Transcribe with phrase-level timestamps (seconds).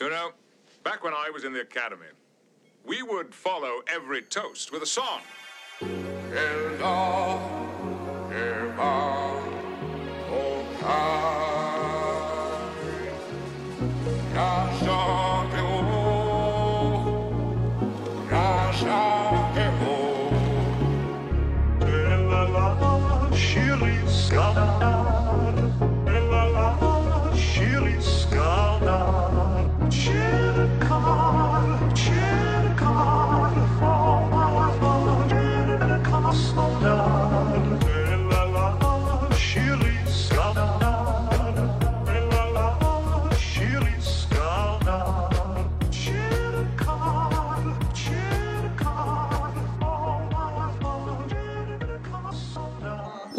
[0.00, 0.32] You know,
[0.84, 2.06] back when I was in the academy,
[2.84, 5.22] we would follow every toast with a song.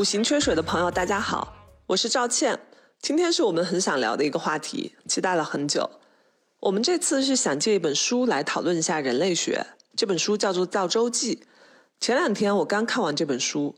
[0.08, 1.54] 行缺水的朋友，大家好，
[1.86, 2.58] 我是赵倩。
[3.02, 5.90] 今天是我们很想聊的一个话题，期待了很久。
[6.62, 9.66] 我们这次是想借一本书来讨论一下人类学。
[9.98, 11.36] 这本书叫做《造舟记》。
[12.00, 13.76] 前两天我刚看完这本书，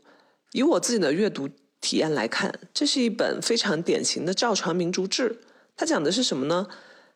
[0.52, 1.48] 以我自己的阅读
[1.80, 5.40] 体验来看，这是一本非常典型的造船民族志。
[5.76, 6.68] 它讲的是什么呢？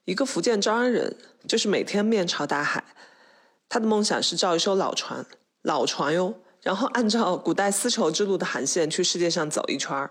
[0.07, 2.83] 一个福建招安人，就是每天面朝大海，
[3.69, 5.25] 他的梦想是造一艘老船，
[5.63, 6.35] 老船哟。
[6.65, 10.11] 然后按照古代丝绸之路的航线去世界上走一圈儿。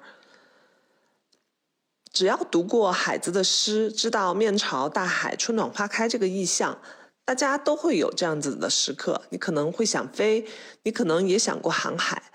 [2.13, 6.79] 只要读过海子的诗，知道面朝大海，春暖花开这个意象，
[7.25, 9.23] 大家都会有这样子的时刻。
[9.31, 10.45] 你可能会想飞，
[10.83, 12.31] 你可能也想过航海。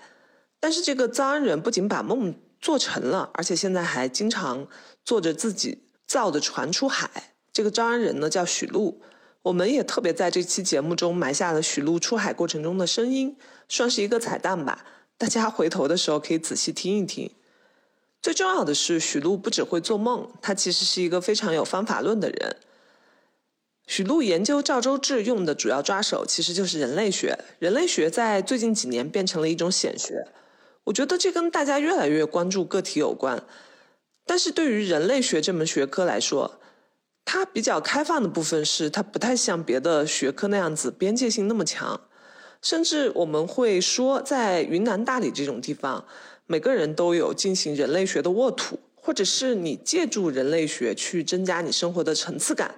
[0.59, 4.67] 但是这个造安人不仅把梦做成了，而且现在还经常
[5.05, 7.09] 坐着自己造的船出海。
[7.53, 9.01] 这个造安人呢叫许禄，
[9.43, 13.37] 我们也特别在这期节目中埋下了许禄出海过程中的声音。
[13.69, 14.83] 算是一个彩蛋吧，
[15.17, 17.31] 大家回头的时候可以仔细听一听。
[18.21, 22.57] 最重要的是，许禄不只会做梦，他其实是一个非常有方法论的人。
[23.87, 27.39] 许禄研究赵州志用的主要抓手其实就是人类学。
[27.57, 30.27] 人类学在最近几年变成了一种显学，
[30.83, 33.41] 我觉得这跟大家越来越关注个体有关。
[34.25, 36.59] 但是对于人类学这门学科来说，
[37.25, 41.99] 它比较开放的部分是它不太像别的学科那样子边界性那么强。
[42.61, 46.03] 甚至我们会说，在云南大理这种地方，
[46.45, 52.75] 每个人都有进行人类学的沃土，或者是你借助人类学去增加你生活的层次感，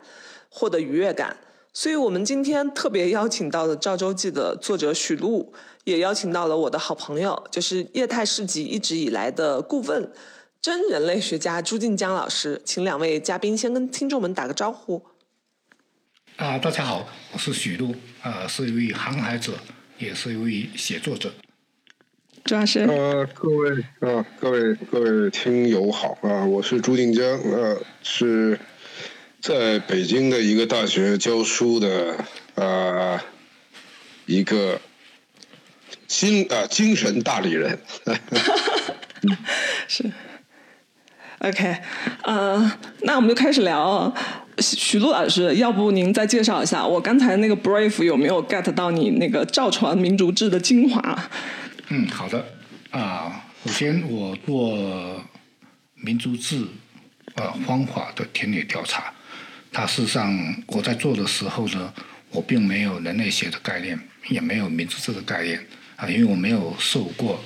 [0.49, 1.35] 获得愉悦感。
[1.73, 5.51] 所以我们今天特别邀请到了《赵州记》的作者许璐，
[5.85, 10.11] 也邀请到了我的好朋友，就是业态市集一直以来的顾问，
[10.61, 12.61] 真人类学家朱晋江老师。
[12.65, 15.01] 请两位嘉宾先跟听众们打个招呼。
[16.37, 19.53] 啊，大家好，我是许璐，啊，是一位航海者，
[19.99, 21.31] 也是一位写作者。
[22.43, 22.79] 朱老师。
[22.79, 23.69] 呃，各位
[23.99, 28.59] 啊，各位各位听友好啊，我是朱定江，呃，是
[29.39, 32.17] 在北京的一个大学教书的
[32.55, 33.23] 啊，
[34.25, 34.81] 一个
[36.07, 37.79] 精啊精神大理人。
[39.87, 40.11] 是。
[41.41, 41.75] OK，
[42.21, 42.71] 呃，
[43.01, 44.13] 那我们就开始聊。
[44.59, 51.29] 许璐老师，要不您再介绍一下，我刚才那个 brief 有没有 get 到你那个造船民族志的精华？
[51.87, 52.45] 嗯，好的。
[52.91, 55.19] 啊，首先我做
[55.95, 56.63] 民族志
[57.33, 59.11] 呃方法的田野调查，
[59.71, 61.91] 它事实上我在做的时候呢，
[62.29, 65.59] 我并没有人类学的概念，也没有民族志的概念
[65.95, 67.41] 啊，因为我没有受过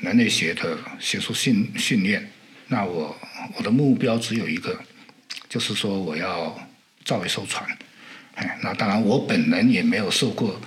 [0.00, 2.30] 人类学的学术训训练。
[2.72, 3.14] 那我
[3.56, 4.76] 我的目标只有一个。
[5.52, 6.58] 就是说，我要
[7.04, 7.62] 造一艘船，
[8.36, 10.58] 哎，那当然，我本人也没有受过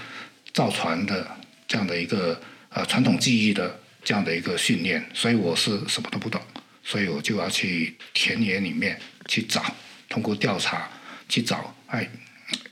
[0.54, 1.28] 造船的
[1.68, 2.40] 这样的一个
[2.70, 6.40] 呃传统技艺的这样的一个训练，所以我是什么都不懂，
[6.84, 9.66] 所以我就要去田野里面去找，
[10.08, 10.88] 通过调查
[11.28, 12.08] 去找，哎，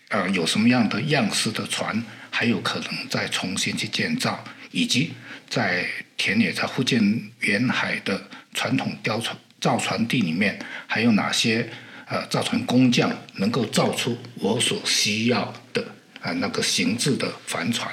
[0.10, 2.00] 呃，有什么样的样式的船
[2.30, 5.14] 还有可能再重新去建造，以及
[5.50, 5.84] 在
[6.16, 7.02] 田野在福建
[7.42, 11.70] 沿海的传统雕船造船地里面还有哪些？
[12.06, 15.84] 呃，造船工匠能够造出我所需要的
[16.22, 17.90] 啊那个形制的帆船，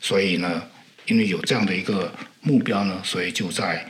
[0.00, 0.66] 所以呢，
[1.04, 3.86] 因为有这样的一个目标呢，所以就在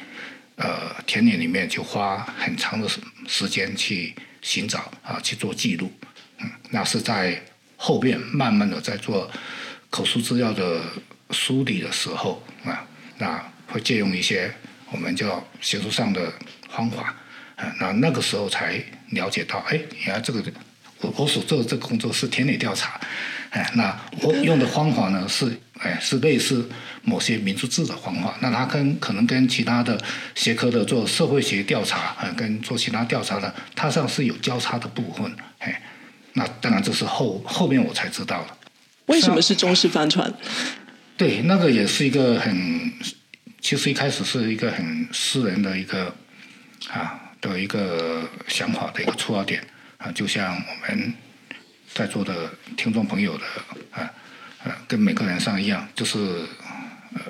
[0.56, 5.90] 呃田野里面就花很长的时时间去寻找啊去做记录，
[6.38, 7.40] 嗯，那是在
[7.76, 9.30] 后边慢慢的在做
[9.88, 10.82] 口述资料的
[11.30, 12.84] 梳理的时候啊，
[13.16, 14.52] 那会借用一些
[14.92, 16.32] 我们叫学术上的
[16.68, 17.14] 方法。
[17.78, 20.42] 那那个时候才了解到，哎，原来这个
[21.00, 23.00] 我我所做的这个工作是田野调查，
[23.50, 26.68] 哎，那我用的方法呢是，哎，是类似
[27.02, 28.36] 某些民族志的方法。
[28.40, 29.96] 那它跟可能跟其他的
[30.34, 35.80] 学科的做社会学调查，啊，跟做其他调查的，它上是有交叉的部分，哎，
[36.32, 38.56] 那当然这是后后面我才知道了。
[39.06, 40.32] 为什么是中式帆船？
[41.16, 42.92] 对，那个也是一个很，
[43.62, 46.14] 其实一开始是一个很私人的一个
[46.90, 49.64] 啊的一个想法的一个出发点
[49.98, 51.14] 啊，就像我们
[51.94, 53.44] 在座的听众朋友的
[53.92, 54.10] 啊
[54.64, 56.18] 呃，跟每个人上一样，就是
[57.14, 57.20] 呃，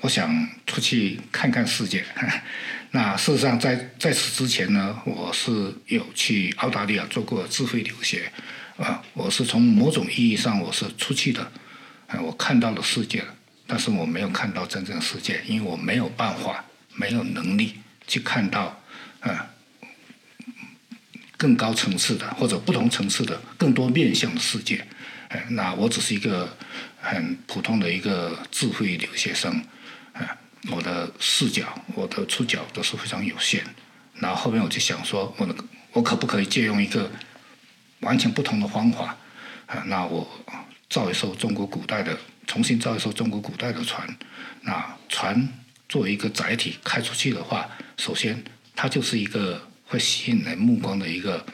[0.00, 2.04] 我想出去看看世界。
[2.90, 8.30] 那事实上，在在此之前呢，我是有去澳大利亚做过自费留学
[8.76, 11.40] 啊，我是从某种意义上我是出去的。
[12.08, 13.34] 啊我看到了世界了，
[13.72, 16.62] 但是我没有看到真正世界，因为我没有办法，
[16.94, 18.78] 没有能力去看到，
[19.20, 19.48] 啊，
[21.38, 24.86] 更高层次的或者不同层次的更多面向的世界。
[25.28, 26.54] 哎，那我只是一个
[27.00, 29.64] 很普通的一个智慧留学生，
[30.12, 30.36] 啊，
[30.70, 33.64] 我的视角、我的触角都是非常有限。
[34.16, 35.56] 然后后面我就想说，我能
[35.92, 37.10] 我可不可以借用一个
[38.00, 39.16] 完全不同的方法？
[39.64, 40.28] 啊，那我。
[40.90, 42.14] 造一首中国古代的，
[42.46, 44.06] 重新造一艘中国古代的船。
[44.62, 45.48] 那船
[45.88, 48.42] 作为一个载体开出去的话，首先
[48.74, 51.44] 它就是一个会吸引人目光的一个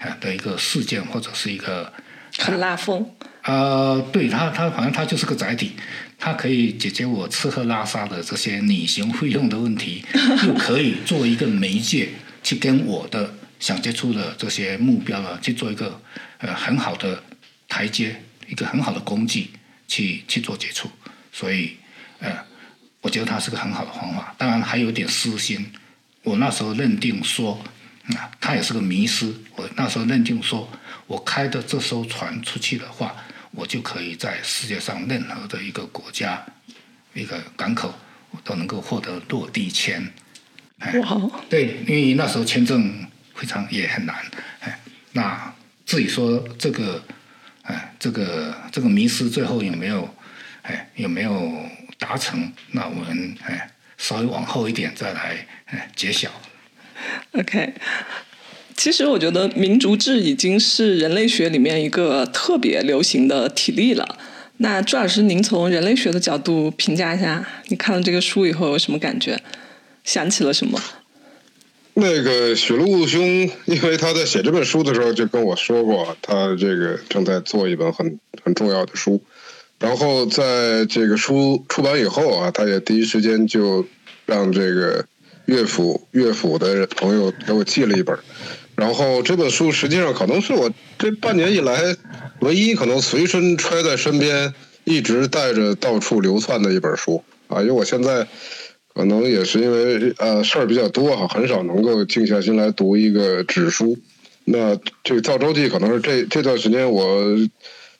[0.00, 1.92] 啊的一个事件，或者是一个
[2.38, 3.10] 很拉风。
[3.42, 5.72] 呃，对它，它反正它就是个载体，
[6.18, 10.04] 它可以解决我吃喝拉撒的这些旅行费用的问题，
[10.46, 12.08] 又可以作为一个媒介
[12.42, 16.00] 去跟我的想接触的这些目标呢去做一个
[16.38, 17.22] 呃很好的
[17.68, 18.22] 台阶。
[18.48, 19.50] 一个很好的工具
[19.88, 20.90] 去去做接触，
[21.32, 21.76] 所以
[22.18, 22.36] 呃，
[23.00, 24.34] 我觉得它是个很好的方法。
[24.36, 25.70] 当然还有点私心，
[26.22, 27.62] 我那时候认定说
[28.14, 29.32] 啊，它也是个迷失。
[29.54, 30.68] 我那时候认定说，
[31.06, 33.14] 我开的这艘船出去的话，
[33.52, 36.44] 我就可以在世界上任何的一个国家、
[37.14, 37.94] 一个港口，
[38.30, 40.12] 我都能够获得落地签。
[41.02, 41.30] 哇！
[41.48, 44.16] 对，因为那时候签证非常也很难。
[44.60, 44.80] 哎，
[45.12, 45.54] 那
[45.84, 47.02] 至于说这个。
[47.66, 50.08] 哎，这个这个迷失最后有没有，
[50.62, 51.52] 哎有没有
[51.98, 52.52] 达成？
[52.72, 56.30] 那我们哎稍微往后一点再来哎揭晓。
[57.32, 57.74] OK，
[58.76, 64.18] 其实我觉得民族志已经是人类学里面一个特别流行的体例了。
[64.58, 69.38] 那朱老师，您从人类学的角度评价一下，你看了这个书以后有什么感觉？
[70.04, 70.80] 想起了什么？
[71.98, 73.22] 那个许路兄，
[73.64, 79.22] 因为他在写这本书的时候就跟我说过，他这个正在做一本很很重要的书，
[79.78, 83.86] 然后在这个书出版以后啊，他也第一时间就
[84.26, 85.06] 让这个
[85.46, 88.18] 乐府乐府的朋友给我寄了一本，
[88.74, 91.96] 然后这本书实际上可能是我这半年以来
[92.40, 94.52] 唯一可能随身揣在身边，
[94.84, 98.28] 一直带着到处流窜的一本书啊，因为我现在。
[98.96, 103.98] 可能也是因为呃事儿比较多哈，很少能够静下心来读一个纸书。
[104.46, 107.22] 那这个《造舟记》可能是这这段时间我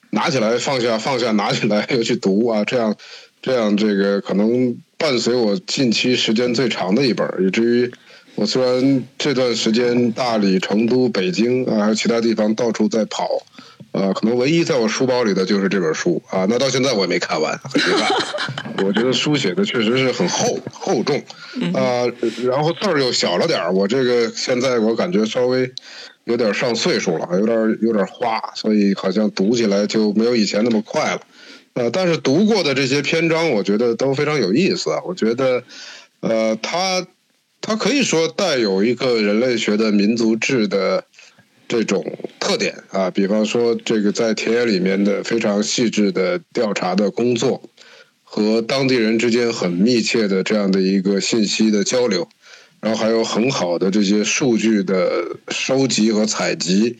[0.09, 2.95] 拿起来放下放下拿起来又去读啊，这样
[3.43, 7.91] 这样这个可能伴随我近期时间最长的一本，以至于
[8.33, 13.27] 我虽然这段时间大理、成都、北京啊还有其他地方到处在跑。
[13.91, 18.07] 呃，可能唯一在我书包里的就是这本书啊，那到现在我也没看完，很遗憾。
[18.85, 21.17] 我觉得书写的确实是很厚厚重
[21.73, 22.05] 啊，
[22.43, 23.71] 然后字儿又小了点儿。
[23.71, 25.71] 我这个现在我感觉稍微
[26.25, 31.21] 有点上岁数了，有点有点花，所以好像读起来就没有以前那么快了。
[31.73, 35.01] 呃，但是读过的这些篇章，我觉得都非常有意思啊。
[35.05, 35.63] 我觉得，
[36.19, 37.07] 呃，它
[37.61, 41.03] 它可以说带有一个人类学的民族志的。
[41.67, 42.05] 这种
[42.39, 47.61] 特点啊，比方说这个在田野里面的非常细致的调查的工作，
[48.23, 52.27] 和当地人之间很密切的这样的一个信息的交流，
[52.79, 56.97] 然后还有很好的这些数据的收集和采集，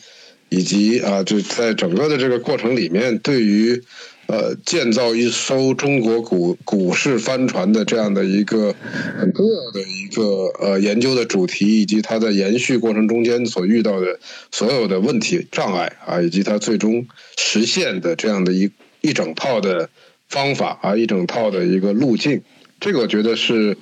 [0.49, 3.83] 以及啊，就在整个的这个过程里面，对于。
[4.27, 8.75] 呃，建造一艘中国古古式帆船的这样的一个
[9.17, 10.23] 很重要的一个
[10.59, 14.19] 呃研究的主题，以及它在延续过程中间所遇到的
[14.51, 17.07] 所有的问题障碍啊，以及它最终
[17.37, 18.69] 实现的这样的一
[18.99, 19.89] 一整套的
[20.27, 22.41] 方法啊，一整套的一个路径，
[22.81, 23.77] 这个我觉得是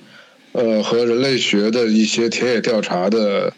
[0.52, 3.52] 呃和人类学的一些田野调查的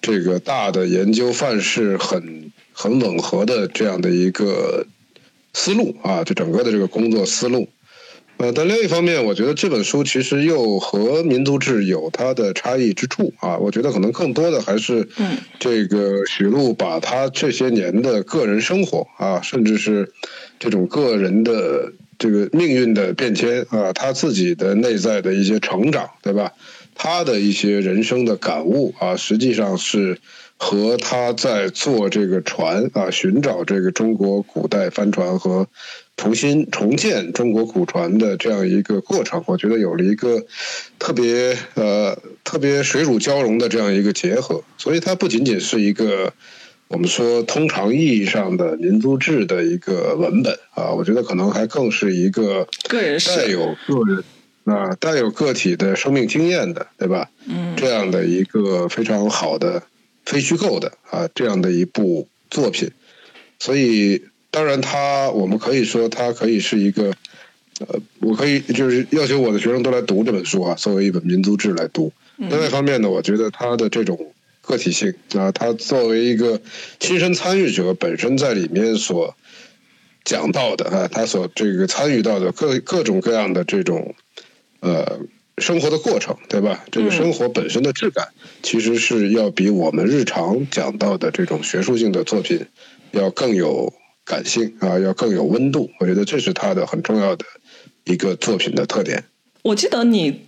[0.00, 4.86] 这个大的研究范式很很吻合的这样的一个。
[5.54, 7.68] 思路啊，就整个的这个工作思路，
[8.38, 13.56] 呃，但另一方面，我觉得这本书其实又和民族志有它的差异之处啊。
[13.58, 20.10] 我觉得可能更多的还是，嗯，这个许璐把他这些年的个人生活啊，甚至是
[20.58, 26.52] 这种个人的这个命运的变迁啊，他自己的内在的一些成长，对吧？
[26.94, 30.18] 他的一些人生的感悟啊，实际上是
[30.56, 35.66] 和他在做这个船啊，寻找这个中国古代帆船和
[36.16, 40.44] 重新重建中国古船的这样一个过程，我觉得有了一个
[40.98, 46.32] 特别呃特别水乳交融的这样一个结合，所以它不仅仅是一个。
[46.88, 54.22] 我们说通常意义上的民族志的一个文本啊，我觉得可能还更是一个个人带有个人
[54.64, 57.30] 啊带有个体的生命经验的，对吧？
[57.48, 59.82] 嗯，这样的一个非常好的
[60.24, 62.90] 非虚构的啊这样的一部作品，
[63.58, 67.14] 所以当然它我们可以说它可以是一个
[67.80, 72.12] 呃，我可以就是要求我的学生都来读这本书啊，作为一本民族志来读。
[72.36, 74.32] 另外一方面呢，我觉得它的这种。
[74.64, 76.62] 个体性啊，它作为一个
[77.00, 79.36] 亲身参与者，本身在里面所
[80.22, 84.14] 讲到的啊，他所这个参与到的各各种各样的这种
[84.78, 85.18] 呃
[85.58, 86.84] 生活的过程，对吧？
[86.90, 88.28] 这个生活本身的质感，
[88.62, 92.66] 其实是要比我们日常讲到的这种学术性的作品
[93.10, 93.92] 要更有
[94.24, 95.90] 感性啊，要更有温度。
[96.00, 97.44] 我觉得这是他的很重要的
[98.04, 99.24] 一个作品的特点。
[99.62, 100.46] 我记得你。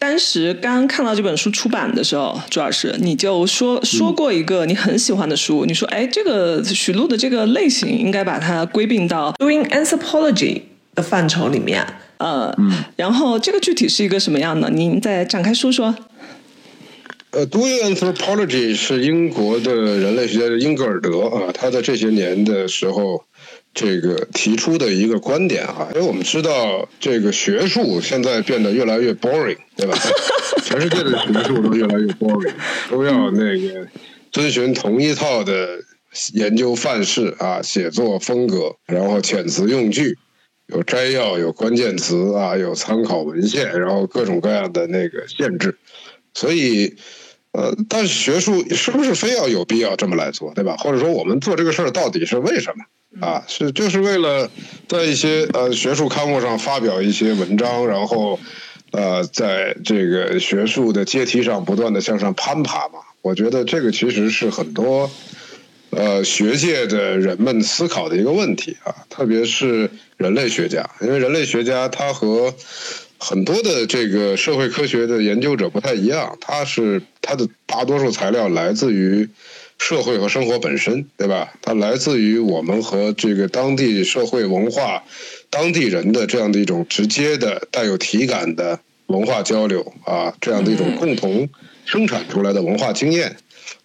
[0.00, 10.62] 当时刚看到这本书出版的时候，朱老师你就说说过一个你很喜欢的书，你说哎，这个许璐的这个类型应该把它归并到 doing anthropology
[10.94, 11.84] 的范畴里面，
[12.18, 12.54] 呃，
[12.96, 14.70] 然后这个具体是一个什么样的？
[14.70, 15.94] 您再展开说说。
[17.30, 23.24] 呃，doing anthropology 是英国的人类学家英格尔德啊，他在这些年的时候。
[23.74, 29.96] 这个提出的一个观点啊，因为我们知道这个学术现在变得越来越 boring，对吧？
[30.64, 32.50] 全世界的学术都越来越 boring，
[32.90, 33.86] 都要那个
[34.32, 35.78] 遵循同一套的
[36.32, 40.18] 研究范式啊，写作风格，然后遣词用句，
[40.68, 45.76] 有摘要，有关键词啊，有参考文献，然后各种各样的那个限制。
[46.34, 46.94] 所以，
[47.52, 50.76] 呃，但是学术是不是非要有必要这么来做，对吧？
[50.76, 52.84] 或者说，我们做这个事儿到底是为什么？
[53.26, 54.50] 啊，是就是为了
[54.86, 58.38] 在一些呃学术刊物上发表一些文章，然后
[58.92, 63.00] 呃在这个学术的阶梯上不断的向上攀爬嘛。
[63.22, 65.10] 我觉得这个其实是很多
[65.90, 72.54] 呃学界的人们思考的一个问题啊，特别是人类学家，因为人类学家他和
[73.18, 79.28] 很多的这个社会科学的研究者不太一样，他是他的大多数材料来自于。
[79.80, 81.52] 社会和生活本身，对吧？
[81.62, 85.04] 它来自于我们和这个当地社会文化、
[85.50, 91.48] 当地人的这样的一种直接的、带有体感的文化交流啊，这样的一种共同
[91.84, 93.36] 生产出来的文化经验。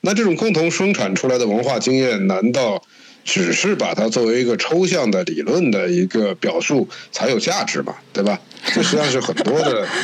[0.05, 2.83] 那这种共同生产出来的文化经验，难道
[3.24, 7.95] 只是把它作为一个抽象的理论的一个表述才有价值吗？
[8.12, 8.38] 对吧？
[8.75, 9.88] 这实际上是很多的。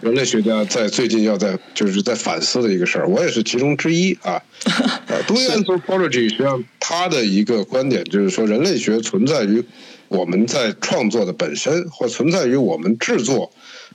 [0.00, 4.42] 人类学家在最近要在就是在反思的一个事儿，我也是其中之一啊。
[5.06, 9.64] 呃，doing anthropology 实际上他的一个观点就是说，人类学存在于
[10.08, 13.50] 我们在创作的本身，或存在于我们制作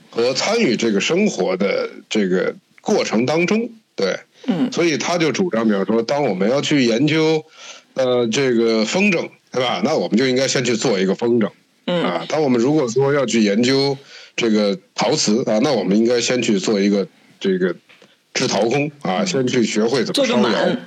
[0.09, 3.69] 和参与这个生活的这个过程当中。
[3.99, 7.45] 对，嗯，所以他就主张，比方说，当我们要去研究
[7.93, 9.81] 呃这个风筝，对吧？
[9.83, 11.49] 那我们就应该先去做一个风筝。
[11.85, 13.97] 嗯啊，当我们如果说要去研究。
[14.35, 17.05] 这个陶瓷啊，那我们应该先去做一个
[17.41, 17.75] 这个
[18.33, 20.77] 制陶工啊，先去学会怎么烧窑。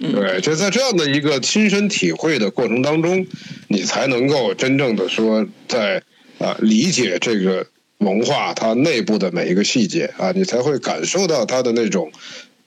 [0.00, 3.24] 对，就在这样的一个亲身体会的过程当中，
[3.68, 6.02] 你才能够真正的说在
[6.38, 7.64] 啊理解这个
[7.98, 12.10] 文化它内部的每一个细节啊，你才会感受到它的那种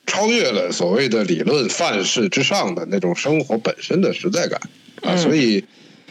[0.05, 4.59] 超越了所谓的理论范式之上的那种生活本身的实在感
[5.01, 5.63] 啊，所以。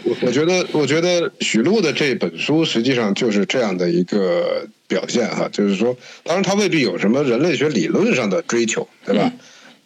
[0.04, 9.32] 我我觉得，我觉得许璐的这本书实际上就是这样的一个表现哈，就是说，当然他未必有什么人类学理论上的追求，对吧？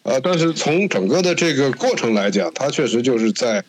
[0.03, 3.65] 呃，但是从整个的这个过程来讲，他确实就是在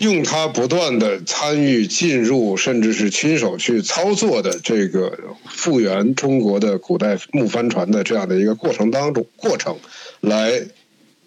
[0.00, 9.78] 用他不断的参与、进入，甚至是亲手去操作的这个复原中国的古代木帆船的这样的一个过程当中过程
[10.20, 10.60] 来。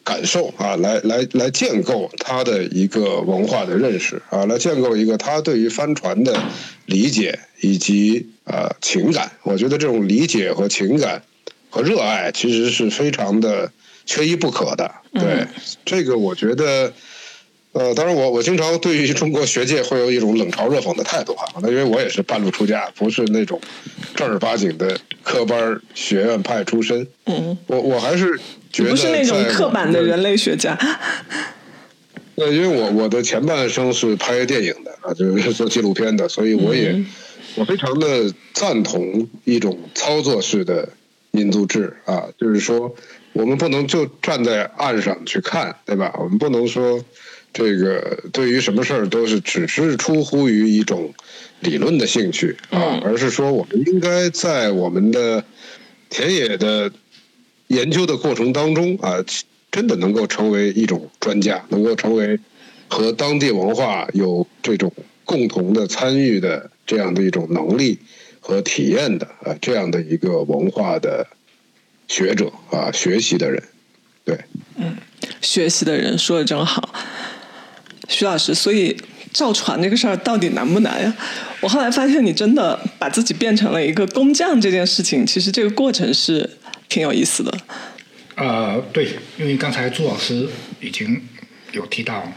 [0.05, 6.37] 感受啊，来来来建构他的一个文化的认识啊，来建构一个他对于帆船的
[6.87, 9.31] 理解以及呃情感。
[9.43, 11.23] 我觉得这种理解和情感
[11.69, 13.71] 和热爱其实是非常的
[14.05, 14.91] 缺一不可的。
[15.13, 15.47] 对
[15.85, 16.91] 这个，我觉得
[17.73, 23.59] 呃，当然我我经常对于中国学界会有一种冷嘲热讽的态度哈，那因为我也是半路出家，不是那种
[24.15, 27.05] 正儿八经的科班学院派出身。
[27.25, 28.39] 嗯，我我还是。
[28.75, 30.75] 不是那种刻板的人类学家。
[32.35, 36.99] 对，因为我我的前半生是拍电影的啊，就是 做纪录片的，所以我也
[37.53, 40.89] 我非常的赞同一种操作式的
[41.29, 42.95] 民族志啊，就是说
[43.33, 46.11] 我们不能就站在岸上去看，对吧？
[46.17, 46.99] 我们不能说
[47.53, 51.13] 这个对于什么事儿都是只是出乎于一种
[51.59, 55.45] 理论的兴趣啊，而是说我们应该在我们的
[56.09, 56.91] 田野的
[57.67, 59.23] 研究的过程当中啊，
[59.71, 62.39] 真的能够成为一种专家，能够成为
[62.89, 64.91] 和当地文化有这种
[65.23, 67.99] 共同的参与的这样的一种能力。
[68.45, 71.25] 和体验的啊，这样的一个文化的
[72.09, 73.63] 学者啊，学习的人，
[74.25, 74.37] 对，
[74.75, 74.97] 嗯，
[75.39, 76.93] 学习的人说的真好，
[78.09, 78.95] 徐老师，所以
[79.31, 81.13] 造船这个事儿到底难不难呀？
[81.61, 86.49] 我后来发现，你真的把自己变成了一个工匠，这件事情其实这个过程是
[86.89, 87.57] 挺有意思的。
[88.35, 90.47] 呃，对，因为刚才朱老师
[90.79, 91.21] 已经
[91.71, 92.31] 有提到，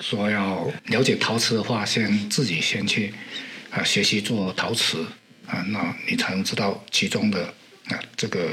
[0.00, 3.12] 说要了解陶瓷的话，先自己先去
[3.70, 5.04] 啊学习做陶瓷。
[5.46, 7.40] 啊，那你才能知道其中的
[7.86, 8.48] 啊这个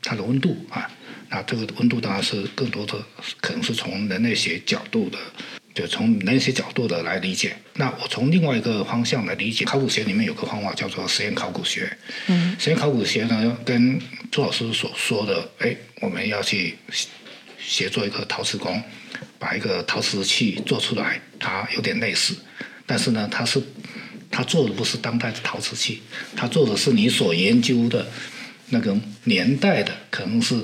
[0.00, 0.90] 它的温度啊，
[1.28, 2.94] 那这个温度当然是更多的
[3.42, 5.18] 可能是从人类学角度的，
[5.74, 7.56] 就从那些角度的来理解。
[7.74, 11.96] 那我从另外一个方向来理解，考古学里面有个方法叫做实验考古学。
[12.26, 14.00] 嗯，实验考古学呢，跟
[14.30, 16.76] 朱老师所说的，哎，我们要去
[17.58, 18.82] 协作一个陶瓷工，
[19.38, 22.36] 把一个陶瓷器做出来，它有点类似，
[22.86, 23.62] 但是呢，它是。
[24.34, 26.00] 它做的不是当代的陶瓷器，
[26.34, 28.10] 它做的是你所研究的
[28.70, 30.58] 那个年代的，可能是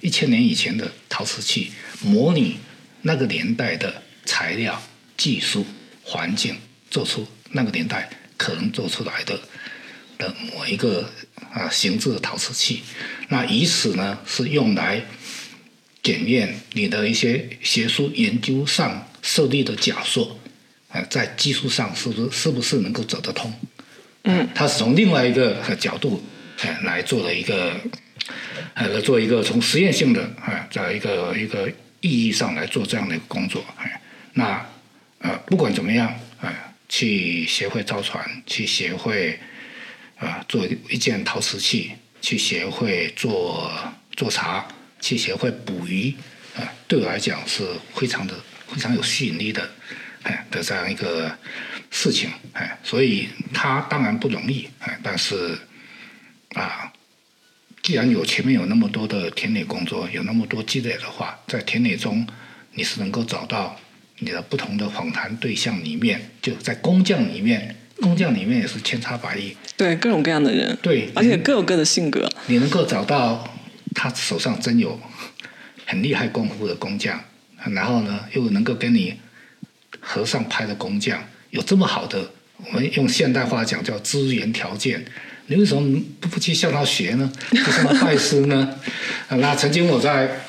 [0.00, 1.70] 一千年以前的陶瓷器，
[2.02, 2.56] 模拟
[3.02, 4.80] 那个年代的材料、
[5.16, 5.66] 技术、
[6.02, 6.56] 环境，
[6.90, 9.40] 做出那个年代可能做出来的
[10.18, 11.10] 的某一个
[11.52, 12.82] 啊形制的陶瓷器。
[13.28, 15.04] 那以此呢，是用来
[16.02, 20.38] 检验你的一些学术研究上设立的假说。
[20.96, 23.52] 呃，在技术上是不是是不是能够走得通？
[24.22, 26.22] 嗯，它是从另外一个角度，
[26.62, 27.74] 呃，来做的一个，
[28.74, 31.68] 呃，来做一个从实验性的，啊，在一个一个
[32.00, 33.64] 意义上来做这样的一个工作。
[33.76, 34.00] 哎，
[34.34, 34.64] 那
[35.18, 36.52] 呃，不管怎么样，啊，
[36.88, 39.38] 去协会造船，去协会
[40.16, 43.72] 啊做一件陶瓷器，去协会做
[44.12, 44.66] 做茶，
[45.00, 46.14] 去协会捕鱼，
[46.56, 48.34] 啊，对我来讲是非常的
[48.68, 49.70] 非常有吸引力的。
[50.24, 51.36] 哎的这样一个
[51.90, 55.58] 事情，哎，所以他当然不容易，哎，但是
[56.54, 56.90] 啊，
[57.82, 62.26] 既然有前面有那么多的田野工作，有那么多积累的话，在田野中
[62.72, 63.78] 你是能够找到
[64.18, 73.56] 你的不同的访谈对象里面，就在工匠里面，工匠里面也是千差百异，对各种各样的人，对，而且各有各的性格，你能够找到
[73.94, 74.98] 他手上真有
[75.86, 77.20] 很厉害功夫的工匠，
[77.72, 79.14] 然后呢，又能够跟你。
[80.06, 85.02] 和尚拍的工匠有这么好的，我们用现代化讲叫资源条件，
[85.46, 87.32] 你为什么不不去向他学呢？
[87.52, 88.78] 为什么拜师呢？
[89.30, 90.42] 那曾经我在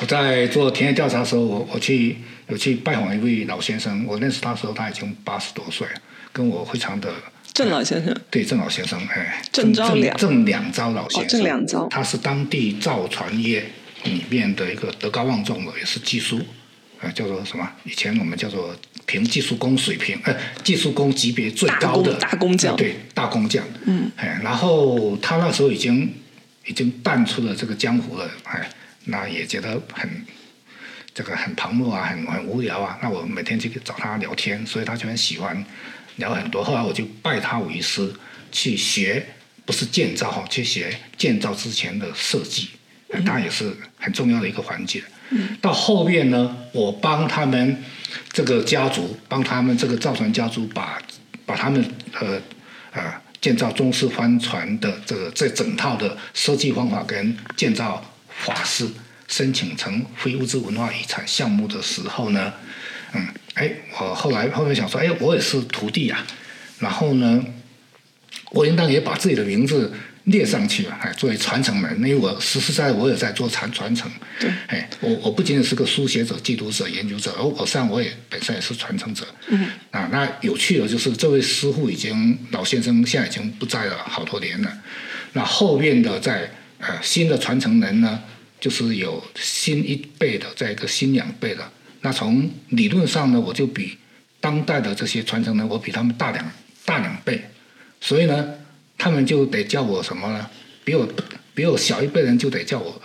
[0.00, 2.18] 我在做田野调查的时候，我我去
[2.50, 5.94] 有去拜访一位老先生，我认识他的时候他已经八十多岁了，
[6.32, 7.12] 跟我非常的
[7.52, 13.64] 郑老先生，对郑老先生，哎，郑昭两郑两昭老先生，郑两昭，他是当地造船业
[14.04, 16.40] 里面的一个德高望重的，也是技术。
[17.02, 17.66] 呃，叫做什么？
[17.84, 23.64] 以前我们叫做凭技术工水平，呃，技术工级别最高的大工匠，对，大工匠。
[23.86, 26.12] 嗯，哎，然后他那时候已经
[26.66, 28.68] 已经淡出了这个江湖了，哎，
[29.06, 30.10] 那也觉得很
[31.14, 32.98] 这个很旁落啊，很很无聊啊。
[33.02, 35.64] 那我每天去找他聊天，所以他就很喜欢
[36.16, 36.62] 聊很多。
[36.62, 38.12] 后来我就拜他为师，
[38.52, 39.26] 去学
[39.64, 42.70] 不是建造哈，去学建造之前的设计，
[43.24, 45.02] 当然也是很重要的一个环节。
[45.60, 47.84] 到后面呢，我帮他们
[48.32, 51.00] 这个家族，帮他们这个造船家族把
[51.46, 51.84] 把他们
[52.18, 52.40] 呃
[52.90, 58.88] 呃建造中式帆船的这个这整套的设计方法跟建造法式
[59.30, 62.52] 申请成非物质文化遗产项目的时候呢，
[63.14, 66.26] 嗯，哎，我后来后面想说，哎，我也是徒弟啊，
[66.80, 67.42] 然后呢，
[68.50, 69.90] 我应当也把自己的名字。
[70.24, 84.70] 列上去了，哎，作为传承人，因为我实实在在我也在做传传承，对，哎，我我不仅仅是个书写者、记录者、研究者，而我实际上我也本身也是传承者，嗯，啊，那有趣的就是这位师傅已经老先生现在已经不在了好多年了，
[85.32, 88.22] 那后面的在呃新的传承人呢，
[88.60, 91.68] 就是有新一辈的，在一个新两辈的，
[92.02, 93.96] 那从理论上呢，我就比
[94.40, 96.52] 当代的这些传承人，我比他们大两
[96.84, 97.42] 大两倍，
[98.00, 98.54] 所以呢。
[99.02, 100.46] 他们就得叫我什么呢？
[100.84, 101.08] 比我
[101.54, 103.00] 比我小一辈人就得叫我，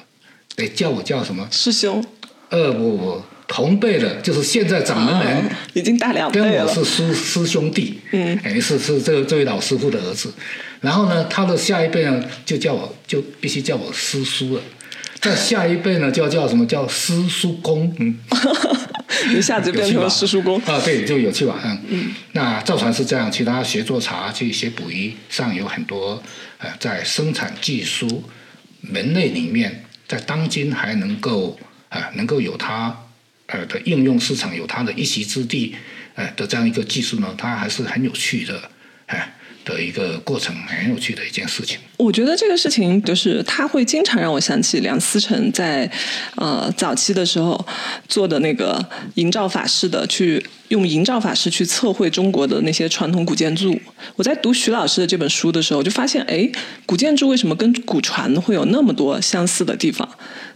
[0.53, 1.47] 得叫我叫什么？
[1.49, 2.03] 师兄。
[2.49, 6.51] 呃，不不，同辈的，就是现在掌门人，已经大两倍了。
[6.51, 10.33] 跟我是师师兄弟，嗯，哎，是是这这位老师傅的儿子。
[10.81, 14.61] 然后呢，他的下一辈呢，就叫我就必须叫我师叔了。
[15.25, 17.91] 再下一辈呢，就要叫什么叫师叔公？
[17.97, 18.15] 嗯，
[19.35, 21.59] 一下子变成了师叔公啊，对，就有趣吧？
[21.65, 22.13] 嗯嗯。
[22.33, 26.21] 那造船是这样，其他学做茶、去学捕鱼上有很多
[26.59, 28.23] 呃，在生产技术
[28.81, 31.57] 门类里面，在当今还能够
[31.89, 32.95] 啊，能够有它
[33.47, 35.75] 呃的应用市场，有它的一席之地，
[36.13, 38.69] 呃的这样一个技术呢，它还是很有趣的，
[39.07, 39.33] 哎。
[39.65, 41.79] 的一个过程，很有趣的一件事情。
[41.97, 45.89] 我觉得这个事情就是，他会经常让我想起梁思成在
[46.35, 47.65] 呃早期的时候
[48.07, 53.77] 做的那个营造法式的，去用营造法式去测绘中国的那些传统古建筑。
[54.15, 56.49] 我在读徐老师的这本书的时候，就发现，哎，
[56.85, 60.07] 古建筑为什么跟古船会有那么多相似的地方？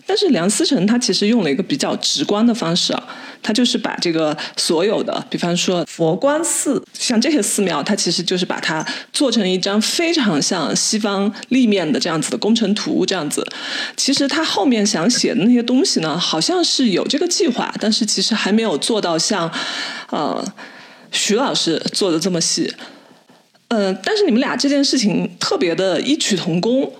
[0.09, 3.03] 但是梁思成他其实用了一个比较直观的方式啊，
[3.43, 13.45] 他就是把这个所有的，比方说佛光寺，像这些寺庙，他其实就是把它做成一张非常像西方立面的这样子的工程图，这样子。
[13.95, 19.51] 其实他后面想写的那些东西呢，好像是有这个计划，但是其实还没有做到像，
[20.09, 20.43] 呃，
[21.11, 22.73] 徐老师做的这么细。
[23.67, 26.91] 嗯，但是你们俩这件事情特别的异曲同工。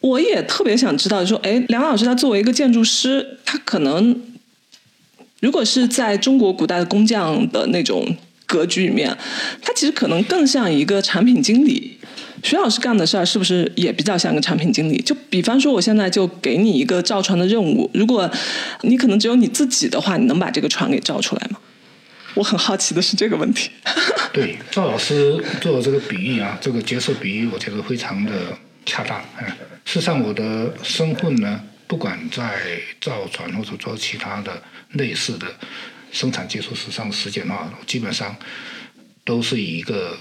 [0.00, 4.20] 我也特别想知道，说，哎，梁老师他作为一个建筑师，他可能
[5.40, 9.16] 如果是在中国古代的工匠的那种格局里面，
[9.60, 11.98] 他其实可能更像一个产品经理。
[12.44, 15.02] 徐老师干的事儿是不是也比较像个产品经理？
[15.02, 18.30] 就比方说，我现在就给你一个造船的任务，如果
[18.82, 21.58] 你可能只有你自己的话，你能把这个船给造出来吗？
[22.34, 23.70] 我很好奇的是这个问题。
[24.32, 28.32] 对赵老师做的这个比喻啊，这个角色比喻，我觉得非常的
[28.86, 29.46] 恰当，嗯。
[29.88, 35.46] 事实上，我的身份呢，不管在造船或者做其他的类似的
[36.12, 38.36] 生产技术实上实践啊，基本上
[39.24, 40.14] 都是以一个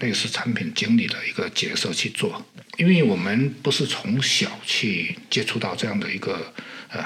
[0.00, 2.42] 类似产品经理的一个角色去做。
[2.78, 6.50] 因为我们不是从小去接触到这样的一个
[6.88, 7.04] 呃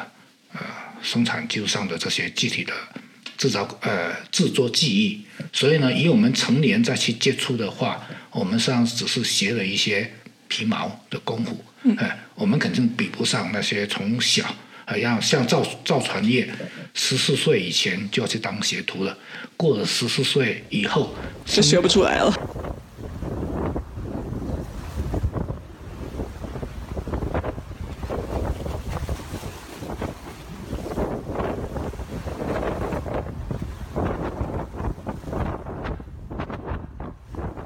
[0.52, 0.60] 呃
[1.02, 2.72] 生产技术上的这些具体的
[3.36, 10.12] 制造呃制作技艺，所以呢，以我们成年再去接触的话，我们实际上只是学了一些
[10.46, 11.64] 皮毛的功夫。
[11.96, 14.44] 哎，我们肯定比不上那些从小，
[14.84, 16.48] 哎，要像造造船业，
[16.94, 19.16] 十四岁以前就要去当学徒了，
[19.56, 21.14] 过了十四岁以后
[21.44, 22.34] 就学不出来了。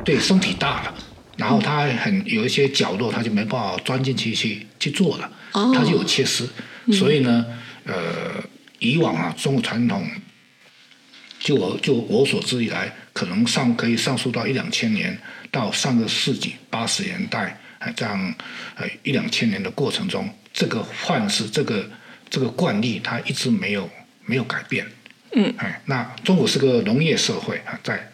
[0.05, 0.94] 对，身体大了。
[1.37, 6.47] 然后它很有一些角落，它就没办法钻进去去去做了，它就有缺失。
[6.92, 7.47] 所以呢，
[7.85, 7.95] 呃，
[8.79, 10.07] 以往啊，中国传统，
[11.38, 15.18] 就我就我所知以来，可能上可以上溯到一两千年，
[15.51, 17.59] 到上个世纪八十年代，
[17.97, 18.35] 这样
[18.77, 21.88] 呃一两千年的过程中，这个范式，这个
[22.29, 23.88] 这个惯例，它一直没有
[24.27, 24.87] 没有改变。
[25.35, 28.12] 嗯，哎，那中国是个农业社会啊，在。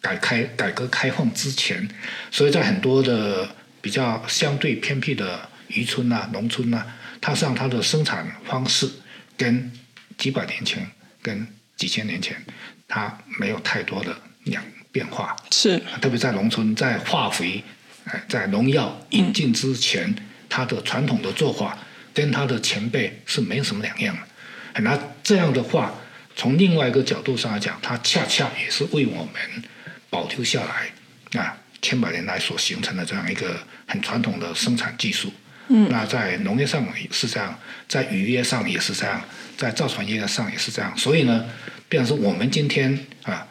[0.00, 1.86] 改开改革开放之前，
[2.30, 3.48] 所以在很多的
[3.82, 6.84] 比较相对偏僻的渔村呐、农村呐，
[7.20, 8.88] 它实际上它的生产方式
[9.36, 9.70] 跟
[10.16, 12.42] 几百年前、跟几千年前，
[12.88, 15.36] 它没有太多的两变化。
[15.50, 17.62] 是，特别在农村，在化肥、
[18.04, 20.14] 哎，在农药引进之前，
[20.48, 21.78] 它的传统的做法
[22.14, 24.80] 跟它的前辈是没有什么两样的。
[24.80, 25.94] 那这样的话，
[26.34, 29.62] 从另外一个角度上来讲，它恰恰也是为我们。
[30.10, 35.32] 保留下来啊，千百年来所形成的这样一个很传统的生产技术。
[35.68, 37.56] 嗯，那在农业上是这样，
[37.88, 39.22] 在渔业上也是这样，
[39.56, 40.92] 在造船业上也是这样。
[40.98, 41.48] 所以呢，
[41.88, 43.46] 变成是我们今天啊，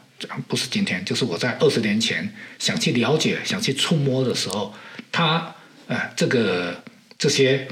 [0.47, 4.75] 不是今天，就是我在二十年前想去了解、想去触摸的时候，
[5.13, 5.55] 它
[5.87, 6.83] 啊，这个
[7.17, 7.65] 这些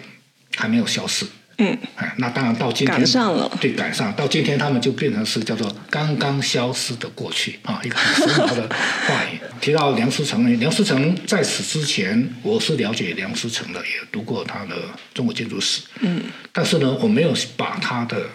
[0.55, 1.25] 还没有消失。
[1.59, 9.39] 嗯，哎，那当然到今天赶上了，对，赶上到今天他们就变成是叫做刚刚消失的过去啊，一个很时髦的话语。
[9.59, 14.75] 提到梁思成呢，梁思成在此之前，我是了解梁思成的，也读过他的
[15.15, 15.81] 中国建筑史。
[16.01, 18.29] 嗯，但是呢，我没有把他的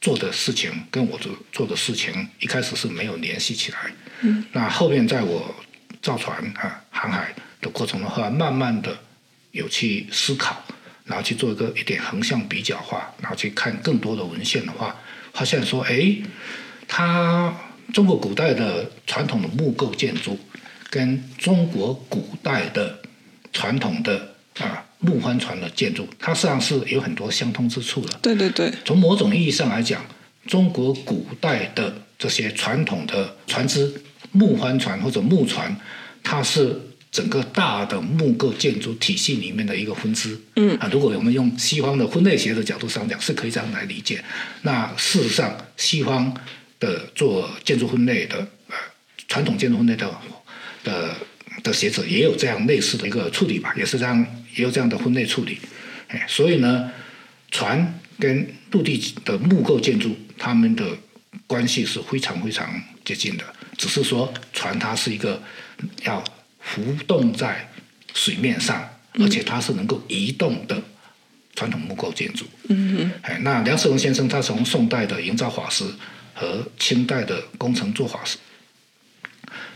[0.00, 3.78] 做的事情跟我做做的事情一开始是没有联系起来。
[4.20, 5.52] 嗯，那后面在我
[6.00, 8.96] 造船啊航海的过程的话，慢慢的
[9.50, 10.64] 有去思考。
[11.06, 14.94] 然后去做一个一点横向比较化，然后去看更多的文献的话，
[15.32, 16.16] 发现说，哎，
[16.88, 17.54] 它
[17.92, 20.36] 中国古代的传统的木构建筑，
[20.90, 22.98] 跟中国古代的
[23.52, 28.18] 传统的啊木帆船的建筑，它实际上是有很多相通之处的。
[28.20, 28.72] 对对对。
[28.84, 30.04] 从某种意义上来讲，
[30.46, 35.76] 中国古代的这些传统的船只，木帆船或者木船，
[36.22, 36.80] 它是。
[37.16, 40.38] 整个大的木构建筑体系里面的一个分支。
[40.56, 44.22] 嗯啊，如果我们用西方的分类学的角度上讲，是可以这样来理解。
[44.60, 46.36] 那事实上，西方
[46.78, 48.36] 的做建筑分类的
[48.68, 48.74] 呃
[49.28, 50.14] 传统建筑分类的
[50.84, 51.16] 的
[51.62, 55.58] 的学者也有这样类似的一个处理吧，也是这样也有这样的分类处理。
[56.08, 56.92] 哎，所以呢，
[57.50, 60.84] 船跟陆地的木构建筑，它们的
[61.46, 62.68] 关系是非常非常
[63.06, 63.44] 接近的。
[63.78, 65.42] 只是说，船它是一个
[66.04, 66.22] 要
[66.66, 67.70] 浮动在
[68.12, 70.82] 水面上，而且它是能够移动的
[71.54, 72.44] 传统木构建筑。
[72.68, 75.84] 嗯嗯哎，那梁世荣先生他从宋代的营造法师
[76.34, 78.36] 和清代的工程做法师，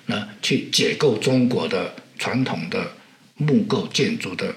[0.07, 2.93] 那去解构中国的传统的
[3.37, 4.55] 木构建筑的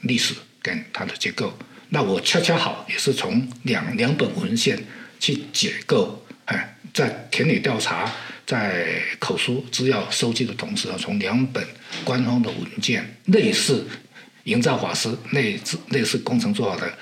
[0.00, 1.56] 历史跟它的结构。
[1.90, 4.84] 那我恰恰好也是从两两本文献
[5.20, 8.12] 去解构，哎，在田野调查、
[8.46, 11.66] 在口述资料收集的同时啊，从两本
[12.04, 13.84] 官方的文件，类似
[14.44, 16.98] 营造法师类似类似工程做法的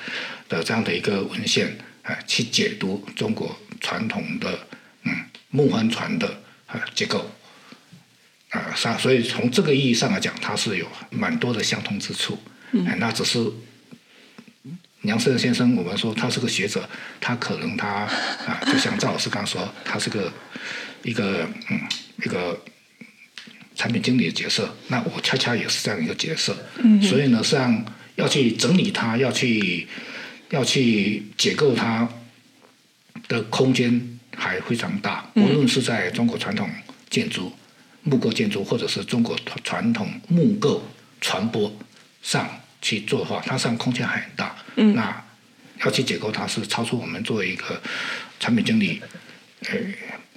[0.49, 4.59] 的这样的一个文献，啊，去解读中国传统的
[5.03, 5.13] 嗯
[5.51, 7.31] 木帆船的啊结构。
[8.51, 12.39] 啊，上所以从这个意义上来讲，它是有蛮多的相通之处。
[12.71, 13.39] 嗯，那只是
[15.03, 16.89] 梁胜先生，我们说他是个学者，
[17.21, 17.89] 他可能他
[18.47, 20.33] 啊，就像赵老师刚说，他是个
[21.05, 21.81] 一个嗯
[22.25, 22.61] 一个
[23.77, 24.77] 产品经理的角色。
[24.88, 26.57] 那我恰恰也是这样一个角色。
[26.79, 27.85] 嗯，所以呢，实际上
[28.17, 29.87] 要去整理它，要去
[30.51, 32.09] 要去解构它
[33.29, 35.31] 的空间还非常大。
[35.37, 36.69] 无论是在中国传统
[37.09, 37.53] 建筑。
[38.07, 40.87] 木构建筑或者是中国传统木构
[41.23, 41.75] 传播
[42.21, 42.47] 上
[42.83, 44.55] 去做的话，它实际上空间还很大。
[44.77, 45.25] 嗯，那
[45.83, 47.81] 要去解构它是超出我们作为一个
[48.38, 49.01] 产品经理，
[49.71, 49.79] 呃，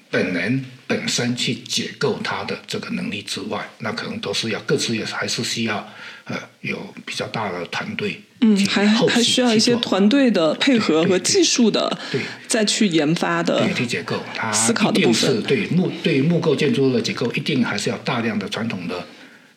[0.10, 5.88] 本人本身去解构它的这个能力之外，那可能都是要各自也还是需要
[6.26, 8.22] 呃有比较大的团队。
[8.40, 19.04] 嗯，还还需要一些团队的配合和技术的，对，再去研发的，对，去结构，它思考的部分，对木对木构建筑的结构，一定还是要大量的传统的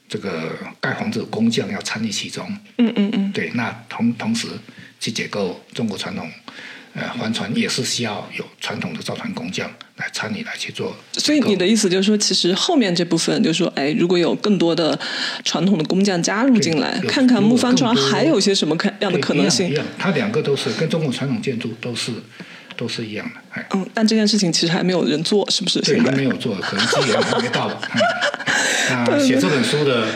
[0.08, 2.50] 这个盖房子工匠要参与其中。
[2.78, 4.48] 嗯嗯嗯，对，那同同时
[4.98, 6.26] 去解构中国传统
[6.94, 10.96] 呃帆船，也是需要有传统的造船工匠来参与来去做。
[11.12, 14.98] 所以你的意思就是说，其实后面这部分就是说，哎，如果有更多的
[15.44, 19.70] 传统的工匠加入进来，看看木帆船还有些什么可样的可能性。
[19.70, 22.12] 一样，它两个都是跟中国传统建筑都是
[22.76, 23.40] 都是一样的。
[23.50, 25.80] 哎，嗯，但这件事情其实还没有人做，是不是？
[25.80, 27.70] 对，还没有做，可能资源还没到。
[28.90, 30.06] 嗯、 那写这本书的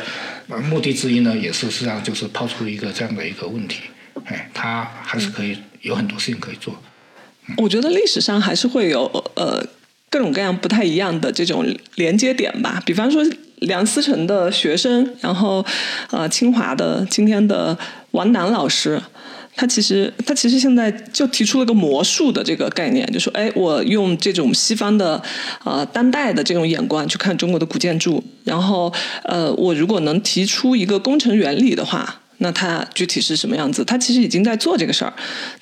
[0.64, 3.82] 目的之一呢，也是实际上就是抛出一个这样的一个问题。
[4.24, 6.74] 哎，它还是可以有很多事情可以做。
[7.58, 9.04] 我觉得历史上还是会有
[9.36, 9.62] 呃
[10.10, 11.64] 各种各样不太一样的这种
[11.96, 12.82] 连接点吧。
[12.86, 13.22] 比方说
[13.58, 15.64] 梁思成的学生，然后
[16.10, 17.76] 呃清华的今天的
[18.12, 18.98] 王楠老师，
[19.54, 25.22] 他其实他其实现在就提出了个魔术的这个概念，就说哎，我用这种西方的
[25.64, 28.90] 呃当代的这种眼光去看中国的古建筑，然后
[29.24, 32.22] 呃我如果能提出一个工程原理的话。
[32.38, 33.84] 那他具体是什么样子？
[33.84, 35.12] 他其实已经在做这个事儿，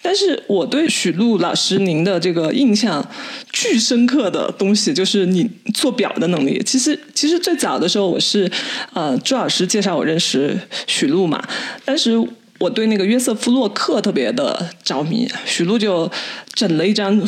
[0.01, 3.07] 但是我对许璐老师您的这个印象
[3.53, 6.63] 巨深刻的东西，就是你做表的能力。
[6.65, 8.51] 其实，其实最早的时候，我是
[8.93, 11.43] 呃朱老师介绍我认识许璐嘛，
[11.85, 12.17] 但是
[12.59, 16.11] 我对那个约瑟夫洛克特别的着迷，许璐就
[16.55, 17.23] 整了一张。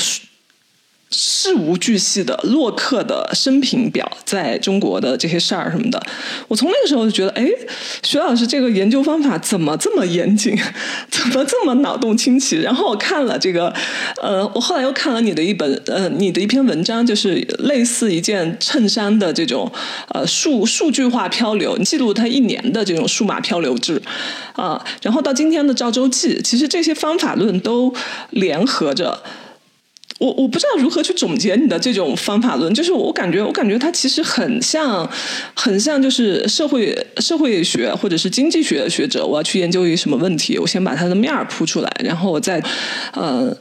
[1.11, 6.03] 事无巨细的洛克的生平表，在中国的这些事儿什么的，
[6.49, 7.49] 我从那个时候就觉得，哎，
[8.03, 10.59] 徐老师这个研究方法怎么这么严谨，
[11.11, 12.61] 怎么这么脑洞清奇？
[12.61, 13.73] 然后我看了这个，
[14.21, 19.71] 呃，我后来又看了你的一本，呃，你的一篇文章，就是类似一件衬衫的这种，
[20.09, 24.03] 呃，数数据化漂流，记录它一年的这种数码漂流志，
[24.55, 27.95] 啊，然后到今天的赵州记，其实这些方法论都
[28.31, 29.23] 联合着。
[30.19, 35.09] 我我不知道如何去总结你的这种方法论，就是我感觉，我感觉它其实很像，
[35.55, 42.63] 很像就是社会社会学或者是经济学的学者，我要去研究一个什么问题，我先把它的面儿铺出来，然后我在
[43.13, 43.55] 呃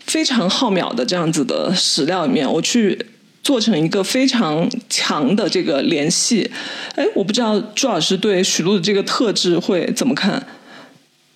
[0.00, 2.98] 非常浩渺的这样子的史料里面，我去
[3.42, 6.50] 做成一个非常强的这个联系。
[6.96, 10.46] 哎，我不知道朱老师对许璐的这个特质会怎么看？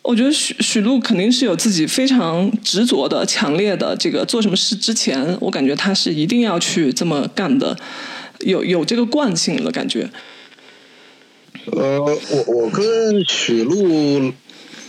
[0.02, 7.76] 我觉得许许璐肯定是有自己非常执着的、强烈的这个做什么事之前，我感觉他是一定要去这么干的，
[8.40, 10.08] 有有这个惯性的感觉。
[11.72, 14.32] 呃，我我跟许璐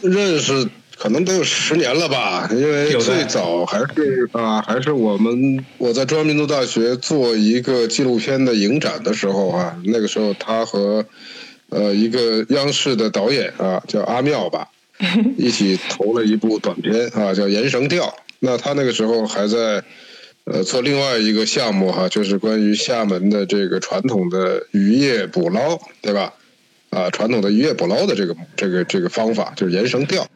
[0.01, 11.05] 认识可能得有十年了吧，因为最早还是啊，还是我们我在中央民族大学做一个纪录片的影展的时候啊，那个时候他和
[11.67, 14.69] 呃一个央视的导演啊，叫阿妙吧，
[15.37, 18.05] 一起投了一部短片啊，叫《岩绳调》。
[18.39, 19.83] 那他那个时候还在
[20.45, 26.33] 呃做另外一个项目哈，就是关于厦门的这个传统的渔业捕捞，对吧？
[26.89, 30.27] 啊，传统的渔业捕捞的这个这个这个方法就是岩绳钓，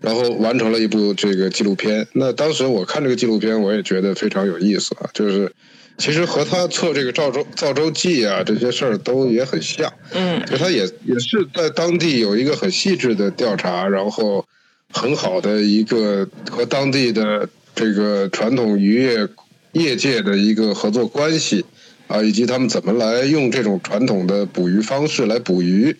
[0.00, 2.06] 然后完成了一部这个纪录片。
[2.12, 5.50] 那当时我看这个纪录片，我也觉得非常有意思啊，就是
[5.98, 14.44] 其实和他做这个造舟造舟记啊这些事儿都也很像，嗯，就他也也是在当地有一个很细致的调查，然后
[14.92, 19.28] 很好的一个和当地的这个传统渔业
[19.72, 21.64] 业界的一个合作关系。
[22.08, 25.96] 啊，以及他们怎么来用这种传统的捕鱼方式来捕鱼，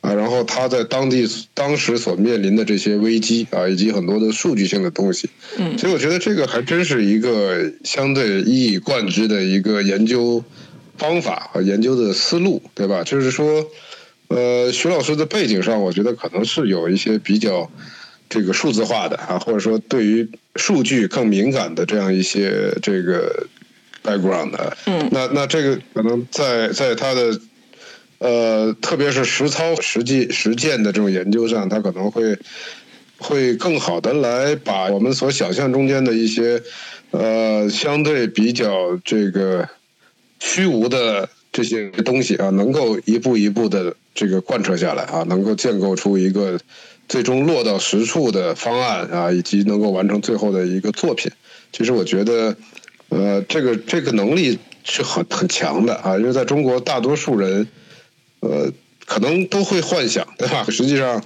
[0.00, 10.42] 啊，然后他在当地当时所面临的这些危机啊，以及很多的数据性的东西，嗯，所以我觉得这个还真是一个相对一以贯之的一个研究
[10.96, 13.02] 方法和研究的思路，对吧？
[13.02, 13.66] 就是说，
[14.28, 17.68] 呃，徐老师的背景上，我觉得可能是有一些比较
[18.28, 23.46] 这个数字化的啊，或者说对于数据更敏感的这样一些这个。
[24.04, 27.38] background 的，嗯，那那这个可能在在他的
[28.18, 32.38] 呃，特别是实操、实际实践的这种研究上，他可能会
[33.18, 36.62] 会更好的来把我们所想象中间的一些
[37.10, 39.68] 呃相对比较这个
[40.40, 46.58] 虚无的这些东西啊，能够一步一步的这个贯彻下来啊，能够建构出一个
[47.08, 51.30] 最终落到实处的方案啊，以及能够完成最后的一个作品。
[51.72, 52.56] 其实我觉得。
[53.10, 57.66] 呃，这个这个能力是很很强的啊，因为在中国，大多数人，
[58.40, 58.72] 呃，
[59.06, 60.64] 可能都会幻想，对吧？
[60.68, 61.22] 实际上，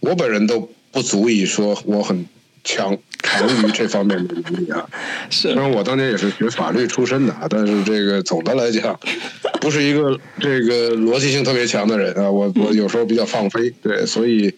[0.00, 2.26] 我本人都不足以说我很
[2.64, 4.88] 强强于这方面的能力啊。
[5.30, 5.52] 是。
[5.52, 8.98] 虽然我当年也是学法律出身的啊，但是这个总的来讲，
[9.60, 12.30] 不是一个这个逻辑性特别强的人啊。
[12.30, 14.52] 我我有时候比较放飞，对，所以，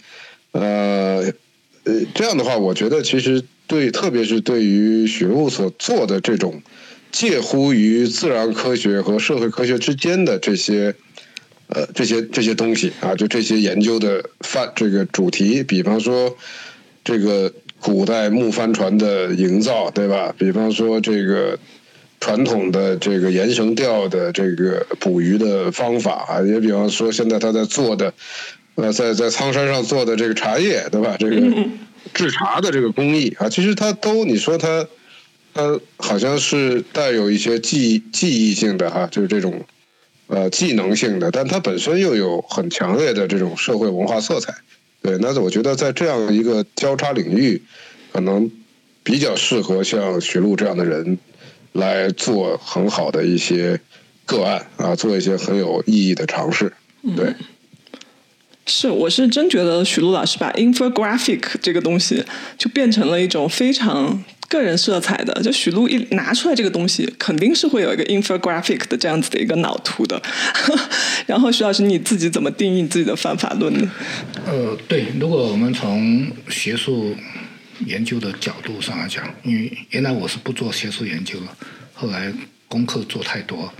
[0.52, 1.24] 呃
[1.84, 3.42] 呃，这样的话，我觉得其实。
[3.70, 6.60] 对，特别是对于学务所做的这种
[7.12, 10.92] 介乎于自然科学和社会科学之间的这些
[11.70, 16.36] 呃这些这些东西啊，就这些研究的范这个主题，比方说
[17.02, 20.34] 这个古代木帆船的营造，对吧？
[20.38, 21.58] 比方说这个
[22.20, 28.12] 传统的这个延绳钓的这个捕鱼的方法啊，也比方说现在他在做的
[28.74, 31.16] 呃在在苍山上做的这个茶叶，对吧？
[31.18, 31.36] 这个。
[32.14, 34.86] 制茶的这个工艺啊，其实它都你说它，
[35.52, 39.62] 它好像是带有一些记忆记忆性的哈，就是这种
[40.30, 44.54] 呃技能性的，但它本身又有很强烈的这种社会文化色彩。
[45.02, 47.60] 对，那我觉得在这样一个交叉领域，
[48.12, 48.50] 可能
[49.02, 51.18] 比较适合像徐璐这样的人
[51.72, 53.80] 来做很好的一些
[54.24, 56.72] 个案啊，做一些很有意义的尝试。
[57.16, 57.34] 对。
[58.66, 62.24] 是，我是真觉得许璐老师把 infographic 这个东西
[62.56, 65.32] 就变成了一种非常个人色彩的。
[65.42, 70.20] 就许璐一拿出来这个东西，肯定是会有一个 infographic 的这样子的一个脑图的。
[71.26, 73.90] 然后徐老师你自己怎么定义自己的方法论呢？
[74.44, 77.16] 呃，对，如果我们从学术
[77.86, 81.46] 研究的角度上来讲，因为原来我是不做学术研究的，
[81.94, 82.30] 后来
[82.68, 83.72] 功课做太多。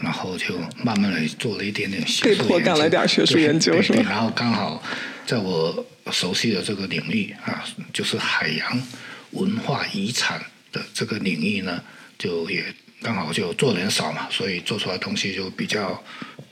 [0.00, 4.02] 然后就慢慢的做了一点点学术研究，被迫干了点学术研究是吧？
[4.08, 4.80] 然后刚好
[5.26, 8.82] 在我熟悉的这个领域啊，就是海洋
[9.34, 10.42] 文化遗产
[10.72, 11.82] 的这个领域呢，
[12.18, 12.64] 就也
[13.02, 16.02] 刚好就做人少嘛，所以做出来东西就比较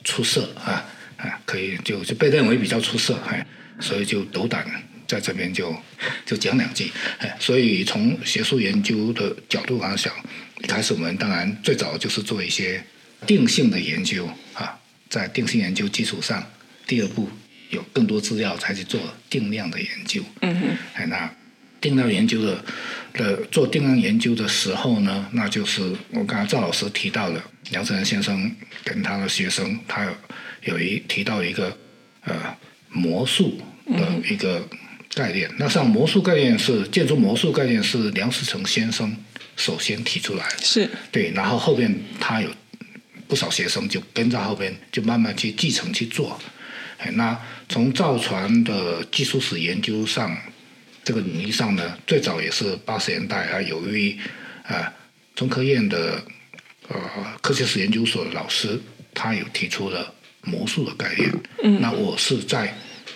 [0.05, 0.85] 出色啊
[1.17, 3.47] 啊，可以就就被认为比较出色哎，
[3.81, 4.67] 所以就斗胆
[5.09, 5.75] 在这边就
[6.27, 10.13] 就讲两句哎，所以从学术研究的角度来讲，
[10.63, 12.83] 一开始我们当然最早就是做一些。
[13.25, 14.77] 定性的研究啊，
[15.09, 16.45] 在定性研究基础上，
[16.89, 17.31] 第二步
[17.71, 20.21] 有更多资料才去做定量的研究。
[20.41, 20.77] 嗯哼。
[20.95, 21.33] 哎，那
[21.83, 22.65] 定量研究的
[23.13, 27.43] 的做定量研究的时候呢，那就是我刚才赵老师提到的
[27.73, 28.51] 梁成仁先生
[28.83, 30.13] 跟他的学生，他有
[30.63, 31.77] 有一提到一个
[32.25, 32.35] 呃
[32.89, 34.67] 魔术的一个
[35.15, 35.51] 概念。
[35.59, 39.15] 那像魔术概念是建筑魔术概念是梁思成先生
[39.57, 40.49] 首先提出来。
[40.63, 40.89] 是。
[41.11, 42.49] 对，然后后边他有。
[43.29, 46.39] 不少学生就跟在后边，就慢慢去继承去做。
[46.99, 47.35] 哎，那
[47.67, 50.37] 从造船的技术史研究上，
[51.05, 54.17] 这个领域上呢，最早也是八十年代啊，由于
[54.65, 54.93] 啊
[55.35, 56.23] 中科院的
[56.89, 56.99] 呃
[57.41, 58.81] 科学史研究所的老师，
[59.13, 61.31] 他有提出了魔术的概念。
[61.65, 61.81] 嗯。
[61.81, 62.73] 那我是在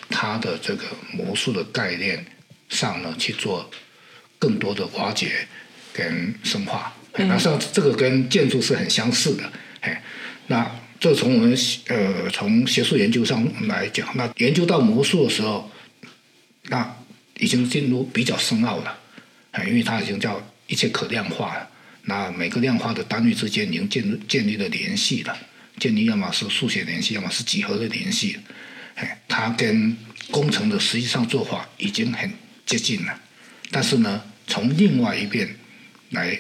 [0.09, 2.25] 他的这个魔术的概念
[2.69, 3.71] 上呢去做
[4.39, 5.47] 更多的挖掘
[5.93, 6.93] 跟深化。
[7.19, 9.45] 那像这个跟建筑是很相似的。
[9.81, 10.03] 哎，
[10.49, 10.71] 那
[11.01, 11.57] 这从我们
[11.89, 15.71] 呃从学术研究上来讲，那研究到魔术的时候，
[16.65, 16.97] 那
[17.39, 18.99] 已经进入比较深奥了，
[19.53, 21.69] 啊，因为它已经叫一切可量化了。
[22.03, 25.37] 那每个量化的单位之间已经建建立了联系了，
[25.79, 28.39] 建立要么是数学联系，要么是几何的联系。
[28.95, 29.97] 哎，它跟
[30.31, 32.33] 工程的实际上做法已经很
[32.65, 33.21] 接近了。
[33.71, 35.49] 但是呢，从另外一边
[36.11, 36.39] 来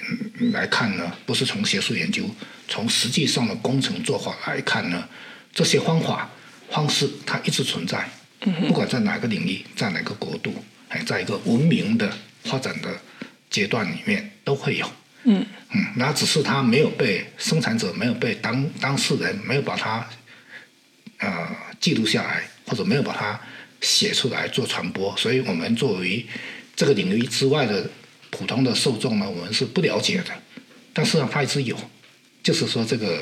[0.52, 2.24] 来看呢，不是从学术研究，
[2.68, 5.08] 从实际上的工程做法来看呢，
[5.52, 6.30] 这些方法
[6.70, 8.08] 方式它一直存在，
[8.68, 10.54] 不管在哪个领域，在哪个国度，
[10.88, 12.12] 哎，在一个文明的
[12.44, 12.90] 发展的
[13.50, 14.90] 阶段里面都会有。
[15.24, 20.08] 嗯嗯，那只是它没有被生产者没有被当当事人没有把它
[21.18, 21.48] 呃
[21.80, 23.38] 记录下来，或者没有把它
[23.80, 26.24] 写出来做传播，所以我们作为
[26.76, 27.90] 这个领域之外的
[28.30, 30.26] 普通的受众呢，我们是不了解的。
[30.92, 31.76] 但是呢，它一直有，
[32.42, 33.20] 就是说这个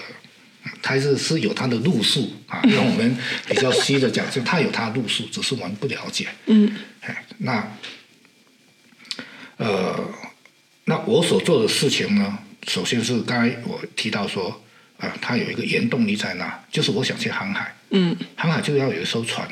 [0.82, 3.16] 它是是有它的路数啊， 用我们
[3.48, 6.28] 比较虚的讲，就它有它的路数，只是我们不了解。
[6.46, 6.70] 嗯，
[7.06, 7.66] 哎，那
[9.58, 10.04] 呃。
[10.86, 12.38] 那我所做的事情呢，
[12.68, 14.62] 首先是刚才我提到说，
[14.98, 17.74] 啊，它有一个原动力在那，就是我想去航海。
[17.88, 18.14] 嗯。
[18.36, 19.48] 航海就要有一艘船，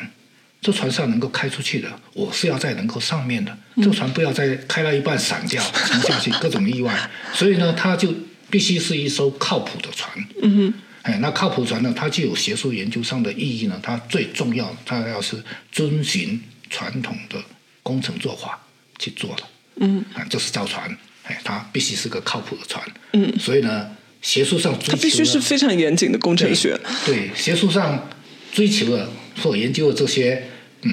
[0.60, 6.94] 这船是要能够开出去的，我是要在能够上面的，这船不要再开到一半散掉沉下去，各种意外。
[7.32, 8.14] 所以呢，它就
[8.50, 10.12] 必须是一艘靠谱的船。
[10.42, 10.74] 嗯哼。
[11.00, 15.42] 哎，那靠谱船呢，它具有学术研究上的意义呢，它最重要，它要是
[15.72, 16.38] 遵循
[16.72, 17.36] 传统的
[17.82, 18.58] 工程做法
[18.98, 19.48] 去做了。
[19.76, 20.04] 嗯。
[20.14, 20.96] 啊，这是造船。
[21.24, 22.82] 哎，它必须是个靠谱的船。
[23.12, 26.76] 嗯，所以呢，学术上追求它必须是非常严谨的工程学。
[27.06, 28.08] 对，学术上
[28.52, 29.08] 追求的
[29.40, 30.48] 或研究的这些
[30.82, 30.90] 嗯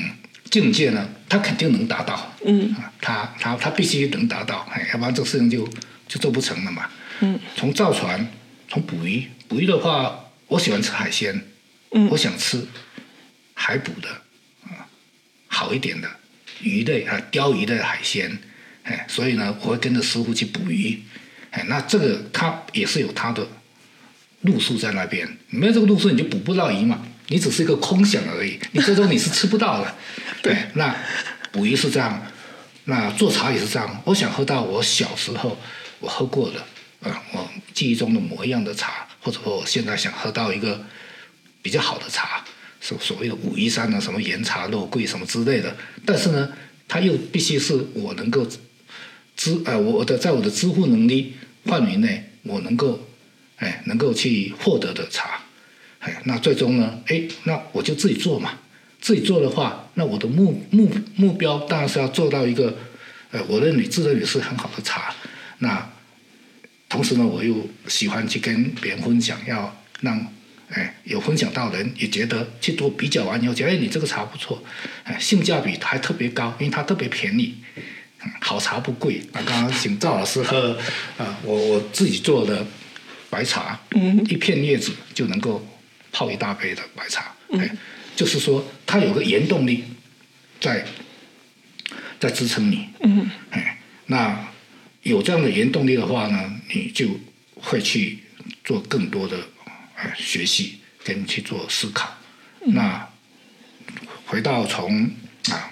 [0.51, 2.35] 境界呢，它肯定能达到。
[2.45, 5.67] 嗯，它它它必须能达到，哎，要不然这个事情就
[6.07, 6.87] 就做不成了嘛。
[7.21, 8.31] 嗯，从造船，
[8.67, 11.41] 从捕鱼，捕鱼的话，我喜欢吃海鲜。
[11.91, 12.63] 嗯，我想吃
[13.55, 14.21] 海捕的啊，
[15.59, 16.09] 好一点的
[16.61, 18.39] 鱼类啊，鲷鱼的海鲜。
[18.83, 21.03] 哎，所以呢，我会跟着师傅去捕鱼。
[21.51, 23.45] 哎，那这个他也是有他的
[24.43, 29.93] 路数在那边，没有这个路数你就捕不到鱼嘛，你只是一个空想而已，你最终你是吃不到的。
[30.41, 30.95] 对，那
[31.51, 32.25] 捕鱼是这样，
[32.85, 34.01] 那做茶也是这样。
[34.05, 35.59] 我想喝到我小时候
[35.99, 36.59] 我喝过的，
[37.09, 40.81] 啊，我记忆中的模样的茶，或者说我现在想喝到一个
[41.61, 42.45] 比较好的茶，
[42.81, 45.75] 所所谓的武夷山的什么岩茶、肉桂什么之类的，
[46.05, 46.49] 但是呢，
[46.87, 48.47] 它又必须是我能够。
[49.41, 53.07] 支呃，我的在我的支付能力范围内，我能够，
[53.55, 55.39] 哎，能够去获得的茶，
[55.99, 58.59] 哎，那最终呢，哎，那我就自己做嘛。
[58.99, 62.77] 自己做的话，那我的目目目标当然是要做到一个，
[63.31, 65.15] 呃，我认为自认为是很好的茶。
[65.59, 65.89] 那
[66.89, 70.27] 同时呢，我又喜欢去跟别人分享，要让
[70.69, 74.63] 哎有分享到人也觉得去多比较完以后，觉得哎你这个茶不错，
[75.03, 77.55] 哎性价比还特别高，因为它特别便宜。
[78.41, 80.77] 好茶不贵，啊，刚刚请赵老师喝，
[81.17, 82.67] 啊，我我自己做的
[83.29, 85.65] 白茶，嗯，一片叶子就能够
[86.11, 87.71] 泡一大杯的白茶，哎，
[88.17, 89.85] 就是说它有个原动力
[90.59, 90.85] 在
[92.19, 94.51] 在支撑你，嗯，哎，那
[95.03, 97.07] 有这样的原动力的话呢，你就
[97.55, 98.19] 会去
[98.65, 99.58] 做更多的呃
[100.17, 102.09] 学习跟去做思考，
[102.65, 103.07] 那
[104.25, 105.09] 回到从
[105.49, 105.71] 啊。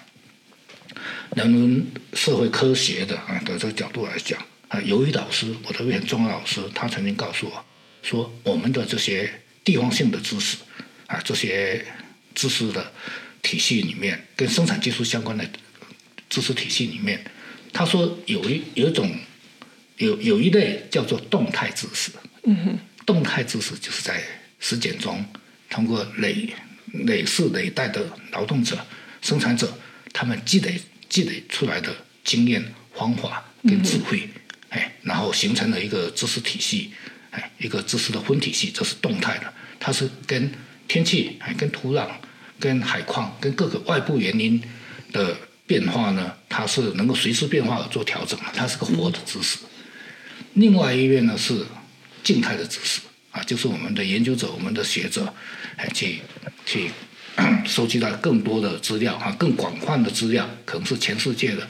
[1.35, 7.63] 人文社会科学的啊的这个角度来讲啊，有一老师，我的位很重要老师，他曾经告诉我，
[8.01, 9.31] 说我们的这些
[9.63, 10.57] 地方性的知识
[11.05, 11.85] 啊，这些
[12.33, 12.91] 知识的
[13.43, 15.47] 体系里面，跟生产技术相关的
[16.27, 17.23] 知识体系里面，
[17.71, 19.15] 他说有一有一种
[19.97, 22.11] 有有一类叫做动态知识，
[22.43, 24.21] 嗯哼，动态知识就是在
[24.59, 25.25] 实践中
[25.67, 26.53] 通过累
[27.05, 28.77] 累世累代的劳动者、
[29.23, 29.75] 生产者，
[30.13, 30.79] 他们积累。
[31.09, 31.95] 积累出来的
[32.25, 32.61] 经验、
[32.93, 34.29] 方法跟智慧，
[34.67, 36.91] 哎，然后形成了一个知识体系，
[37.31, 40.51] 哎，一个知识的分体系，这是动态的，它是跟
[40.85, 42.09] 天气、哎，跟土壤、
[42.59, 44.61] 跟海况、跟各个外部原因
[45.13, 45.33] 的
[45.65, 49.59] 变化呢，它是能够随时变化而做调整的，它是个活的知识。
[50.55, 51.65] 另外一面呢是
[52.27, 52.99] 静态的知识，
[53.31, 55.33] 啊，就是我们的研究者、我们的学者，
[55.77, 56.19] 哎，去
[56.65, 56.91] 去。
[57.67, 61.67] 收集到更多的资料啊，更广泛的资料，可能是全世界的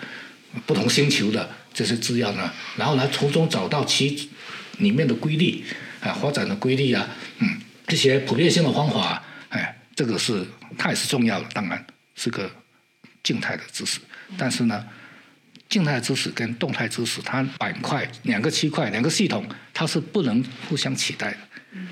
[0.66, 4.30] 不同星球的这些资料呢，然后来从中找到其
[4.78, 5.62] 里面的规律
[6.00, 10.46] 啊，发展的规律啊，嗯，这些普遍性的方法，哎，这个是
[10.78, 11.86] 它也是重要的，当然
[12.16, 12.50] 是个
[13.22, 14.00] 静态的知识，
[14.38, 14.86] 但是呢，
[15.70, 21.38] 静态知识跟动态知识，它板块两个区块两个系统，它是不能互相取代的，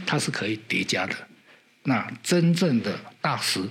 [0.06, 1.16] 它是可以叠加的。
[1.84, 3.62] 那真正的大师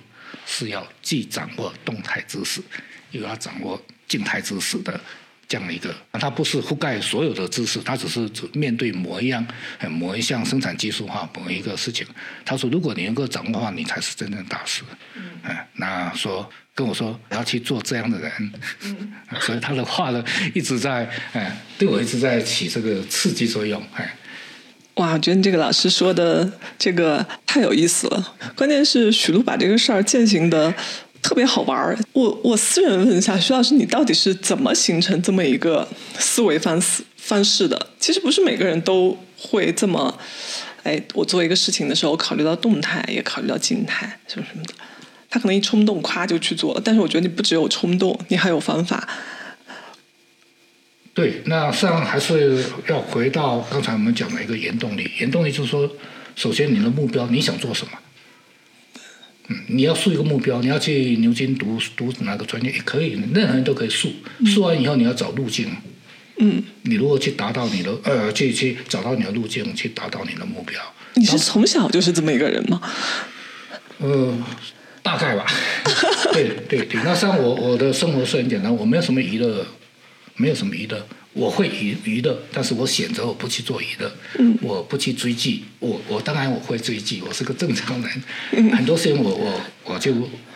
[0.47, 2.63] 是要既掌握动态知识，
[3.11, 5.01] 又要掌握静态知识的
[5.49, 5.95] 这样的一个。
[6.13, 9.47] 它不是覆盖所有的知识，它只是面对某一样、
[9.91, 12.07] 某一项生产技术哈，某一个事情。
[12.45, 14.83] 他说，如果你能够掌握的话，你才是真正大师。
[15.17, 18.33] 嗯，那说跟我说要去做这样的人，
[18.83, 20.25] 嗯，所以他的话呢
[20.55, 24.17] 一直在哎，对我一直在起这个刺激作用，哎。
[24.95, 28.35] 哇，我觉得你这个老师说的这个太有意思了。
[28.55, 30.73] 关键是许璐把这个事儿践行的
[31.25, 31.99] 特别好玩儿。
[32.13, 37.89] 我我私人问一下，徐老师，你到底是怎么形成这么一个思维方式方式的？
[37.99, 40.17] 其实不是每个人都会这么，
[40.83, 44.75] 哎，我做一个事情的时候，考虑到动态，也考虑到静态，什么什么的。
[45.31, 46.83] 他可能一冲动，夸就去做了。
[46.85, 49.09] 但是我觉得你不只有冲动，你还有方法。
[51.15, 55.11] 对，那实际上还是要回到刚才我们讲的一个原动力。
[55.17, 55.91] 原动力就是说，
[56.37, 57.93] 首先你的目标，你想做什么？
[59.49, 64.13] 嗯，你要树一个目标，你要去牛津读读哪个专业也可以，任何人都可以树。
[64.47, 65.69] 树完以后，你要找路径。
[66.39, 66.63] 嗯。
[66.83, 70.81] 你如何去达到你的呃，去去找到你的路径，去达到你的目标？
[71.15, 72.81] 你是从小就是这么一个人吗？
[73.99, 74.35] 呃，
[75.03, 75.47] 大概吧。
[76.33, 79.67] 对对对，那像我我的生活是很简单，我没有什么娱乐。
[80.37, 84.11] 没有什么娱乐，我会娱娱乐，但是我选择我不去做娱乐，
[84.63, 90.13] 我不去追剧，我我当然我会追剧，我是个正常人，很多事情我我我就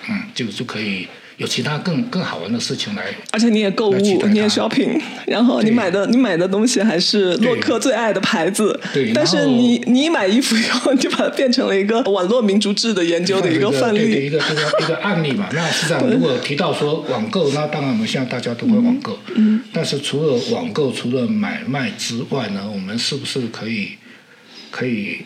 [0.09, 1.07] 嗯就就可以。
[1.39, 8.79] 有其他更更好玩的事情来，而且你也购物，你也 shopping，然后你买的你买的东西还是洛克最爱的牌子。
[8.93, 15.49] 对，但是你你一买衣服以后，你就把它变成了一个网络民族志的研究的一个范例，一个一个一个案例嘛。
[15.55, 19.19] 那实际上，如果提到说网购，那当然我们现在大家都会网购。
[19.37, 19.63] 嗯。
[19.73, 23.91] 但是除了网购，除了买卖之外呢，我们是不是可以
[24.73, 25.19] 可以？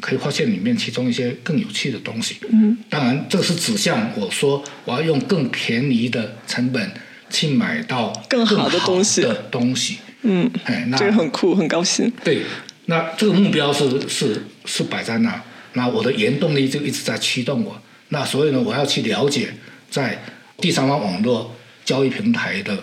[0.00, 2.36] 可以发现里面其中一些更有趣的东西。
[2.50, 6.90] 嗯，当然这是指向我说我要用更便宜的成本
[7.28, 9.98] 去买到更好的东西的东西。
[10.22, 12.12] 嗯，哎，这个很酷，很高兴。
[12.24, 12.42] 对，
[12.86, 15.42] 那这个目标是是是摆在那，
[15.74, 17.80] 那我的原动力就一直在驱动我。
[18.08, 19.52] 那所以呢，我要去了解
[19.90, 20.22] 在
[20.58, 22.76] 第三方网络交易平台的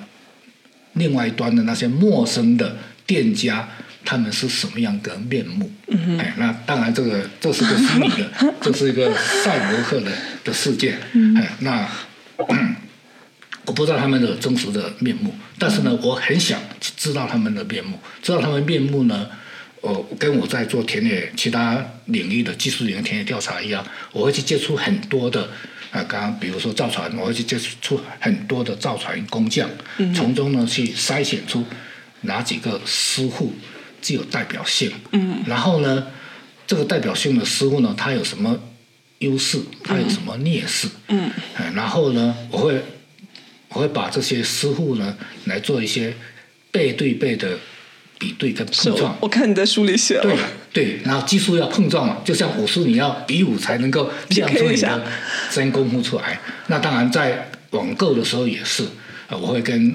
[0.94, 3.68] 另外一端的那些陌生的店家。
[4.10, 5.70] 他们是什么样的面目？
[6.18, 8.32] 哎，那当然，这个这是个虚拟的，
[8.64, 10.10] 这是一个赛博克的
[10.46, 10.98] 的世界。
[11.36, 11.86] 哎，那
[13.68, 18.00] 我不知道他们的真实的面目，但是呢，我很想知道他们的面目。
[18.22, 19.28] 知道他们面目呢，
[19.82, 25.50] 我跟我在做田野其他领域的技术领域田野调查一样，我会去接触很多的
[25.92, 29.70] 啊，刚刚比如说造船，我会去接触很多的造船工匠，
[30.16, 31.66] 从中呢去筛选出
[32.22, 33.54] 哪几个师傅。
[34.08, 36.08] 具有代表性，嗯，然后呢，
[36.66, 38.58] 这个代表性的师傅呢，他有什么
[39.20, 41.30] 优势，他有什么劣势，嗯，
[41.76, 42.82] 然后呢，我会
[43.68, 46.14] 我会把这些师傅呢来做一些
[46.72, 47.58] 背对背的
[48.18, 49.18] 比对跟碰撞。
[49.20, 50.24] 我看你在书里写了，
[50.72, 55.04] 对对，然后技术要碰撞嘛，就像武术你要比武才能够 亮出你的
[55.52, 56.40] 真功夫出来。
[56.68, 58.86] 那当然在网购的时候也是，
[59.32, 59.94] 我会跟。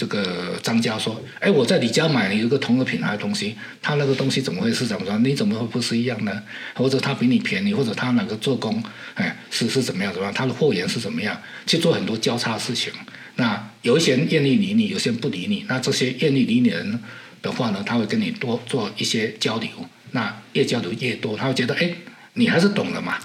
[0.00, 4.86] 这个张家说：“哎，我在你家买了一个同个品牌的东西，他那个东西怎么回事？
[4.86, 5.18] 怎么说？
[5.18, 6.42] 你怎么会不是一样呢？
[6.72, 8.82] 或者他比你便宜，或者他哪个做工，
[9.12, 10.10] 哎，是是怎么样？
[10.10, 10.32] 怎么样？
[10.32, 11.38] 他的货源是怎么样？
[11.66, 12.90] 去做很多交叉事情。
[13.36, 15.66] 那有一些人愿意理你，有些人不理你。
[15.68, 16.98] 那这些愿意理你的人
[17.42, 19.68] 的话呢，他会跟你多做一些交流。
[20.12, 21.90] 那越交流越多，他会觉得，哎，
[22.32, 23.18] 你还是懂的嘛。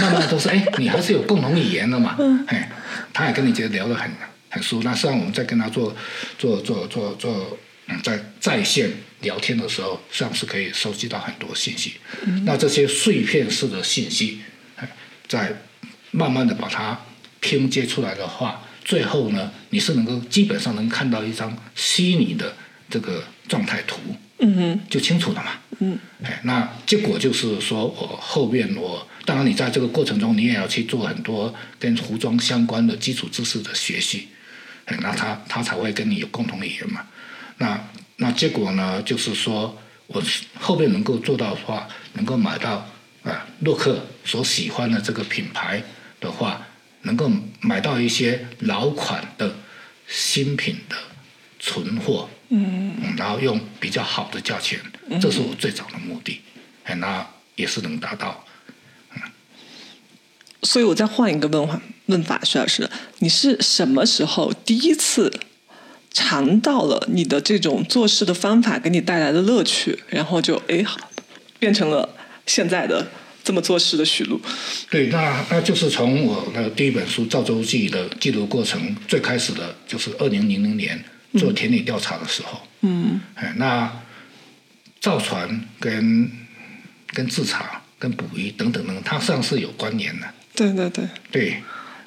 [0.00, 2.16] 慢慢都是，哎，你还是有共同语言的嘛。
[2.46, 2.70] 哎，
[3.12, 4.08] 他也跟你觉得聊得很。”
[4.50, 5.96] 很舒服，那实际上我们在跟他做
[6.38, 8.90] 做做做做，嗯，在在线
[9.20, 11.94] 聊天的时候，实际上是可以收集到很多信息。
[12.44, 14.40] 那这些碎片式的信息，
[15.28, 15.56] 在
[16.10, 17.00] 慢慢的把它
[17.40, 22.54] 拼接出来的话，最后呢，你是能够基本上能看到一张虚拟的
[22.90, 23.98] 这个状态图，
[24.38, 25.52] 嗯哼，就清楚了嘛。
[25.78, 29.06] 嗯，哎，那结果就是说我后面我。
[29.26, 34.26] 当然，你在这个过程中，你也要去做很多跟服装相关的基础知识的学习。
[35.00, 37.06] 那他他才会跟你有共同语言嘛？
[37.58, 37.80] 那
[38.16, 39.00] 那结果呢？
[39.02, 40.22] 就是说我
[40.58, 42.86] 后面能够做到的话，能够买到
[43.22, 45.82] 啊洛克所喜欢的这个品牌
[46.18, 46.66] 的话，
[47.02, 47.30] 能够
[47.60, 49.54] 买到一些老款的
[50.06, 50.96] 新品的
[51.58, 54.78] 存货，嗯，然后用比较好的价钱，
[55.20, 56.40] 这是我最早的目的。
[56.84, 58.44] 哎，那也是能达到。
[60.62, 62.88] 所以我再换一个问法，问法，徐老师，
[63.18, 65.32] 你是什么时候第一次
[66.12, 70.84] 尝到了你的这种做事的方法给你带来的乐趣，然后就哎，
[71.58, 72.08] 变成了
[72.46, 73.06] 现在的
[73.42, 74.40] 这这么做事的许璐。
[74.88, 81.02] 对，那那就是从我的第一本书《造舟记》的记录过程，最开始的就是二零零零年
[81.36, 82.60] 做田野调查的时候。
[82.82, 83.20] 嗯。
[83.34, 83.90] 哎，那
[85.00, 86.30] 造船跟
[87.08, 90.28] 跟制茶、跟捕鱼等等等，它实际上是有关联的。
[90.60, 91.08] 对对对。
[91.30, 91.62] 对，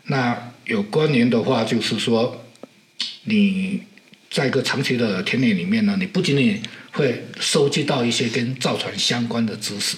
[0.06, 2.46] 那有关联的话，就是说
[3.24, 3.82] 你
[4.30, 9.98] 在一个长期的田野里面呢，你不仅仅会收集到一些跟造船相关的知识，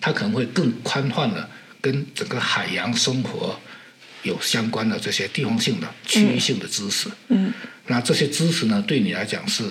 [0.00, 1.48] 它可能会更宽泛的
[1.80, 3.56] 跟整个海洋生活
[4.24, 7.08] 有相关的这些地方性的、区域性的知识。
[7.28, 7.52] 嗯。
[7.86, 9.62] 那这些知识呢，对你来讲是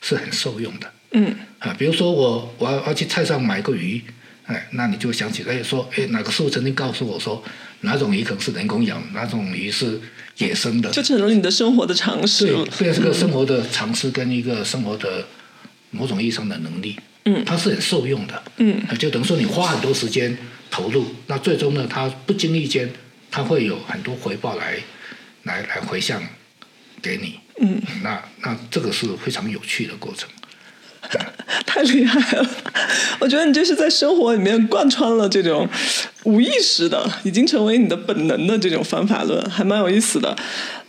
[0.00, 0.92] 是很受用的。
[1.12, 1.36] 嗯。
[1.58, 4.02] 啊，比如说我我要要去菜上买个鱼，
[4.48, 7.44] 哎，那你就想起哎说，哎哪个师傅曾经告诉我说，
[7.82, 10.00] 哪种鱼可能是人工养，哪种鱼是
[10.38, 12.46] 野生的，就成了你的生活的常识。
[12.46, 15.26] 对了。，这是个生活的常识跟一个生活的
[15.90, 17.44] 某种意义上的能力，嗯。
[17.44, 18.82] 它是很受用的，嗯。
[18.88, 20.34] 啊就等于说你花很多时间
[20.70, 22.90] 投入，那最终呢，它不经意间，
[23.30, 24.78] 它会有很多回报来
[25.42, 26.22] 来来回向
[27.02, 30.26] 给你，嗯，那那这个是非常有趣的过程。
[31.66, 32.46] 太厉害了！
[33.18, 35.68] 我觉得你这是在生活里面贯穿了这种
[36.24, 40.36] 无意识的，已经成为你的本能的这种方法论，还蛮有意思的。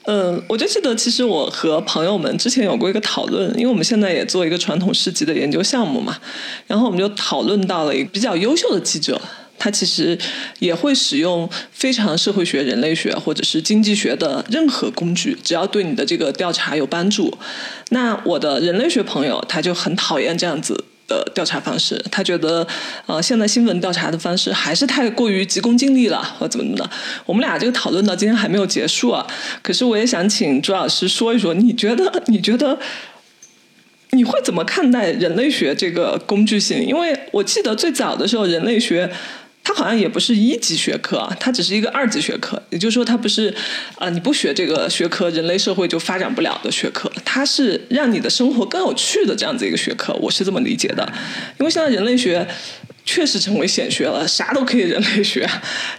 [0.03, 6.17] 嗯，我就记得，其实我和朋友们之前有过一个讨论，因为我们现在也做一个传统市集的研究项目嘛，
[6.65, 9.22] 然后我们就讨论到了一个比较优秀的记者，
[9.60, 10.18] 他其实
[10.60, 17.38] 也会使用非常社会学、人类学或者是经济学的任何工具，只要对你的这个调查有帮助。
[17.89, 22.66] 那我的人类学朋友他就很讨厌这样子的调查方式，他觉得
[23.07, 26.89] 呃现在新闻调查的方式还是太过于急功近利了，或怎么怎么的。
[27.26, 29.26] 我们俩这个讨论到今天还没有结束啊，
[29.62, 32.78] 可是我也想请朱老师说一说，你觉得你觉得
[34.12, 36.84] 你会怎么看待人类学这个工具性？
[36.84, 39.10] 因为我记得最早的时候，人类学
[39.70, 42.59] 它好像也不是一级学科啊，它只是一个二级学科。
[42.72, 43.53] 也就是说，它不是
[43.97, 47.11] 啊、你不学这个学科，人类社会就发展不了的学科。
[47.24, 51.07] 它是让你的生活更有趣的这样子一个学科，我是这么理解的。
[51.59, 52.47] 因为现在人类学
[53.05, 55.47] 确实成为显学了，啥都可以人类学，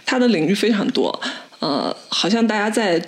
[0.05, 1.21] 它的领域非常多。
[1.59, 3.01] 呃，好像大家在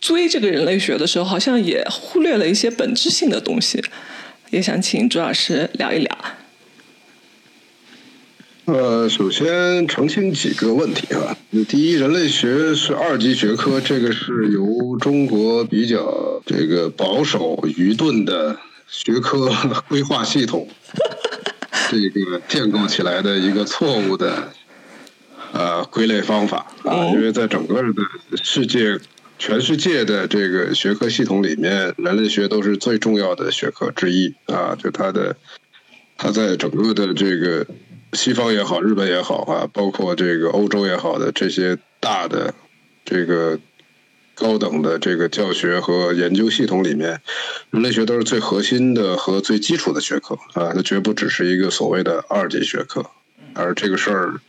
[0.00, 3.84] 追这个人类学的时候，好像也忽略了一些本质性的东西。
[4.48, 6.18] 也想请朱老师聊一聊。
[8.66, 11.38] 呃，首先澄清几个问题啊。
[11.68, 18.58] 第一，人类学是二级学科，这个是由中国比较这个保守、愚钝的
[18.88, 19.48] 学科
[19.88, 20.66] 规划系统
[21.92, 24.50] 这个建构起来的一个错误的
[25.52, 27.06] 呃归类方法啊。
[27.12, 28.02] 因为在整个的
[28.42, 28.98] 世界、
[29.38, 34.74] 全世界的这个学科系统里面，人类学都是最重要的学科之一啊。
[34.74, 35.36] 就它的
[36.18, 37.64] 它在整个的这个
[38.16, 42.54] 西方也好，日本也好啊，包括这个欧洲也好的这些大的
[43.04, 43.58] 这个
[44.34, 47.20] 高等的这个教学和研究系统里面，
[47.70, 53.04] 人类学都是最核心的和最基础的学科啊，它绝不只是一个所谓的二级学科。
[53.54, 54.40] 而这个事儿，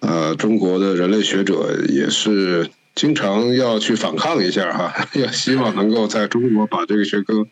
[0.00, 7.46] 呃，中国的人类学者也是经常要去反抗一下哈， 要希望能够在中国把这个学科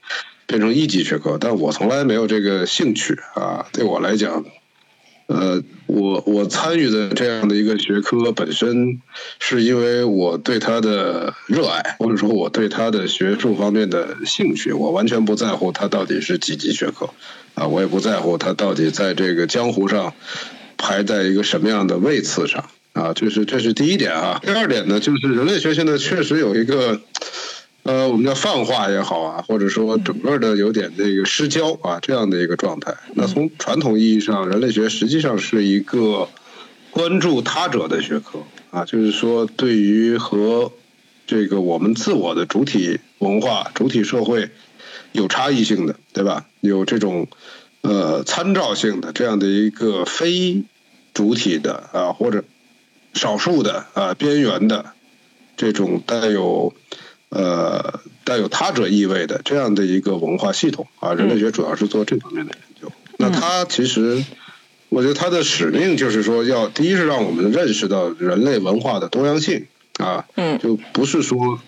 [0.47, 3.67] 变成一级学科，但我从来没有这个兴趣啊。
[3.73, 4.45] 对我来讲，
[5.33, 9.01] 呃，我我参与的这样的一个学科本身，
[9.39, 17.09] 是因为我对它的热爱，或者说我对它的学术方面的兴趣，我完全不在乎它到底是几级学科，
[17.55, 20.13] 啊，我也不在乎它到底在这个江湖上
[20.77, 24.39] 排在一个什么样的位次上，啊，这是这是第一点啊。
[24.43, 27.01] 第二点呢，就是人类学现在确实有一个。
[27.85, 32.95] 呃，我们叫泛化也好啊，或者说整个的有点这个失焦啊，这样的一个状态。
[33.15, 36.29] 那从传统意义上，人类学实际上是一个
[36.93, 38.39] 关注他者的学科
[38.71, 40.71] 啊，就是说对于和
[41.27, 44.51] 这个我们自我的主体文化、主体社会
[45.11, 46.47] 有差异性的，对吧？
[46.61, 47.27] 有这种
[47.81, 50.63] 呃参照性的这样的一个非
[51.13, 52.45] 主体的啊，或者
[53.13, 54.93] 少数的啊边缘的
[55.57, 56.73] 这种带有。
[57.35, 62.93] 呃，带有他者意味的这样的一个文化系统啊，人类学主要是做这方面的研究。
[63.17, 64.23] 那它其实，
[64.91, 69.67] 我觉得它的使命就是说，要第一是让我们认识到人类文化的多样性
[69.97, 71.59] 啊，嗯就不是说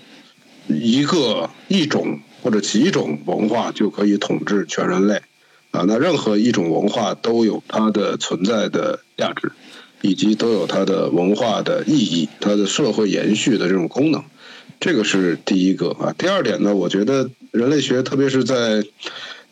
[0.67, 5.23] 一个一种或者几种文化就可以统治全人类
[5.71, 5.85] 啊。
[5.89, 9.53] 那任何一种文化都有它的存在的价值，
[10.03, 14.23] 以及都有它的文化的意义，它的社会延续的这种功能。
[14.81, 16.15] 这个是第一个啊。
[16.17, 18.85] 第二点呢，我觉得人类学，特别是在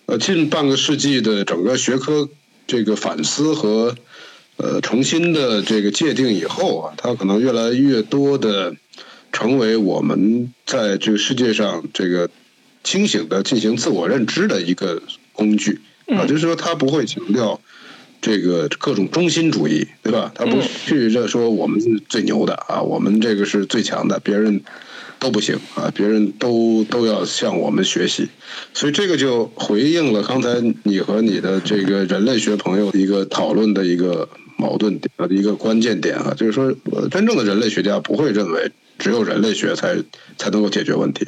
[0.06, 2.28] 呃近半个世纪的整个学科
[2.66, 3.94] 这个反思和
[4.56, 8.74] 呃重新的这个界定以后啊，它可能越来越多的
[9.32, 12.28] 成为我们在这个世界上这个
[12.84, 15.02] 清醒的进行自我认知的一个
[15.32, 17.60] 工具啊，就是说它不会强调。
[18.24, 20.30] 这个各种中心主义，对吧？
[20.32, 20.56] 他不
[20.86, 24.62] 去这说我们是最牛的啊，我们这个是最强的，别人
[25.22, 28.28] 都不行啊，别人都都要向我们学习。
[28.74, 36.74] 所以这个就回应了刚才你和你的这个人类学朋友一个讨论的一个矛盾点的一个关键点啊，就是说，
[37.08, 39.96] 真正的人类学家不会认为只有人类学才
[40.36, 41.24] 才能够解决问题。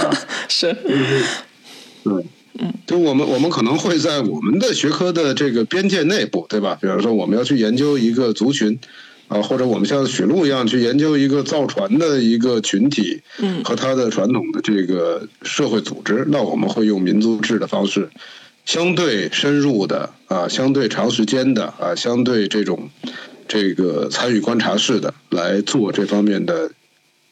[0.46, 0.76] 是，
[2.04, 2.24] 对。
[2.86, 6.76] 就我们，我们可能会在我们的学科的这个边界内部，对吧？
[6.78, 8.78] 比方说，我们要去研究一个族群，
[9.30, 18.10] 啊，或者我们像许路一样去研究一个造船的一个群体，嗯，和他的传统的这个社会组织，那我们会用民族志的方式，
[18.64, 22.90] 相对深入的啊，相对长时间的啊，相对这种
[23.46, 26.72] 这个参与观察式的来做这方面的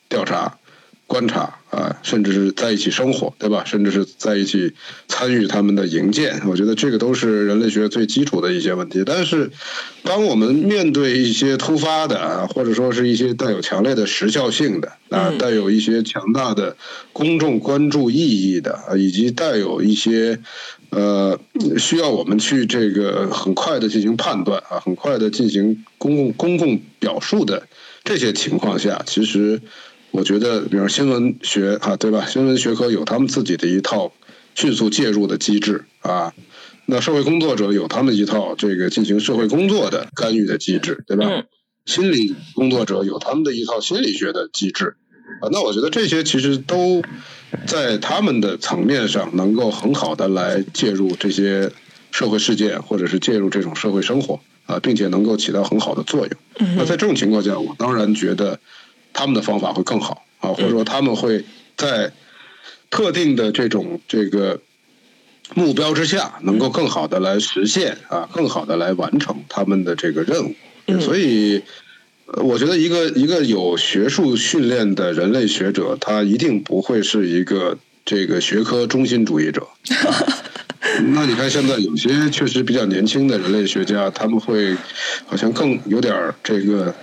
[0.09, 0.57] 调查。
[1.09, 3.65] 观察啊，甚至是在一起生活，对吧？
[3.65, 4.75] 甚至是在一起
[5.09, 9.03] 参与他们的营建，我觉得这个都是人类学最基础的一些问题。
[9.07, 9.51] 但是，
[10.03, 16.77] 当我们面对一些突发的啊，或者说是一些带有强烈的时效性的啊，带有一些强大的
[17.15, 20.39] 公众关注意义的啊，以及带有一些
[20.91, 21.41] 呃
[21.79, 27.67] 需要我们去这个很快的进行判断啊，很快的进行公共公共表述的
[28.05, 29.59] 这些情况下，其实。
[30.11, 32.27] 我觉得，比如新闻学啊，对吧？
[32.27, 34.13] 新闻学科有他们自己的一套
[34.55, 36.33] 迅速介入的机制啊。
[36.87, 41.45] 那社会工作者有他们一套这个进行社会工作的干预的机制，对吧？
[41.85, 44.97] 心理工作者有他们的一套心理学的机制
[45.43, 45.49] 啊。
[45.53, 47.03] 那我觉得这些其实都
[47.67, 51.71] 在他们的层面上能够很好的来介入这些
[52.11, 56.31] 社会事件，或者是介入这种社会生活啊，并且能够起到很好的作用。
[56.77, 58.59] 那在这种情况下，我当然觉得。
[59.19, 61.45] 他们的方法会更好啊，或者说他们会
[61.77, 62.13] 在
[62.89, 64.61] 特定的这种这个
[65.55, 70.55] 目标之下，能够更好的来实现啊，更好的来完成他们的这个任务。
[71.01, 71.61] 所以，
[72.27, 79.67] 我觉得一个一个有学术训练的人类学者，他一定不会是一个这个学科中心主义者。
[81.13, 84.77] 那你看，现在有些确实比较年轻的人类学家，他们会
[85.27, 86.15] 好像更有点
[86.45, 86.95] 这个。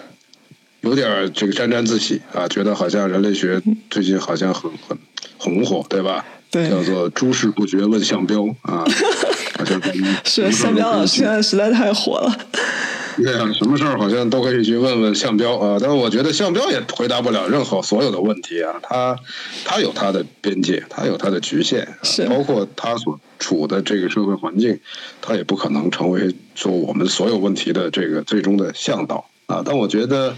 [0.85, 3.59] 有点这个沾沾自喜啊，觉得好像人类学
[3.89, 4.95] 最近好像很很
[5.37, 6.23] 红火，对吧？
[6.51, 8.85] 对，叫做诸事不决问项彪啊，
[9.57, 9.81] 好像
[10.23, 12.31] 是项彪老师现在实在太火了。
[13.17, 19.17] 对啊，什么事儿好像都可以去问问项彪啊，但是我觉得项彪也回答不了任何所有的问题啊，他
[19.65, 24.79] 他有他的边界，他有他的局限，是包括他所处的这个社会环境，
[25.19, 29.25] 他也不可能成为说我们所有问题的这个最终的向导。
[29.47, 30.35] 啊，但我觉得，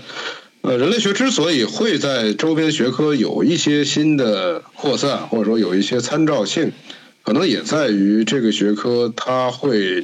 [0.62, 6.72] 呃，人类学之所以会在周边学科有一些新的扩散，或者说有一些参照性，
[7.24, 10.04] 可能也在于这个学科它会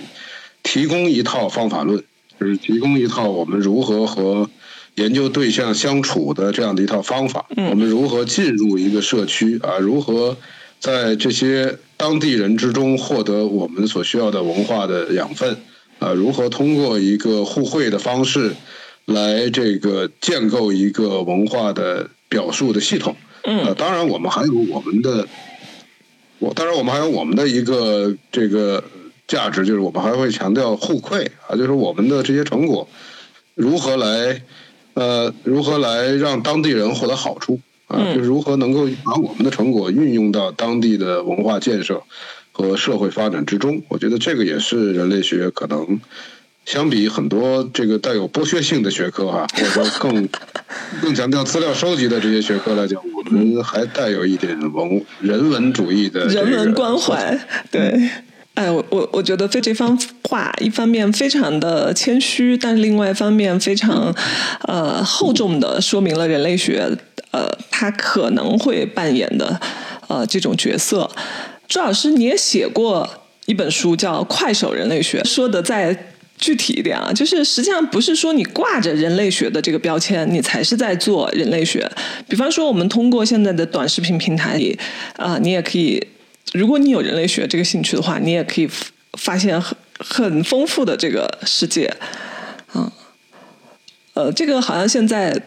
[0.64, 2.01] 提供一套方法论，
[2.39, 4.49] 就是提供一套我们如何和
[4.95, 7.45] 研究对象相处的这样的一套方法。
[7.70, 9.80] 我们如何进入一个社区啊？
[9.80, 10.38] 如何
[10.80, 15.58] 在这些当地人之中获得我们所需要的文化的养分？
[15.99, 18.54] 啊，如何通过一个互惠的方式？
[19.06, 25.28] 来这个建构一个文化的表述的系统，嗯，当然我们还有我们的，
[26.39, 28.82] 我当然我们还有我们的一个这个
[29.28, 32.88] 价值，就是我们还会强调互馈啊，就是我们的这些成果
[33.56, 34.41] 如何来
[34.93, 42.01] 呃如何来让当地人获得好处啊，就是如何能够把我们的成果运用到当地的文化建设
[42.54, 45.99] 和社会发展之中，我觉得这个也是人类学可能。
[46.66, 50.30] 相比很多这个带有剥削性的学科哈， 或者说更
[51.01, 57.38] 更强调资料收集的这些学科来讲，我们还带有一点文人文主义的人文关怀。
[57.70, 58.09] 对，
[58.53, 64.16] 哎，我我我觉得对这番话，一方面非常的谦虚，但是另外一方面非常
[64.68, 66.89] 呃厚重的说明了人类学
[67.32, 69.59] 呃它可能会扮演的
[70.07, 71.09] 呃这种角色。
[71.68, 73.09] 朱老师，你也写过
[73.47, 76.09] 一本书叫《快手人类学》，说的在。
[76.44, 81.89] 具体一点啊，就是实际上不是说你挂着人类学的这个标签，你才是在做人类学。
[82.28, 84.78] 比方说，我们通过现在的短视频平台里，
[85.16, 86.06] 啊，你也可以，
[86.52, 88.70] 如果你有人类学这个兴趣的话，你也可以
[89.14, 91.86] 发现很很丰富的这个世界。
[92.74, 92.91] 啊，
[94.14, 95.41] 呃，这个好像现在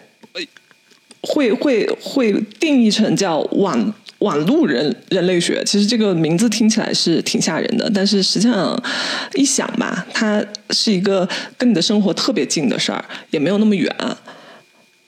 [1.20, 8.82] 会会会定义成叫网网路人人类学，其实这个名字听起来是挺吓人的，但是实际上
[9.34, 13.94] 一想吧，它是一个跟你的生活特别近的事儿，也没有那么远。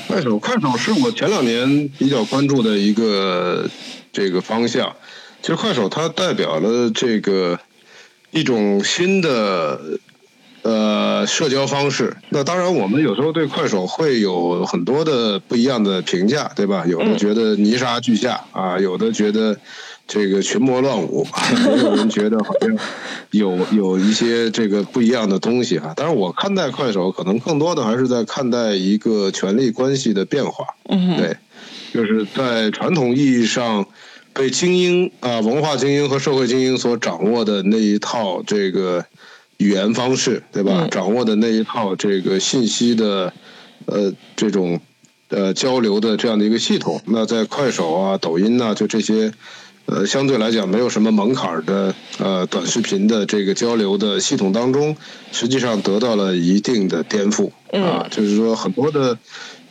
[0.07, 3.69] 快手，快手是我前两年比较关注的一个
[4.13, 4.95] 这个方向。
[5.41, 7.59] 其实快手它代表了这个
[8.31, 9.81] 一种新的
[10.69, 12.17] 呃社交方式。
[12.29, 16.85] 那当然，我们有时候对快手会有很多的不一样的评价，对吧？
[16.87, 19.57] 有的觉得泥沙俱下啊，有的觉得。
[20.11, 21.27] 这个群魔乱舞，
[21.67, 22.75] 也 有人觉得好像
[23.31, 25.93] 有有一些这个不一样的东西哈。
[25.95, 30.65] 但是我看待快手，可能更多的还是在看待一个权力关系的变化。
[30.89, 31.37] 嗯，对，
[31.93, 33.85] 就是在传统意义上
[34.33, 39.05] 被精英啊、文化精英和社会精英所掌握的那一套这个
[39.59, 40.89] 语言方式，对吧？
[40.91, 43.33] 掌握的那一套这个信息的
[43.87, 44.81] 呃这种
[45.29, 49.33] 呃交流的这样的一个系统，那在快手啊、抖音呐，就这些。
[49.91, 54.95] 呃，相对来讲没有什么门槛的呃短视频的这个交流的系统当中，
[55.33, 59.17] 实际上得到了一定的颠覆啊，就是说很多的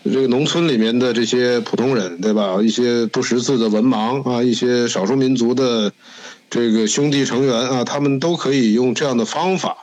[0.04, 2.60] 这个农村里面的这些普通人，对吧？
[2.64, 5.94] 一些不识字的文盲啊，一些少数民族的
[6.50, 9.78] 这个兄弟成员啊，他们都可以用这样的方法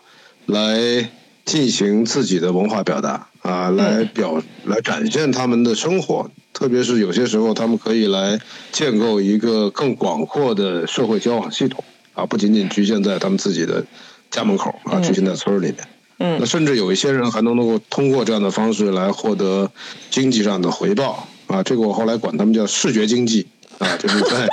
[0.46, 1.10] 来
[1.44, 6.30] 进行自己的文化表达啊，来表来展现他们的生活。
[6.52, 8.40] 特别是有些时候，他们可以来
[8.72, 11.82] 建构一个更广阔的社会交往系统
[12.14, 13.84] 啊，不仅仅局限在他们自己的
[14.30, 15.76] 家门口啊，局限在村里面。
[16.18, 19.68] 嗯，那甚至有一些人还能能够通过这样的方式来获得
[20.10, 23.48] 经济上的回报啊，这个我后来管他们叫视觉经济
[23.78, 24.48] 啊，就是在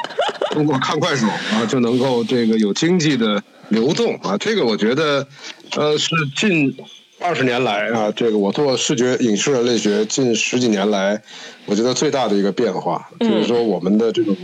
[0.51, 5.27] 通过看快手啊就能够这个有经济的流动啊，这个我觉得
[5.75, 6.75] 呃是近。
[7.23, 11.21] 二十年来啊，这个我做视觉影视人类学近十几年来，
[11.67, 14.35] 我觉得最大的一个变化就是说，我们的这种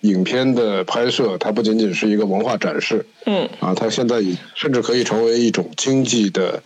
[0.00, 4.22] 影片的拍摄，它不仅仅是一个文化展示，嗯，啊，它现在
[4.54, 6.62] 甚至可以成为一种经济的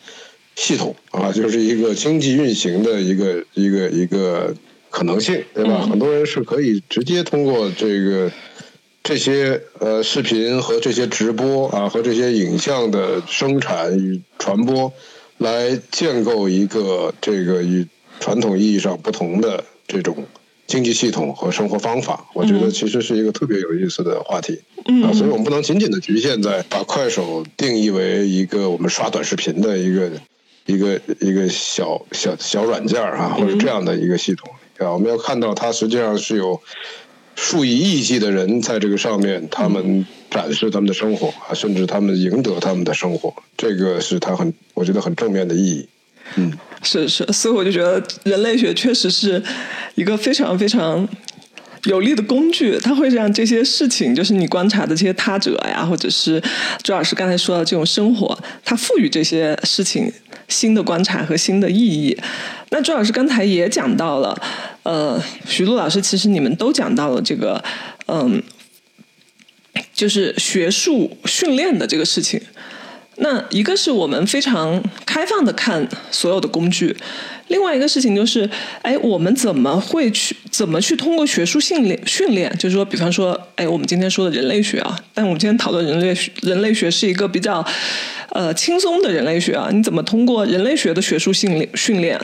[0.54, 4.54] 系统啊，就是一个经济运行的一个一个一个
[4.88, 5.84] 可能性，对吧？
[5.90, 8.30] 很多人是可以直接通过这个
[9.06, 14.92] 这些呃视频和这些直播啊和这些影像的生产与传播。
[15.38, 17.86] 来建构一个这个与
[18.18, 20.24] 传统意义上不同的这种
[20.66, 24.58] 经济系统和生活方法，我觉得其实是一个特别有意思的话题。
[25.04, 30.10] 啊，所以我们不能仅仅的局限在把快手定义为一个我们刷短视频的一个
[30.64, 36.58] 一个一个小小小软件儿啊，或者这样的一个系统啊，我们要看到它实际上是有。
[37.36, 45.86] 数以亿计的人在这个上面，他们展示他们的生活啊，甚至他们赢得他们的生活，这个是他很，我觉得很正面的意义。
[46.36, 46.50] 嗯，
[46.82, 49.40] 是是，所以我就觉得人类学确实是
[49.94, 51.06] 一个非常非常
[51.84, 56.42] 有力的工具，它会让这些事情，就是你观察的这些他者呀，或者是
[56.82, 60.10] 朱老师刚才说的这种生活，它赋予这些事情
[60.48, 62.18] 新的观察和新的意义。
[62.70, 64.34] 那朱老师刚才也讲到了。
[64.86, 67.60] 呃，徐璐老师，其实你们都讲到了这个，
[68.06, 68.40] 嗯，
[69.92, 72.40] 就是学术训练的这个事情。
[73.18, 76.94] 那一个是我们非常开放的看所有的工具，
[77.48, 78.48] 另外一个事情就是，
[78.82, 82.50] 哎，我们怎么会去怎么去通过学术训练训练？
[82.58, 87.66] 就是说，比方说，哎，我们今天说的人类学啊，但我们今天讨论人类学，人类学是一个比较。
[88.30, 92.20] 呃，轻松的人类学啊，你怎么通过人类学的学术训练训练，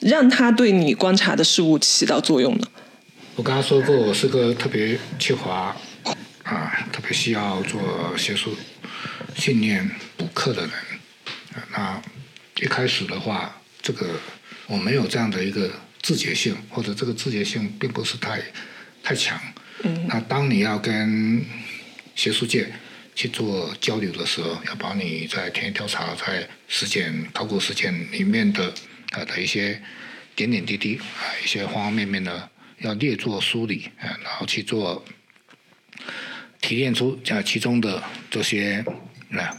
[0.00, 2.66] 让它对你观察的事物起到作用呢？
[3.36, 5.74] 我刚刚说过，我是个特别缺乏
[6.42, 7.80] 啊，特别需要做
[8.14, 8.50] 学术
[9.34, 10.70] 训练补课的人。
[11.70, 12.02] 那
[12.56, 14.08] 一开始的话，这个
[14.66, 15.70] 我没有这样的一个
[16.02, 18.42] 自觉性，或者这个自觉性并不是太
[19.02, 19.40] 太强。
[19.82, 20.06] 嗯。
[20.08, 21.44] 那当你要跟
[22.14, 22.72] 学术界。
[23.16, 28.74] 去做交流的时候，要把你在田野调查、在实践、考古实践里面的
[29.12, 29.80] 啊的一些
[30.34, 35.04] 点点滴滴啊，一些方方面面的要列作梳理啊，然后去做
[36.60, 38.84] 提炼出啊其中的这些
[39.30, 39.56] 啊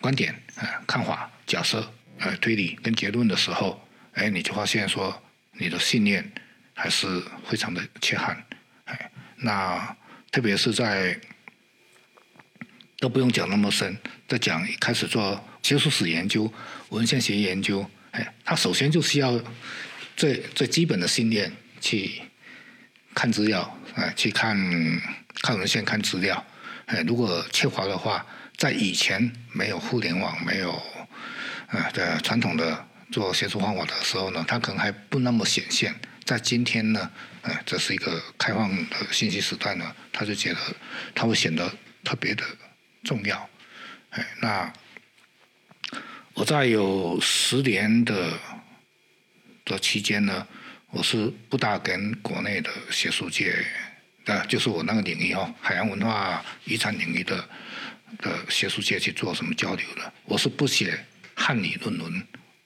[0.00, 1.80] 观点啊看法、假设
[2.18, 5.22] 啊推理跟结论的时候，哎，你就发现说
[5.52, 6.30] 你的信念
[6.74, 8.44] 还是非常的缺憾，
[8.84, 9.96] 哎，那
[10.30, 11.18] 特别是在。
[13.00, 13.96] 都不用讲那么深，
[14.26, 16.52] 在讲开始做学术史研究、
[16.88, 19.40] 文献学研究，哎，他首先就需要
[20.16, 22.20] 最最基本的信念，去
[23.14, 24.56] 看资料，哎，去看
[25.42, 26.44] 看文献、看资料，
[26.86, 28.26] 哎，如果缺乏的话，
[28.58, 30.72] 在以前没有互联网、没有
[31.68, 35.94] 啊的传统的做学术方法的时候呢，他可能还不那么显现。
[36.24, 37.08] 在今天呢，
[37.42, 40.58] 呃，这是一个开放的信息时代呢，他就觉得
[41.14, 42.44] 他会显得特别的
[43.04, 43.48] 重要。
[44.10, 44.72] 哎，那
[46.34, 48.36] 我在有十年的
[49.64, 50.46] 的期间呢，
[50.90, 53.64] 我是不大跟国内的学术界，
[54.26, 57.48] 啊，就是我那个领域哦，海洋文化遗产领域的
[58.18, 60.12] 的学术界去做什么交流的。
[60.24, 60.98] 我是不写
[61.34, 62.22] 汉语论文，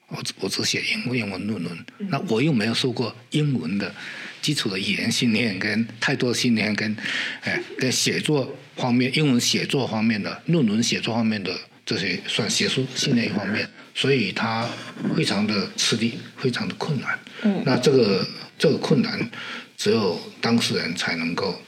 [0.07, 1.85] 我只我只写英英文论文。
[2.09, 3.93] 那我又没有受过英文的
[4.41, 6.95] 基础的语言训练，跟太多的训练，跟
[7.41, 14.67] 哎跟写作方面，英文写作方面的论文写作方面的这些算学术训练一方面，所以他
[15.15, 17.19] 非常的吃力，非常的困难。
[17.43, 18.27] 嗯，那这个
[18.57, 19.29] 这个困难，
[19.77, 21.61] 只有当事人才能够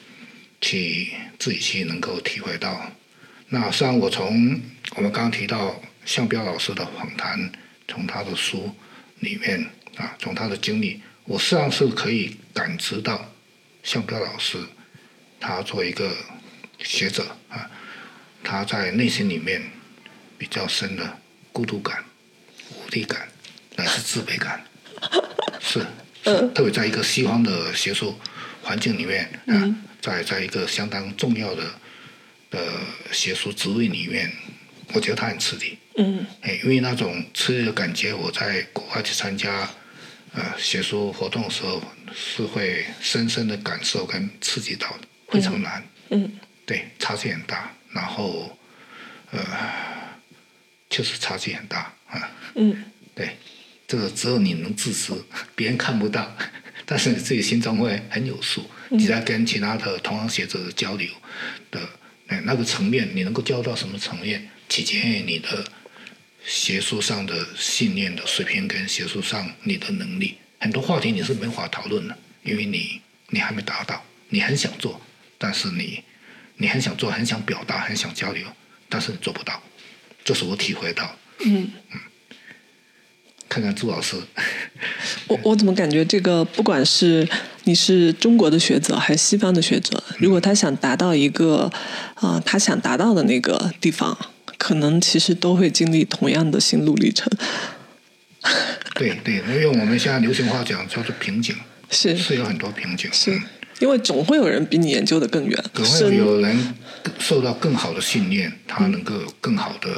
[0.61, 2.91] 去自己去能够体会到。
[3.55, 4.59] 那实际上，我从
[4.97, 7.49] 我们刚刚提到向彪老师的访谈，
[7.87, 8.75] 从他的书
[9.19, 13.31] 里面啊，从他的经历，我实际上是可以感知到
[13.81, 14.57] 向彪老师
[15.39, 16.13] 他作为一个
[16.79, 17.71] 学者啊，
[18.43, 19.63] 他在内心里面
[20.37, 21.17] 比较深的
[21.53, 22.03] 孤独感、
[22.71, 23.25] 无力感，
[23.77, 24.65] 乃至自卑感。
[25.61, 25.79] 是，
[26.25, 28.19] 是特别在一个西方的学术
[28.63, 31.63] 环境里面啊，在在一个相当重要的
[32.49, 32.79] 的
[33.11, 34.31] 学术职位里面，
[34.93, 35.77] 我觉得他很吃力。
[35.97, 39.69] 嗯，哎，因为那种吃力的感觉，我在国外去参加
[40.33, 41.81] 呃学术活动的时候，
[42.13, 45.83] 是会深深的感受跟刺激到的，非常难。
[46.09, 48.57] 嗯，对，差距很大，然后
[49.31, 49.39] 呃，
[50.89, 52.31] 确实差距很大啊。
[52.55, 52.83] 嗯，
[53.15, 53.37] 对，
[53.87, 55.13] 这个只有你能自知，
[55.55, 56.35] 别人看不到，
[56.85, 58.69] 但是你自己心中会很有数。
[58.89, 61.09] 你在跟其他的同行学者交流
[61.71, 61.79] 的，
[62.27, 65.65] 哎，那个层面，你能够教到什么层面，取决于你的
[66.43, 70.37] 学术上的信念的水平跟学术上你的能力。
[70.59, 74.99] 很多话题你是没法讨论的，因为你你还没达到，你很想做，
[75.37, 76.03] 但是你
[76.57, 78.47] 你很想做，很想表达，很想交流，
[78.89, 79.61] 但是你做不到。
[80.23, 81.17] 这是我体会到。
[81.45, 81.71] 嗯
[83.47, 84.17] 看看朱老师，
[85.27, 87.25] 我我怎么感觉这个不管是
[87.65, 91.71] 你是中国的学者还是西方的学者，如果他想达到一个
[92.15, 94.17] 啊、他想达到的那个地方，
[94.57, 97.27] 可能其实都会经历同样的心路历程。
[98.93, 101.55] 对对，因为我们现在流行话讲叫做瓶颈，
[101.89, 103.41] 是是有很多瓶颈，是嗯。
[103.79, 106.75] 因为总会有人比你研究的更远，总会有人
[107.19, 109.89] 受到更好的训练，他能够有更好的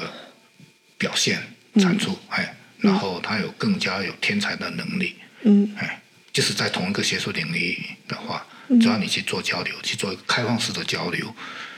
[0.98, 1.38] 表现
[1.76, 5.72] 产出，哎，然后他有更加有天才的能力，嗯。
[5.78, 6.02] 哎，
[6.38, 7.76] 就是在同一个学术领域
[8.08, 8.46] 的话，
[8.80, 11.34] 只要你去做交流，去做开放式的交流，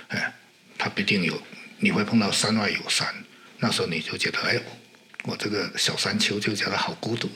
[0.10, 0.34] 哎，
[0.78, 1.41] 他必定有，
[1.78, 3.07] 你会碰到山外有山，
[3.60, 4.60] 那时候你就觉得，哎，
[5.24, 7.30] 我这个小山丘就觉得好孤独。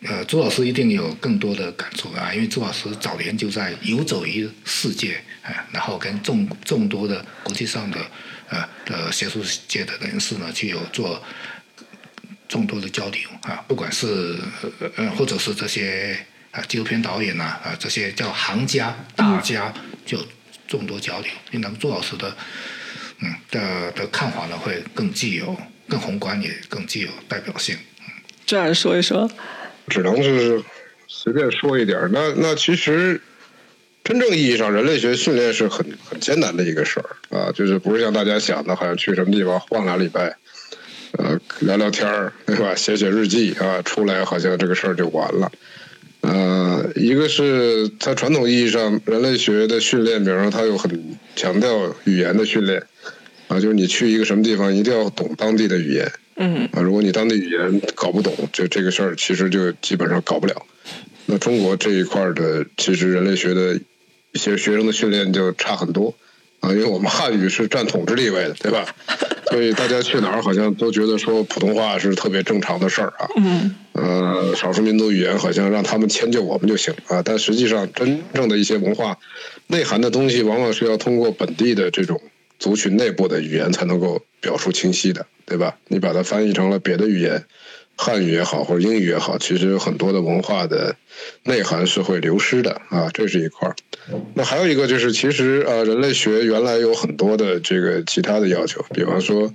[0.00, 8.10] 呃，朱老师一定有更多的感触啊，因为朱老师早年就在游走于世界，啊，然后跟众众多的国际上的
[8.48, 11.22] 呃的学术界的人士呢，去有做
[12.48, 14.38] 众多的交流啊，不管是
[14.80, 16.18] 呃呃或者是这些
[16.50, 19.72] 啊纪录片导演呐啊这些叫行家大家
[20.06, 20.18] 就
[20.66, 22.36] 众多交流，因为朱老师的
[23.20, 25.56] 嗯的的看法呢会更具有
[25.88, 27.76] 更宏观也更具有代表性。
[28.46, 29.30] 这样说一说，
[29.88, 30.62] 只能是
[31.06, 32.08] 随便说一点。
[32.12, 33.20] 那那其实
[34.02, 40.34] 真正意义上，人类学训练是很很艰难的一个事儿啊，就是不是像大家想的，好像去什么地方晃俩礼拜，
[41.18, 42.74] 呃，聊聊天儿，对吧？
[42.74, 45.52] 写写日记啊，出来好像这个事儿就完了。
[46.30, 52.82] 呃，一个是在传统意义上，人类学的训练，比如说它有很强调语言的训练
[53.48, 56.12] 啊，就是你去一个什么地方，一定要懂当地的语言。
[56.36, 60.66] 嗯啊，如果你当地语言搞不懂，就这个事儿其实就基本上搞不了。
[61.24, 63.80] 那中国这一块儿的，其实人类学的
[64.32, 66.14] 一些学生的训练就差很多
[66.60, 68.94] 啊，因为我们汉语是占统治地位的，对吧？
[69.50, 73.28] 所以大家去哪儿好像都觉得说普通话是特别正常的事儿啊。
[73.36, 79.18] 嗯呃，少数民族语言好像让他们迁就我们就行啊，但实际上真正的一些文化
[79.66, 82.20] 内涵的东西，往往是要通过本地的这种
[82.60, 85.76] 族群内部的语言才能够表述清晰的，对吧？
[85.88, 87.44] 你把它翻译成了别的语言，
[88.00, 90.94] 汉语也好或者英语也好，其实有很多的文化的
[91.42, 93.74] 内涵是会流失的啊，这是一块儿。
[94.34, 99.52] 那还有一个就是，其实呃，人类学原来有很多的这个其他的要求，比方说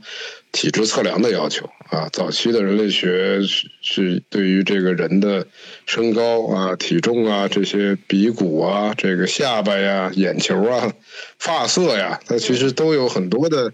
[0.53, 2.07] 体质测量的要求啊。
[2.13, 5.45] 早期的人类学是是对于这个人的
[5.85, 10.93] 身高啊、体重啊、这些鼻骨啊、这个下巴呀、眼球啊、
[11.37, 13.73] 发色呀，它其实都有很多的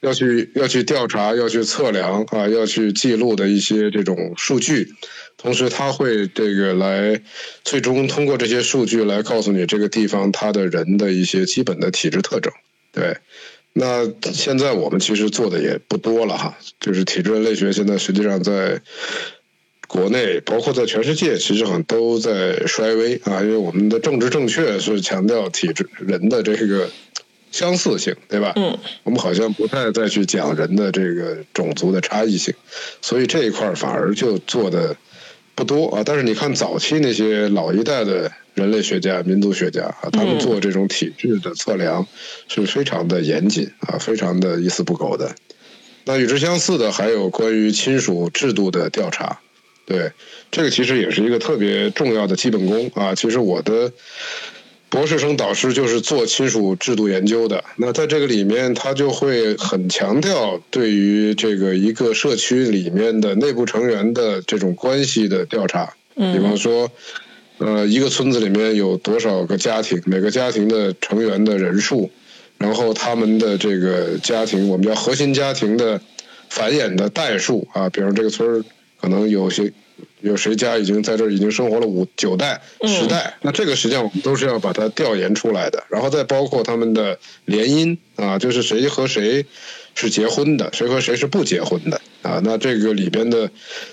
[0.00, 4.88] 要去要去调查、要去测量啊、要去记录的一些这种数据。
[5.36, 7.18] 同时，他会这个来
[7.64, 12.52] 最终通过这些数据来告诉你这个地方他的人的一些基本的体质特征。
[12.92, 13.16] 对，
[13.72, 18.80] 那现在我们其实做的也不多了哈，就是体质人类学现在实际上在
[19.86, 26.88] 国内，包括在全世界，其实好像都在衰微啊，因为我们的政治正确是强调体质人的这个
[27.50, 28.52] 相似性，对吧？
[28.56, 32.54] 嗯，我们好像不太再去讲人的这个种族的差异性，
[33.00, 34.96] 所以这一块反而就做的。
[35.52, 42.06] 不多啊，但是你看早期那些老一代的人类学家、民族学家啊，他们做这种体质的测量
[42.48, 45.34] 是非常的严谨啊，非常的一丝不苟的。
[46.04, 49.40] 那与之相似的还有关于亲属制度的调查，
[49.86, 50.12] 对，
[50.50, 53.14] 这个其实也是一个特别重要的基本功啊。
[53.14, 53.92] 其实我的。
[54.92, 65.94] 博士生导师就是做亲属制度研究的，那在这个里面，他就会很强调对于这个一个社区里面的内部成员的这种关系的调查。
[66.16, 66.90] 嗯，比方说，
[67.60, 72.10] 呃，一个村子里面有多少个家庭，每个家庭的成员的人数，
[72.58, 76.00] 然后他们的这个家庭，我们叫核心家庭的
[76.48, 78.64] 繁衍的代数啊，比如这个村儿
[79.00, 79.72] 可能有些。
[80.22, 83.34] 有谁家已经在这儿已经生活了五九代、十代？
[83.42, 89.44] 那这个实际上我们都是要把它调研出来的，然后再包括他们的联姻啊，就是谁和谁
[89.94, 92.40] 是结婚的，谁和谁是不结婚的啊？
[92.44, 93.50] 那这个里边的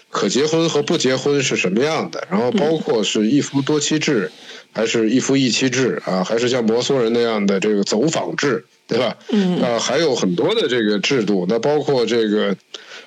[0.10, 2.28] 可结婚和不结婚是什么样的？
[2.30, 4.32] 然后包括是一夫多妻制，
[4.72, 6.24] 还是一夫一妻制啊？
[6.24, 9.18] 还是像摩梭人那样的这个走访制，对吧？
[9.30, 12.56] 嗯啊，还有很多的这个制度，那包括这个。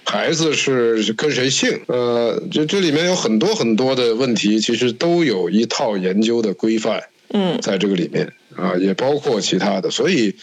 [0.03, 1.79] 孩子是跟谁姓？
[1.87, 9.91] 呃，这这里面有很多很多的问题，其实都有一套研究的规范，嗯，在这个里面啊，也包括其他的。
[9.91, 10.35] 所以，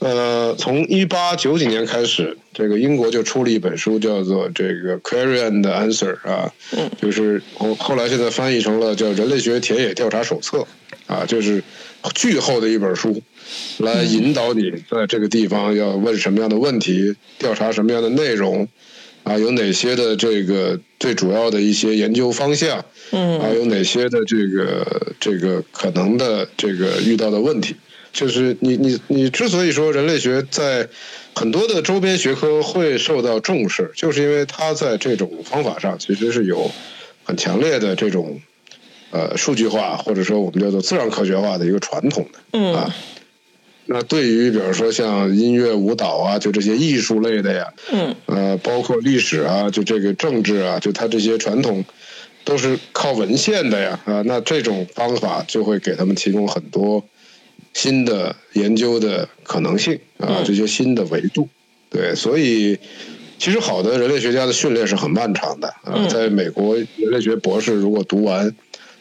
[0.00, 10.58] 呃，从一八九几年开始，这个英国就出了一本书，叫做《这个 Query and Answer》啊，嗯，就是后后来现在翻译成了叫《人类学田野调查手册》
[11.12, 11.62] 啊，就是
[12.14, 13.20] 巨厚的一本书，
[13.78, 18.68] 来引导你在这个地方要问什么样的问题，调查什么样的内容。
[19.24, 22.82] 啊，有哪些的这个最主要的一些研究方向？
[23.10, 27.74] 嗯，啊有哪些的这个这个可能的这个遇到的问题？
[28.12, 30.88] 就是你你你之所以说人类学在
[31.34, 36.70] 很多的周边学科会受到重视，就是因为它在这种方法上其实是有
[37.24, 38.40] 很强烈的这种
[39.10, 42.38] 呃数据化或者说我们叫做自然科学化的一个传统的。
[42.52, 42.94] 嗯啊。
[43.90, 51.82] 那对于比如说像音乐、舞蹈啊，就这些艺术类的呀，嗯，呃，包括历史啊，就这个政治啊，就它这些传统
[52.44, 57.02] 都是靠文献的呀，啊，那这种方法就会给他们提供很多
[57.78, 61.48] 新的研究的可能性啊，这些新的维度。
[61.88, 62.76] 对，所以
[63.38, 68.52] 其实好的人类学家的训练是很漫长的啊，在美国人类学博士如果读完。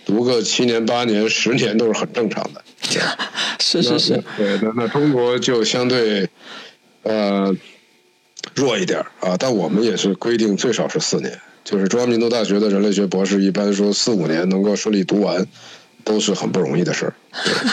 [0.06, 2.64] 读个七年八年十年都是很正常的，
[3.60, 6.30] 是是是，对，那那中国就相对
[7.04, 7.54] 呃
[8.56, 15.46] 弱一点啊，但我们也是规定最少是四年，就是中央民族大学的人类学博士一般说四五年能够顺利读完，
[16.08, 17.14] 都是很不容易的事儿，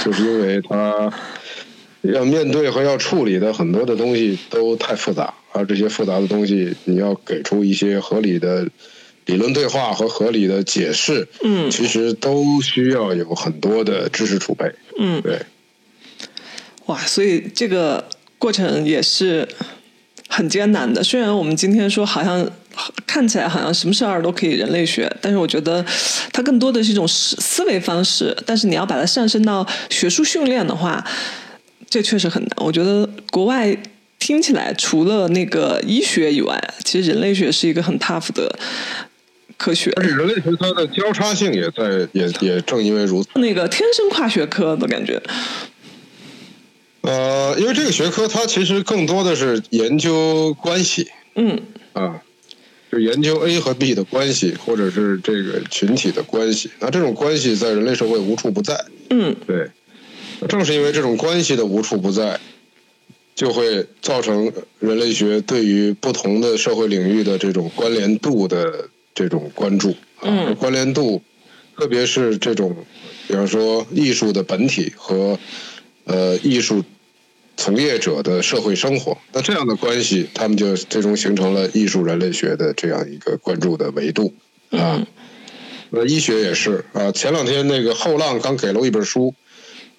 [0.04, 1.12] 就是因为他
[2.02, 8.68] 要面对和要处理的很多的东西都太复杂，而这些复杂的东西你要给出一些合理的。
[9.26, 14.70] 理论对话和合理的解释，嗯，其实都需要有很多的知识储备，
[15.00, 15.40] 嗯，对。
[16.84, 18.06] 哇，所以这个
[18.38, 19.48] 过程也是
[20.28, 21.02] 很艰难的。
[21.02, 22.46] 虽然我们今天说好像
[23.06, 25.84] 看起来好像什么事儿都可以人类学，但是我觉得
[26.32, 28.36] 它更多的是一种思思维方式。
[28.46, 31.04] 但是你要把它上升到学术训练的话，
[31.88, 32.50] 这确实很难。
[32.56, 33.76] 我觉得国外。
[34.20, 38.58] 听起来除了那个医学以外，其实人类学是一个很 tough 的。
[39.58, 43.28] 科学，而且人类学它的交叉性也在，也也正因为如此。
[43.34, 45.22] 那个天生跨学科的感觉。
[47.02, 51.10] 呃，因为这个学科它其实更多的是研究关系。
[51.34, 51.60] 嗯。
[51.92, 52.22] 啊，
[52.94, 56.70] 就研究 A 和 B 的关系，或者是这个群体的关系。
[56.78, 58.84] 那这种关系在人类社会无处不在。
[59.10, 59.34] 嗯。
[59.46, 59.68] 对。
[60.48, 62.38] 正是因为这种关系的无处不在，
[63.34, 68.88] 就会造成人类学对于不同的社会领域的这种关联度的。
[69.16, 71.22] 这种关注啊，关联度，
[71.76, 72.74] 特别是这种，
[73.28, 75.38] 比方说艺术的本体和
[76.02, 76.82] 呃艺术
[77.56, 79.16] 从业者的社会生活。
[79.32, 84.34] 那这样的关系，他们就最终形成了艺术人类学的这样一个关注的维度
[84.70, 85.06] 啊。
[85.90, 87.12] 那医学也是啊。
[87.12, 89.34] 前两天那个后浪刚给了我一本书，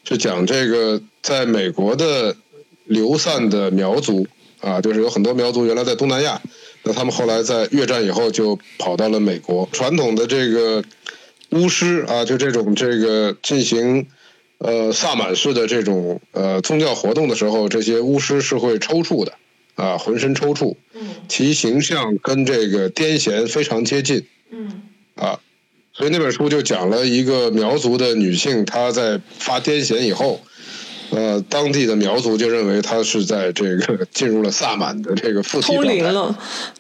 [0.04, 2.36] 是讲这个在美国的
[2.84, 4.28] 流散的苗族
[4.60, 6.42] 啊，就是有很多苗族原来在东南亚，
[6.84, 9.68] 那他们后来在越战以后就跑到了美国。
[9.72, 10.84] 传统的这个
[11.52, 14.06] 巫师啊，就这种这个进行
[14.66, 19.34] 呃萨满式的这种呃宗教活动的时候，这些巫师是会抽搐的
[19.76, 20.76] 啊，浑身抽搐，
[21.28, 24.82] 其形象跟这个癫痫非常接近，嗯
[25.16, 25.40] 啊。
[25.94, 30.42] 所以那本书就讲了一个苗族的女性，她在发癫痫以后，
[31.12, 36.38] 呃，当地的苗族就认为他是在这个 进入了萨满的这个附体通灵了，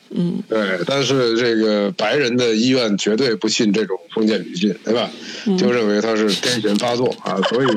[0.09, 5.09] 嗯，对，但是这个白人的医院绝对不信这种封建迷信，对吧？
[5.57, 7.67] 就认为他是癫痫发作啊，所以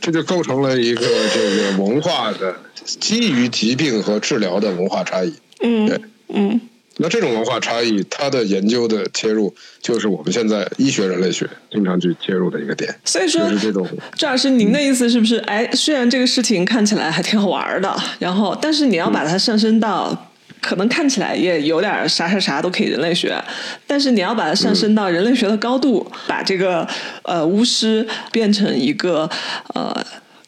[0.00, 1.02] 这就构成了一个
[1.32, 5.32] 这个文化的基于疾病和治疗的文化差异。
[5.60, 6.60] 嗯，对，嗯。
[6.98, 12.94] 那这种文化差异，它的研究的切入，就是我们现在医学人类学经常去切入的一个点。
[13.04, 13.86] 所以说，就是这种
[14.16, 15.36] 赵老师，您的意思是不是？
[15.40, 20.30] 哎，虽然这个事情看起来还挺好玩的，然后，但是你要把它上升到，
[20.62, 23.38] 可能看起来也有点啥啥啥都可以人类学，
[23.86, 26.88] 但是你要把它上升到人类学的高度，把这个
[27.24, 29.28] 呃巫师变成一个
[29.74, 29.94] 呃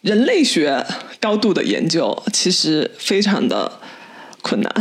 [0.01, 0.83] 人类学
[1.21, 3.71] 高度的研究，其实非常的
[4.41, 4.75] 困难。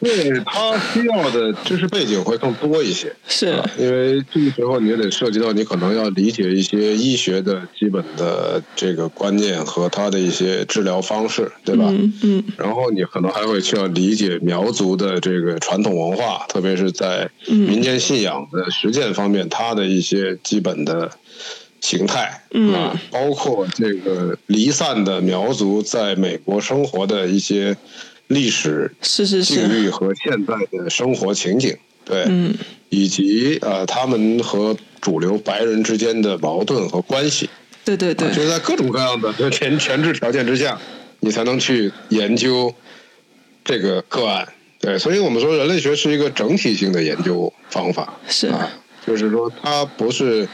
[0.00, 3.48] 对他需要的知识背景会更多一些，是。
[3.48, 11.84] 啊，因为这个时候你也得涉及到你可能要理解一些医学的基本的这个观念和他的一些治疗方式，对吧？
[11.88, 12.44] 嗯嗯。
[12.56, 21.10] 然后你可能还会需要理解苗族的这个传统文化，特别是在民间信仰的实践方面，它的一些基本的
[21.80, 27.76] 形态嗯啊，包括这个离散的苗族在美国生活的一些
[28.30, 32.54] 历史是是境是，遇和现在的生活情景，对，嗯。
[32.88, 37.48] 以及呃他们和主流白人之间的矛盾和关系，
[37.84, 40.76] 对对对，就是在各种各样的前前置条件之下，
[41.20, 42.74] 你才能去研究
[43.64, 44.48] 这个个案。
[44.80, 48.48] 对，所以我们说人类学是一个整体性的研究方法，是。
[48.48, 48.68] 啊，
[49.06, 50.48] 就是说它不是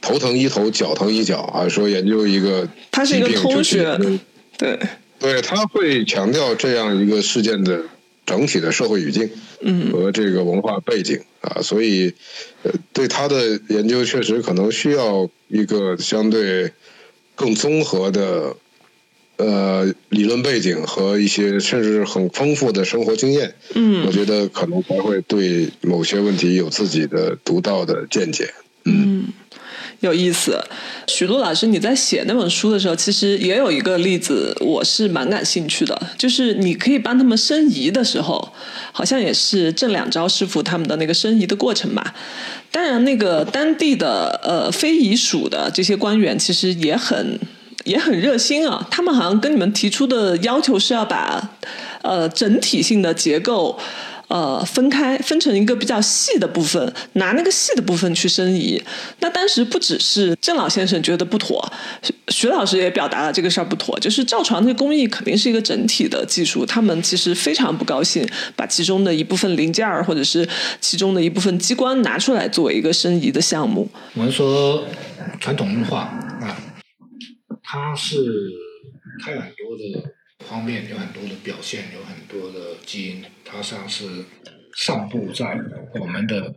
[0.00, 3.98] 头疼医头，脚疼医脚啊，说研究一个它是一个疾病通学
[4.56, 4.78] 对，
[5.18, 7.82] 对，他会强调这样一个事件的
[8.24, 9.28] 整体的社会语境，
[9.60, 9.90] 嗯。
[9.90, 12.12] 和这个文化背景啊，所以，
[12.62, 16.70] 呃，对他的研究确实可能需要一个相对
[17.34, 18.54] 更综合的，
[19.36, 24.06] 呃，理论背景和一些甚至很丰富的生活经验，嗯。
[24.06, 28.52] 我觉得可能才会对某些问题有自己的独到的见解。
[30.00, 30.58] 有意思。
[31.06, 38.52] 许璐老师，你在写那本书的时候，其实也有一个例子，我是蛮感兴趣的，就是你可以帮他们申遗的时候，
[38.92, 42.14] 好像也是郑两招师傅他们的那个申遗的过程吧。
[42.70, 47.38] 当然，那个当地的呃非遗属的这些官员，其实也很。
[47.84, 51.50] 也很热心啊，他们好像跟你们提出的要求是要把
[52.02, 53.78] 呃整体性的结构
[54.28, 58.82] 呃分开，分成一个比较细的部分，拿那个细的部分去申遗。
[59.20, 61.72] 那当时不只是郑老先生觉得不妥，
[62.28, 70.48] 徐老师也表达了这个事儿不妥，就是造船这个工艺肯定是一个整体的技术，他们其实非常不高兴把其中的一部分零件儿或者是
[70.80, 73.88] 其中的一部分机关拿出来作为一个申遗的项目。
[74.14, 74.84] 我们说
[75.40, 76.00] 传统文化
[76.40, 76.56] 啊，
[77.62, 78.16] 它是
[79.22, 80.02] 它有很多的
[80.44, 84.24] 方面，有很多的表现，有很多的基因，它像是
[84.76, 85.58] 散布在
[85.98, 86.54] 我们的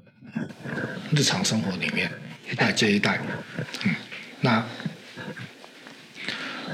[1.12, 2.12] 日常生活里面，
[2.52, 3.20] 一代接一代。
[3.86, 3.96] 嗯，
[4.42, 4.66] 那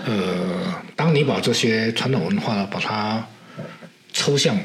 [0.06, 3.28] 呃，当你把这些传统文化把它
[4.12, 4.58] 抽象，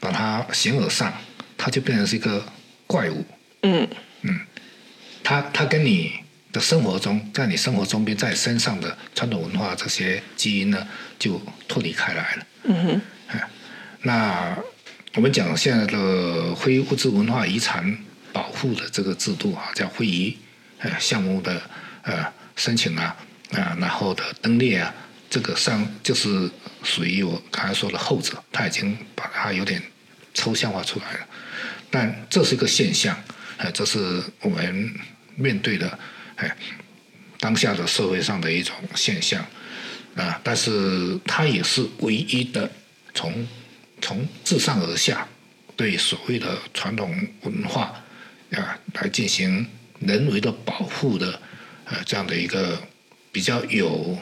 [0.00, 1.12] 把它形而上，
[1.56, 2.44] 它就变成是一个
[2.86, 3.24] 怪物。
[3.62, 3.88] 嗯
[4.22, 4.40] 嗯
[5.22, 6.12] 它它跟你
[6.58, 10.86] 的生活中，在你生活中边在身上的传统文化这些基因呢，
[11.16, 12.46] 就脱离开来了。
[12.64, 13.40] 嗯哼
[14.02, 14.58] 那
[15.14, 17.96] 我们讲现在的非物质文化遗产
[18.32, 20.36] 保护的这个制度啊，叫非遗
[20.78, 21.62] 呃项目的
[22.02, 22.26] 呃
[22.56, 23.16] 申请啊
[23.52, 24.92] 啊、然后的登列啊，
[25.30, 26.50] 这个上就是
[26.82, 29.80] 属于我刚才说的后者，他已经把它有点
[30.34, 31.26] 抽象化出来了。
[31.90, 33.16] 但这是一个现象，
[33.56, 34.94] 呃，这是我们
[35.36, 35.98] 面对的，
[36.38, 36.56] 哎，
[37.38, 39.44] 当下的社会上的一种现象
[40.14, 42.68] 啊、但是它也是唯一的
[43.14, 43.46] 从
[44.00, 45.28] 从自上而下
[45.76, 48.02] 对所谓的传统文化
[48.50, 49.64] 啊来进行
[50.00, 51.40] 人为的保护的
[51.84, 52.82] 呃这样的一个
[53.30, 54.18] 比较有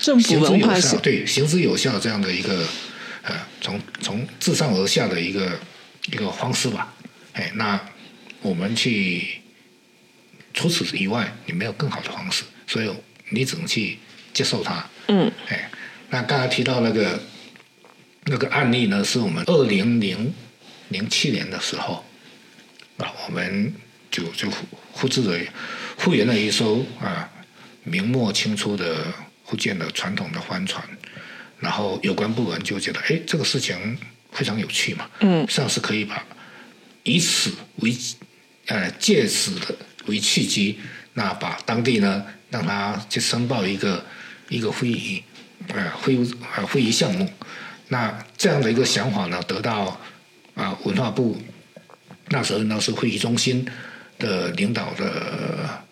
[0.00, 2.64] 政府行之有效，文化性对行之有效这样的一个
[3.22, 5.58] 呃，从从自上而下的一个
[6.12, 6.94] 一个方式吧。
[7.32, 7.80] 哎，那
[8.40, 9.40] 我们去
[10.54, 12.90] 除此以外，你没有更好的方式，所以
[13.30, 13.98] 你只能去
[14.32, 14.88] 接受它。
[15.08, 15.70] 嗯，哎，
[16.10, 17.20] 那刚才提到那个
[18.24, 20.32] 那个案例呢，是我们二零零
[20.88, 22.04] 零七年的时候
[22.98, 23.74] 啊，我们
[24.10, 24.64] 就就复
[24.94, 25.38] 复制了
[25.98, 27.28] 复原了一艘啊
[27.82, 29.12] 明末清初的
[29.44, 30.82] 福建的传统的帆船，
[31.58, 33.98] 然后有关部门就觉得，哎，这个事情
[34.32, 36.24] 非常有趣嘛，嗯上是可以把
[37.02, 37.94] 以此为
[38.66, 39.76] 呃借此的
[40.06, 40.78] 为契机，
[41.14, 44.04] 那把当地呢让他去申报一个
[44.48, 45.22] 一个非遗
[45.68, 46.26] 呃会务
[46.56, 47.28] 呃非遗项目，
[47.88, 50.00] 那这样的一个想法呢得到
[50.54, 51.40] 啊、文化部
[52.28, 53.66] 那时候呢是会议中心
[54.18, 55.84] 的领导的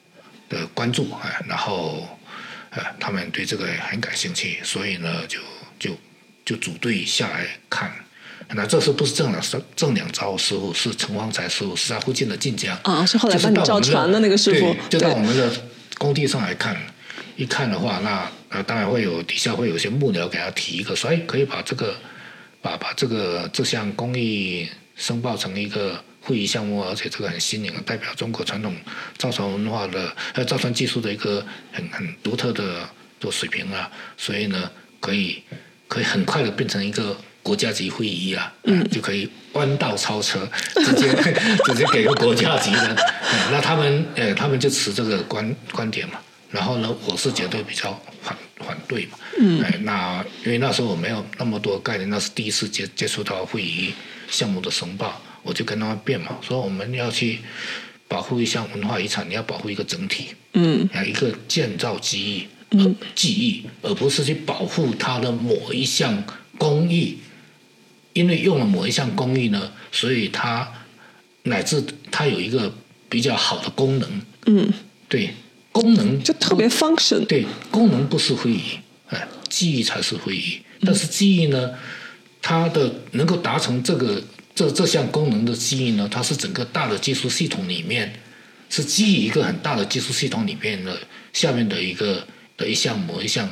[0.48, 2.18] 的关注啊、然后
[2.70, 5.40] 呃他们对这个很感兴趣，所以呢就
[5.78, 5.98] 就
[6.44, 7.92] 就组队下来看。
[8.54, 9.42] 那这次不是郑两
[9.74, 15.50] 郑两招师傅，是陈方才师傅，是在附近的晋江啊是后来帮你造船的那个师傅就到我们的
[15.98, 16.76] 工地上来看。
[17.34, 21.96] 一看的话，那呃当然会有底下会有一些幕僚给他提一个说，哎，可以把这个
[22.60, 28.76] 把把这个这项工艺申报成一个会议项目，而且这个很新颖，代表中国传统
[29.16, 32.86] 造船文化的呃造船技术的一个很很独特的
[33.18, 34.70] 的水平啊，所以呢，
[35.00, 35.42] 可以
[35.88, 41.08] 可以很快的变成一个国家级会议啊，嗯，就可以弯道超车， 直接
[41.66, 46.14] 直接给个国家级的，嗯那他们呃他们就持这个观观点嘛。
[46.50, 49.18] 然后呢，我是绝对比较反反对嘛。
[49.40, 49.62] 嗯。
[49.62, 53.94] 哎，那因为那时候我没有那么多概念，那是第一次接接触到会议
[54.28, 57.38] 项目的申报，我就跟他们辩嘛，说我们要去
[58.06, 66.22] 保护一项文化遗产，你要保护一个整体，嗯啊，一个建造记忆，嗯，记忆，而不是去保护它的某一项
[66.58, 67.16] 工艺，
[68.12, 70.70] 因为用了某一项工艺呢，所以它
[71.44, 72.72] 乃至它有一个
[73.08, 74.08] 比较好的功能，
[74.46, 74.72] 嗯，
[75.08, 75.34] 对，
[75.70, 77.24] 功能就特别 function。
[77.26, 78.78] 对，功能不是会议，
[79.08, 80.60] 哎，记忆才是会议。
[80.84, 81.70] 但是记忆呢，
[82.40, 84.22] 它的能够达成这个
[84.54, 88.12] 这这项功能的记忆呢，它是整个大的技术系统里面，
[88.68, 90.98] 是基于一个很大的技术系统里面的
[91.32, 92.26] 下面的一个
[92.56, 93.48] 的一项某一项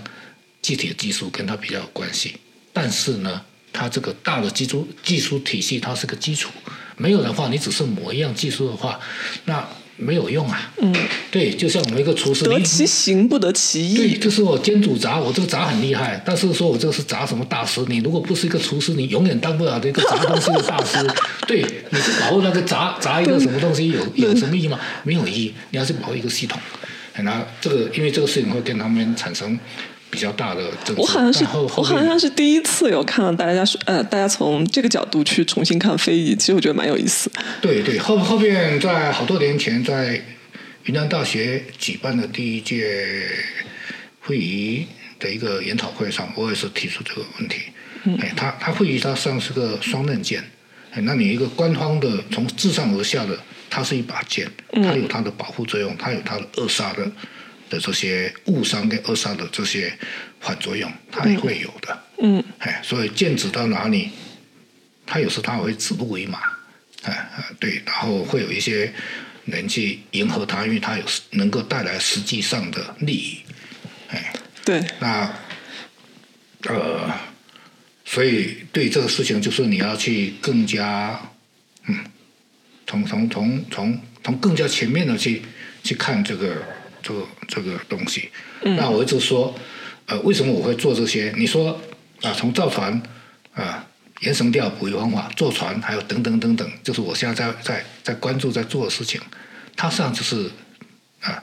[0.63, 2.37] 具体的技术跟它比较有关系。
[2.73, 6.51] 但是呢，它这个大的技术技术体系它是个基础，
[6.97, 8.99] 没有的话，你只是某一样技术的话，
[9.45, 9.67] 那
[9.97, 10.73] 没有用啊。
[10.81, 10.95] 嗯，
[11.31, 17.85] 对，就像我们一个厨师，你得其形不得其意对，就是我煎煮炸，我这个炸很厉害，但是说我这个是炸什么大师？
[17.89, 20.99] 你如果不是一个厨师，你永远当不了这个炸东西的大师。
[21.47, 21.61] 对，
[21.91, 24.79] 你去保护那个炸炸一个什么东西有有什么意义吗？
[25.03, 26.59] 没有意义，你要去保护一个系统。
[27.23, 29.59] 那这个因为这个事情会跟他们产生
[30.11, 31.01] 比较大的争执。
[31.01, 37.31] 我好像是我好像是第一次有看到大家说，呃，大家从这个角度去重新看非遗，其实我觉得蛮有意思。
[37.61, 40.21] 对对，后后面在好多年前，在
[40.85, 43.23] 云南大学举办的第一届
[44.21, 44.87] 会议
[45.19, 47.63] 的一个研讨会上，我也是提出这个问题。
[48.05, 50.43] 嗯哎，它它会议它实际上是个双刃剑。
[50.93, 53.39] 哎，那你一个官方的从自上而下的，
[53.69, 57.09] 它是一把剑，它有它的保护作用，它有它的扼杀的
[57.71, 59.97] 的这些误伤跟扼杀的这些
[60.41, 61.99] 反作用，它也会有的。
[62.19, 64.11] 嗯，哎，所以剑指到哪里，
[65.07, 66.41] 它有时它会指鹿为马，
[67.05, 68.93] 哎，哎对，然后会有一些
[69.47, 73.39] 人去迎合它，因为它有能够带来实际上的利益，
[74.09, 74.33] 哎，
[74.65, 75.33] 对，那
[76.65, 77.11] 呃，
[78.05, 81.19] 所以对这个事情，就是你要去更加，
[81.87, 81.97] 嗯，
[82.87, 85.41] 从从从从从更加全面的去
[85.83, 86.63] 去看这个
[87.03, 88.31] 这个这个东西。
[88.63, 89.55] 那我一直说，
[90.07, 91.33] 呃，为什么我会做这些？
[91.37, 91.81] 你说
[92.23, 93.03] 啊，从造船
[93.55, 93.87] 啊。
[94.21, 99.19] 延绳钓捕鱼方法、坐船，还有等等等等，就是我现在在在在关注在做的事情，
[99.75, 100.51] 它实际上就是
[101.23, 101.43] 啊，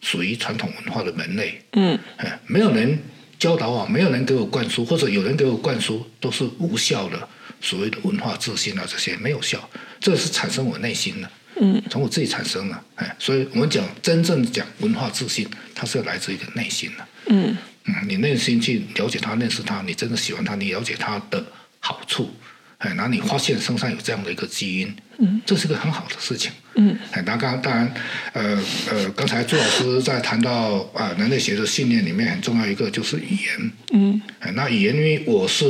[0.00, 1.60] 属于传统文化的门类。
[1.72, 2.98] 嗯，哎，没有人
[3.38, 7.28] 教导我，没有人给我灌输，或者有人给我灌输，都是无效的。
[7.60, 9.68] 所谓的文化自信啊，这些没有效，
[10.00, 12.84] 这是产生我内心的，嗯，从我自己产生的。
[12.96, 17.06] 哎，所以我们讲真正讲文化自信，它是来自一个内心的。
[17.26, 17.56] 嗯
[17.86, 21.44] 嗯，你内心去了解他、认识他，你真的喜欢他，你了解他的
[21.80, 22.34] 好处，
[22.78, 26.50] 哎，然后你发现身上有这样的一个基因，嗯，这是个很好的事情。
[26.76, 27.94] 嗯，哎，那刚当然，
[28.32, 28.58] 呃
[28.90, 33.70] 呃，刚才朱老师在谈到啊、人类学的信念里面很重要一个就是语言。
[33.92, 35.64] 嗯哎，那语言因为我是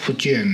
[0.00, 0.46] 福建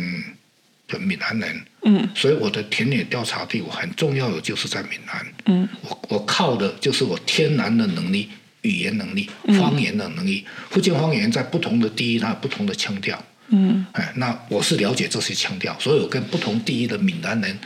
[0.88, 5.26] 的闽南人，嗯所以我的田野调查地我很重要的就是在闽南。
[5.46, 8.28] 嗯我我靠的就是我天然的能力，
[8.62, 9.28] 语言能力、
[9.58, 10.44] 方言的能力。
[10.70, 13.22] 福建方言在不同的地域它有不同的腔调。
[13.48, 17.58] 嗯，哎，那我是了解这些腔调，所以我跟不同地域的闽南人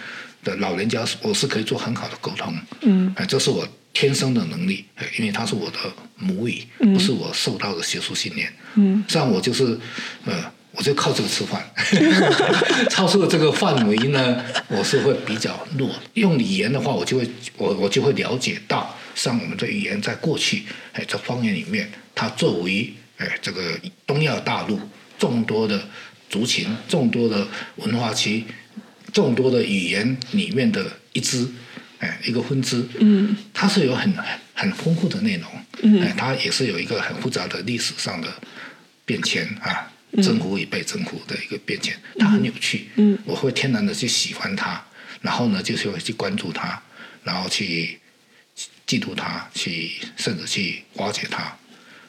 [0.43, 2.55] 的老人家，我是可以做很好的沟通。
[2.83, 5.79] 嗯，哎，这是我天生的能力，哎，因为它是我的
[6.17, 8.51] 母语，不是我受到的学术训练。
[8.77, 9.79] 嗯，像我就是，
[10.25, 11.65] 呃，我就靠这个吃饭，
[12.91, 15.89] 超出了这个范围呢，我是会比较弱。
[16.15, 24.81] 用语言的话，我就会我我就会了解到，像我们的语言在过去，哎，在方言里面，它作为哎这个东亚大陆
[25.19, 25.81] 众多的
[26.29, 27.47] 族群、众多的
[27.77, 28.45] 文化区、
[29.13, 31.47] 众多的语言里面的一支，
[32.01, 34.13] 哎，一个分支，嗯，它是有很
[34.53, 35.49] 很丰富的内容，
[35.83, 38.29] 嗯哎，它也是有一个很复杂的历史上的
[39.05, 39.93] 变迁啊，
[40.23, 44.83] 征服与被征服的一个变迁，它很有趣，嗯，我会天然的去喜欢它，
[45.21, 46.81] 然后呢，就是会去关注它，
[47.23, 47.99] 然后去
[48.87, 51.57] 嫉妒它，去甚至去挖掘它。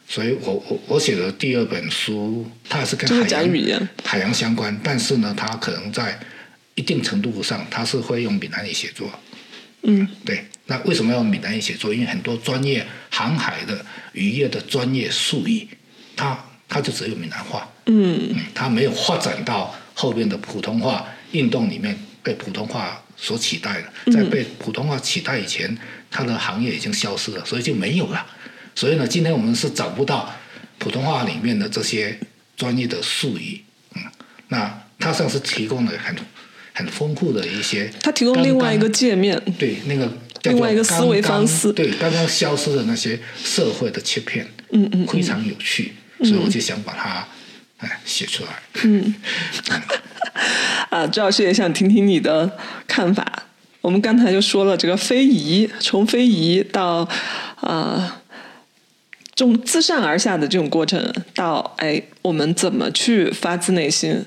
[0.07, 6.19] 所以我我我写的第二本书，它还是跟海洋海洋相关，但是呢，它可能在
[6.75, 9.09] 一定程度上，它是会用闽南语写作。
[9.81, 11.93] 嗯对，那为什么要用闽南语写作？
[11.93, 13.83] 因为很多专业航海的
[14.13, 15.67] 渔业的专业术语，
[16.15, 16.37] 它
[16.67, 18.29] 它就只有闽南话，嗯。
[18.33, 23.93] 嗯，它没有发展到后边的普通话运动里面被普通话所取代了。
[24.11, 25.77] 在被普通话取代以前，
[26.09, 28.25] 它的行业已经消失了，所以就没有了。
[28.75, 30.33] 所以呢，今天我们是找不到
[30.77, 32.19] 普通话里面的这些
[32.57, 33.61] 专业的术语，
[33.95, 34.01] 嗯，
[34.49, 36.15] 那它算是提供了很
[36.73, 40.11] 很丰富的一些，它提供另外一个界面，对那个
[40.43, 41.71] 另外一个思维方式。
[41.71, 45.07] 对刚刚消失的那些社会的切片，嗯嗯嗯。
[45.07, 47.27] 非常有趣，所以我就想把它
[47.77, 48.51] 哎写出来。
[48.83, 49.15] 嗯，
[50.89, 53.43] 啊，朱老师也想听听你的看法。
[53.81, 57.07] 我们刚才就说了这个非遗，从非遗到
[57.61, 58.21] 啊。
[59.37, 64.23] 这种自上而下的这种过程，到哎，我们怎么去发自内心，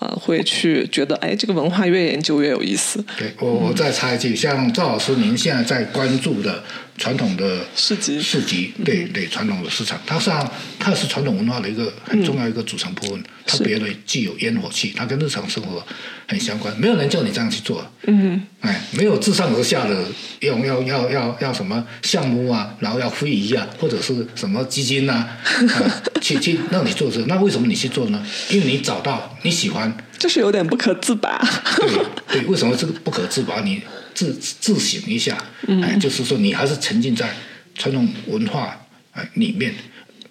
[0.00, 3.02] 呃，会去觉得哎，这个文化越研究越有意思。
[3.16, 6.62] 对我，我再插一句，像赵老师您现在在关注的
[7.00, 13.24] 传统的市集市集，对对，传统的市场，它实际上它是传统文化的一个很重要一个组成部分。
[13.46, 15.82] 它是别的具有烟火气，它跟日常生活
[16.28, 16.72] 很相关。
[16.78, 20.04] 没有人叫你这样去做，嗯哎，没有自上而下的
[20.40, 25.26] 要要要要要什么项目啊，然后要非遗啊，或者是什么基金啊，
[25.72, 28.22] 啊去去让你做这个，那为什么你去做呢？
[28.50, 31.40] 因为你找到你喜欢，就是有点不可自拔。
[31.76, 31.88] 对
[32.28, 33.62] 对，为什么这个不可自拔？
[33.62, 33.82] 你
[34.20, 35.42] 自自省一下，
[35.82, 37.34] 哎，就是说你还是沉浸在
[37.74, 38.78] 传统文化
[39.12, 39.74] 哎里面，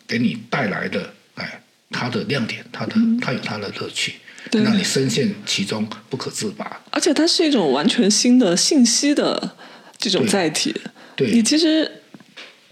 [0.08, 1.60] 给你带来的哎
[1.90, 4.14] 它的亮点，它的它有它的乐趣，
[4.52, 6.80] 对让你深陷其中不可自拔。
[6.92, 9.56] 而且它是一种完全新的信息的
[9.98, 10.76] 这种载体。
[11.16, 11.92] 对你其实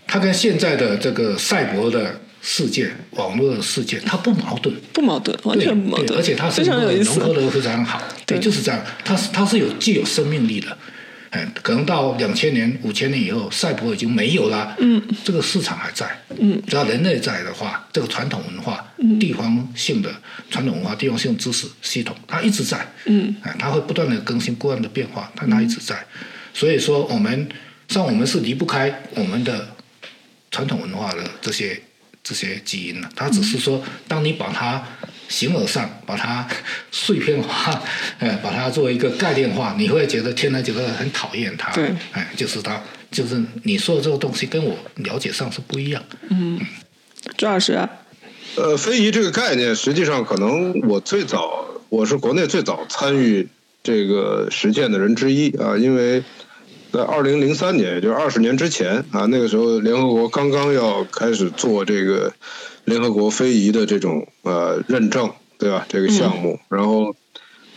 [0.06, 4.76] 它跟现在的这个赛博的世界、网络的世界，它不矛盾。
[4.94, 7.28] 不矛盾，完全不矛盾，而且它是非常有意思融。
[7.28, 8.04] 合的非常好。
[8.28, 10.78] 对，对就是这样，它是它是有具有生命力的。
[11.38, 14.76] 哎，可能到两千年、五千年以后，赛博已经没有了。
[14.80, 16.20] 嗯，这个市场还在。
[16.40, 18.84] 嗯，只要人类在的话，这个传统文化、
[19.20, 20.12] 地方性的
[20.50, 22.92] 传统文化、地方性知识系统，它一直在。
[23.06, 26.04] 嗯，哎，它会不断的更新、不断的变化，但它一直在。
[26.56, 27.48] 所以说，我们
[27.88, 29.76] 像我们是离不开我们的
[30.50, 31.80] 传统文化的这些
[32.24, 33.08] 这些基因了。
[33.16, 34.84] 它只是说，当你把它
[35.28, 36.48] 形而上，把它
[36.92, 37.82] 碎片化，
[38.20, 41.72] 呃，把它作为一个概念化，你会觉得天然觉得很讨厌它。
[41.74, 42.82] 对哎，就是它，
[43.12, 46.04] 就是你说的这个东西跟我了解上是不一样。
[46.30, 46.60] 嗯
[47.36, 47.90] 朱老师啊，
[48.56, 53.48] 呃，非遗这个概念，实际上可能我最早，我是国内最早参与
[53.84, 56.24] 这个实践的人之一啊，因为
[56.94, 62.32] 在二零零三年，也就是二十年之前啊，那个时候联合国刚刚要开始做这个
[62.88, 65.86] 联合国非遗的这种呃认证，对吧？
[65.90, 67.14] 这个项目，然后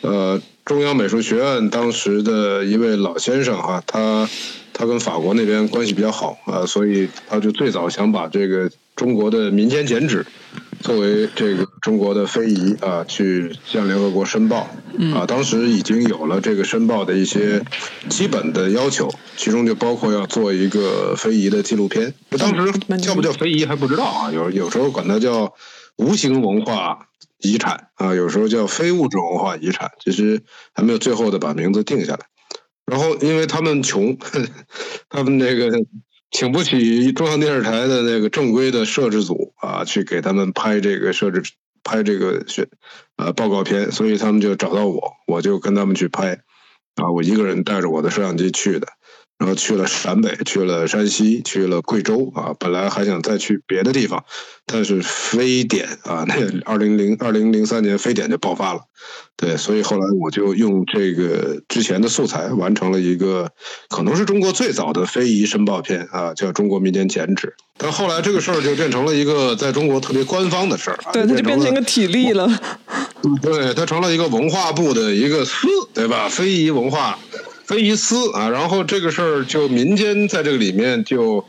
[0.03, 4.31] 呃，中央美术学院当时的一位老先生哈、他
[4.73, 10.25] 他跟法国那边关系比较好啊，所以他就最早想把这个中国的民间剪纸
[10.81, 14.69] 作为这个中国的非遗啊，去向联合国申报
[15.15, 15.27] 啊。
[15.27, 17.63] 当时已经有了这个申报的一些
[18.09, 22.15] 基本的要求，其中就包括要做一个非遗的纪录片。
[22.39, 25.53] 当时叫不叫非遗还不知道啊，有有时候管它叫
[25.97, 27.09] 无形文化
[27.39, 30.43] 遗产啊，有时候叫非物质文化遗产，其实
[30.75, 32.21] 还没有最后的把名字定下来。
[32.87, 34.17] 然后因为他们穷，
[35.09, 35.71] 他们那个
[36.31, 41.43] 请不起中央电视台的那个正规的摄制组啊，去给他们拍这个摄制
[41.83, 42.69] 拍这个选
[43.17, 46.41] 呃报告片，所以他们就找到我，我就跟他们去拍
[46.95, 48.87] 啊，我一个人带着我的摄像机去的。
[49.41, 52.53] 然后去了陕北，去了山西，去了贵州啊。
[52.61, 54.23] 本来还想再去别的地方，
[54.67, 56.35] 但是非典啊，那
[56.67, 58.81] 二零零二零零三年非典就爆发了，
[59.39, 63.51] 对，所以后来我就用这个之前的素材完成了一个
[63.89, 67.47] 可能是中国最早的非遗申报片啊，叫《中国民间剪纸》。
[67.79, 72.47] 但后来这个事儿就变成了一个在中国特别官方的事儿，对，它就变成一个体力了。
[73.41, 76.29] 对，它成了一个文化部的一个司，对吧？
[76.29, 77.19] 非遗文化。
[77.71, 81.45] 非遗司啊，然后这个事儿就民间在这个里面就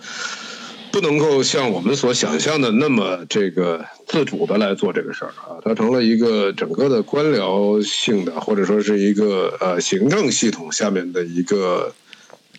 [0.92, 11.92] 不能够像我们所想象的那么这个自主的来做这个事儿啊，它成了一个整个的官僚性的或者说是一个呃行政系统下面的一个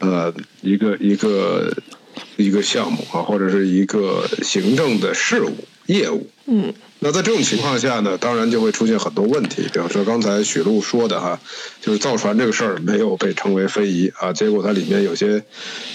[0.00, 1.72] 呃一个一个
[2.36, 5.54] 一个项目啊，或者是一个行政的事务
[5.86, 6.28] 业务。
[6.46, 6.72] 嗯。
[7.04, 9.62] 那在这种情况下呢，当然就会出现很多问题。
[9.72, 11.40] 比方说刚才许璐说的哈，
[11.80, 15.42] 就是造船这个事儿没有被称为非遗啊，结果它里面有些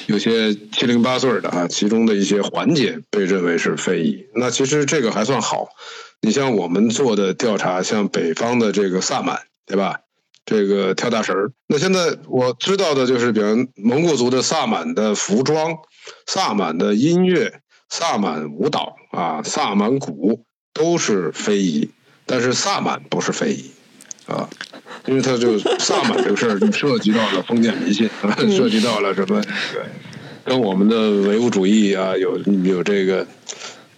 [0.08, 4.26] 有些七零八碎的啊，其中的一些环节被认为是非遗。
[4.36, 5.70] 那其实这个还算好。
[6.20, 10.00] 你像我们做的调查，像北方的这个萨满，对吧？
[10.46, 11.52] 这个跳大神儿。
[11.68, 15.78] 那现在我知道的就是，比方蒙古族的萨满的服装、
[16.26, 20.44] 萨满的音乐、萨满舞蹈啊、萨满古。
[20.74, 21.90] 都是非遗，
[22.28, 23.72] 但是萨满不是非遗，
[24.28, 24.48] 啊，
[25.08, 28.08] 因为他就 萨满这个事儿就涉及到了封建迷信，
[28.56, 29.42] 涉及到了什么？
[29.74, 29.82] 对，
[30.46, 33.26] 跟我们的唯物主义啊有有这个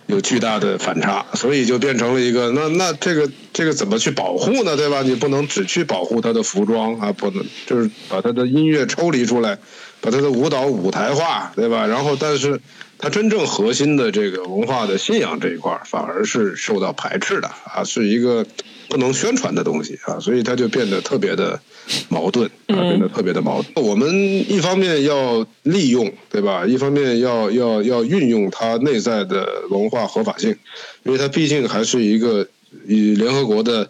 [0.05, 4.77] 有巨大的反差，所以就变成了一个那那这个这个怎么去保护呢？
[4.77, 5.01] 对吧？
[5.01, 9.57] 你不能只去保护他的服装啊，不能就是把他的音乐抽离出来，
[9.99, 11.85] 把他的舞蹈舞台化，对吧？
[11.85, 12.61] 然后但是。
[13.01, 18.45] 它真正核心的这个文化的信仰这一块反而是受到排斥的啊，是一个
[18.89, 21.61] 不能宣传的东西啊，所以它就变得特别的
[22.09, 23.87] 矛盾啊，变得特别的矛盾。
[23.87, 24.13] 我们
[24.51, 26.65] 一方面要利用，对吧？
[26.67, 30.57] 一方面要要要运用它内在的文化合法性，
[31.03, 32.45] 因为它毕竟还是一个
[32.85, 33.89] 以联合国的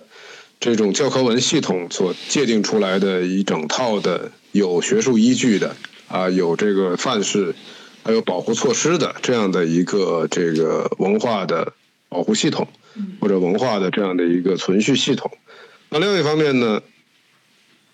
[0.60, 5.76] 这种教科文系统所界定出来的一整套的有学术依据的
[6.07, 7.56] 啊，有这个范式。
[8.10, 11.73] 还有保护措施的这样的一个这个文化的
[12.10, 12.68] 保护系统，
[13.22, 15.30] 或者文化的这样的一个存续系统。
[15.90, 16.81] 那另一方面呢，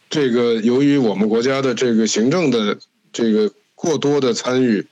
[0.10, 2.78] 这个由于我们国家的这个行政的
[3.12, 4.88] 这个过多的参与，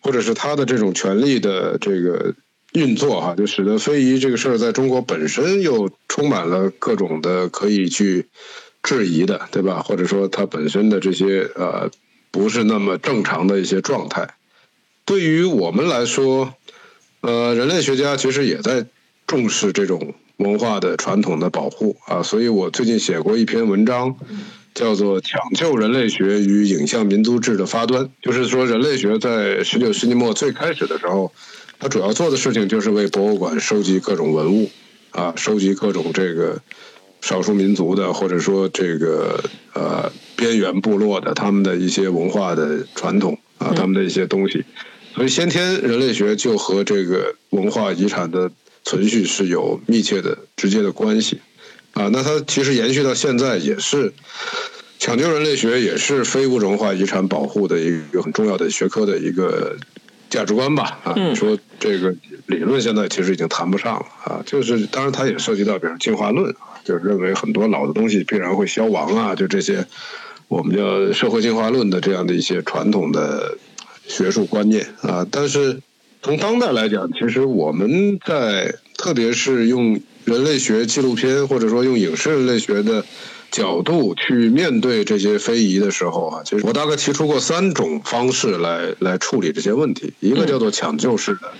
[0.00, 2.34] 或者是他的这种权力的这个
[2.72, 8.28] 运作哈，就使得非遗这个事儿在中国本身又充满了各种的可以去
[8.82, 9.82] 质疑的，对吧？
[9.82, 11.90] 或者说它本身的这些呃
[12.30, 14.34] 不是那么正常的一些状态。
[15.12, 16.54] 对于我们来说，
[17.20, 18.86] 呃，人类学家其实也在
[19.26, 24.16] 重视这种文化的传统的保护啊，所以我最近写过一篇文章，
[24.74, 31.30] 叫做《抢救人类学与影像民族志的发端》，就是说人类学在十九世纪末最开始的时候，
[31.78, 34.70] 它主要做的事情就是为博物馆收集各种文物
[35.10, 36.58] 啊，收集各种这个
[37.20, 39.44] 少数民族的或者说这个
[39.74, 44.64] 呃边缘部落的他们的一些文化的传统啊，他们的一些东西。
[45.14, 48.50] 所以，先天人类学就和这个文化遗产的
[48.82, 51.38] 存续是有密切的、直接的关系，
[51.92, 54.12] 啊，那它其实延续到现在也是
[54.98, 59.76] 抢救人类学，也是非物质文化遗产保护的一个很重要的学科的一个
[60.30, 62.14] 价值观吧，啊，你说这个
[62.46, 69.86] 理论现在其实已经谈不上了，啊，就是当然它也涉及到，比如进化论啊，就是认为很多老的东西必然会消亡啊，就这些
[70.48, 73.58] 我们叫社会进化论的这样的一些传统的。
[74.06, 75.80] 学术观念啊，但是
[76.22, 83.04] 从当代来讲，其实我们在特别是用人类学纪录片或者说用影视人类学的
[83.50, 90.12] 角度去面对这些非遗的时候啊，其实我大概提出过三种方式来来处理这些问题。
[90.20, 91.52] 一个叫做抢救式的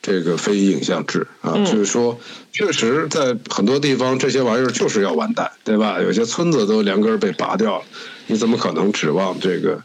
[0.00, 2.18] 这个非遗影像制啊，就是说，
[2.52, 6.00] 确实在很多地方这些玩意儿就是要完蛋，对吧？
[6.00, 7.84] 有些村子都连根被拔掉了，
[8.26, 9.82] 你怎么可能指望这个？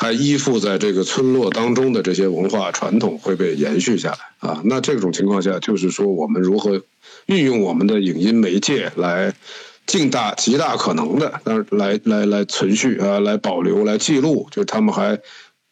[0.00, 4.62] 还依附在这个村落当中的这些文化传统会被延续下来啊？
[4.64, 6.82] 那这种情况下，就是说我们如何
[7.26, 9.34] 运用我们的影音媒介来
[9.84, 15.20] 尽大极大可能的，但是来来来存续啊，来保留、来记录，就是他们还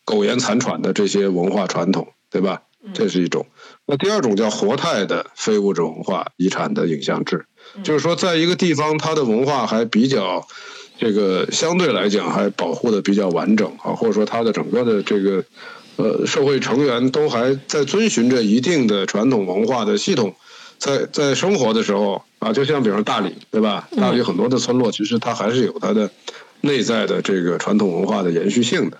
[0.04, 2.60] 苟延残喘的这些文化传统，对吧？
[2.92, 3.46] 这是一种。
[3.86, 7.46] 那第二种叫活态的非物质文化遗产的影像制，
[7.82, 10.46] 就是说在一个地方，它的文化还比较。
[10.98, 15.44] 这个相对来讲还保护的比较完整啊，或者说它的整个的这个
[15.96, 20.34] 呃社会成员都还在遵循着一定的传统文化的系统，
[20.76, 23.88] 在在生活的时候啊，就像比如大理对吧？
[23.96, 26.10] 大理很多的村落其实它还是有它的
[26.62, 28.98] 内在的这个传统文化的延续性的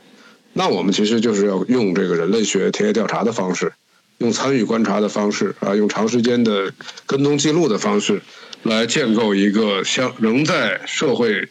[0.53, 3.73] 那我们其实就是要用这个人类学田野调查的方式，
[4.19, 6.73] 用参与观察的方式啊，用长时间的
[7.07, 8.23] 跟踪记录的方式，
[8.63, 11.49] 来建构一个相仍在社会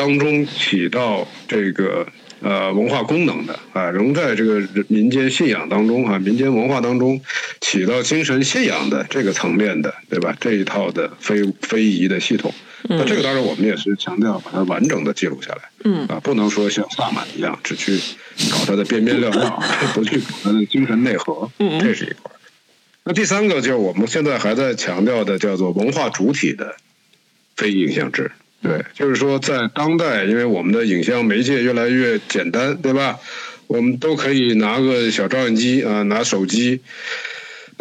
[0.00, 2.06] 当中起到这个
[2.40, 7.20] 呃文化功能的啊，仍在这个民间信仰当中啊，民间文化当中
[7.60, 10.34] 起到精神信仰的这个层面的，对吧？
[10.40, 12.50] 这一套的非非遗的系统。
[12.84, 15.60] 那这个当然，我们也是强调把它完整的记录下来。
[15.84, 17.98] 嗯啊，不能说像萨满一样，只去
[18.50, 19.62] 搞它的边边料料，
[19.92, 21.50] 不去搞它的精神内核。
[21.58, 22.32] 嗯这是一块。
[23.04, 26.76] 那第三个就是我们现在还在强调的，叫做文化主体的
[27.54, 28.30] 非影像制。
[28.62, 33.18] 对，就是说在当代，因为我们的影像媒介越来越简单，对吧？
[33.66, 36.80] 我们都可以拿个小照相机啊，拿手机。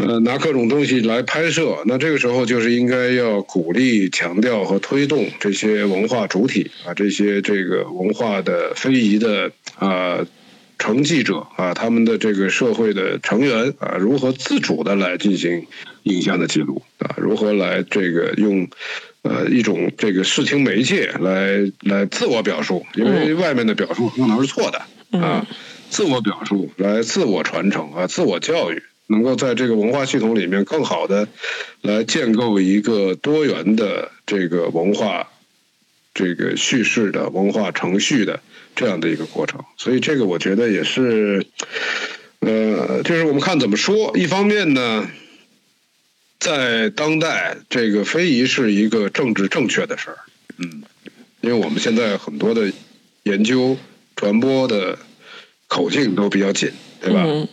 [0.02, 10.26] 呃，拿各种东西来拍摄，那这个时候就是应该要鼓励、强调和推动这些文化主体啊，这些这个文化的非遗的啊
[10.78, 15.68] 承继者啊，他们的这个社会的成员啊，如何自主的来进行
[16.04, 18.70] 影像的记录啊，如何来这个用
[19.22, 25.48] 呃一种这个视听媒介来来自我表述，因为外面的表述可能是错的啊，
[25.90, 28.82] 自我表述来自我传承啊，自我教育。
[29.12, 31.28] 能够在这个文化系统里面更好的
[31.82, 35.32] 来建构一个多元的这个文化
[36.14, 38.40] 这个叙事的文化程序的
[38.76, 41.44] 这样的一个过程，所以这个我觉得也是，
[42.42, 44.16] 呃，就是我们看怎么说。
[44.16, 45.10] 一方面呢，
[46.40, 50.18] 在当代这个非遗是一个政治正确的事儿，
[50.58, 50.84] 嗯，
[51.42, 52.72] 因为我们现在很多的
[53.24, 53.78] 研究
[54.16, 54.98] 传播的
[55.68, 56.72] 口径都比较紧，
[57.02, 57.24] 对吧？
[57.26, 57.48] 嗯。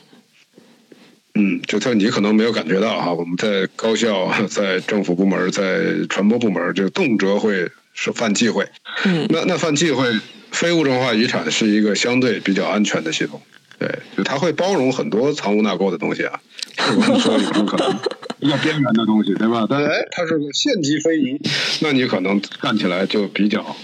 [1.39, 8.67] 嗯，就像你可能没有感觉到哈，我们在高校、在政府部门、在传播部门，就动辄会是犯忌讳。
[9.05, 9.27] 嗯。
[9.29, 10.07] 那那犯忌讳，
[10.51, 13.43] 非物质文化遗产是一个相对比较安全的系统，
[13.79, 16.41] 对，就它会包容很多藏污纳垢的东西啊。
[16.79, 17.99] 我 们说有时候可能
[18.39, 19.67] 比较边缘的东西，对吧？
[19.69, 21.41] 但是哎，它是个县级非遗，
[21.81, 23.77] 那你可能干起来就比较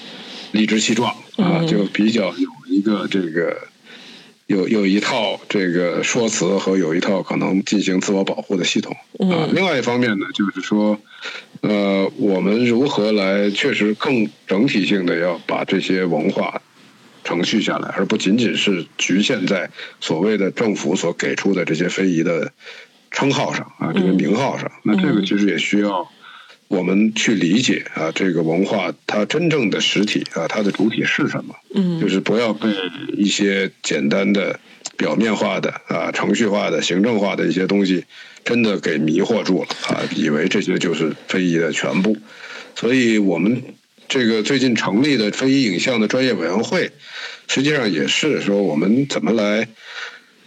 [0.52, 3.56] 理直气壮啊，嗯就比较有一个这个。
[4.48, 8.94] 有有一套这个说辞和有一套可能进行自我保护的系统
[9.30, 9.48] 啊。
[9.52, 10.98] 另外一方面呢，就是说，
[11.62, 16.60] 呃，我们如何来确实更整体性的要把这些文化
[17.24, 19.70] 程序下来，而不仅仅是局限在
[20.00, 22.52] 所谓的政府所给出的这些非遗的
[23.10, 24.70] 称号上啊，这个名号上。
[24.84, 26.10] 那这个其实也需要。
[26.68, 31.54] 我们去理解啊，这个文化它真正的实体啊，它的主体是什么？
[31.74, 32.66] 嗯，就是不要被
[33.14, 34.58] 一些简单的、
[34.96, 38.06] 表面化的啊、程序化的、行政化的一些东西，
[38.42, 42.16] 真的给迷惑住了啊，以为这些就是非遗的全部。
[42.74, 43.62] 所以我们
[44.08, 46.90] 这个最近成立的非遗影像的专业委员会，
[47.48, 49.68] 实际上也是说我们怎么来。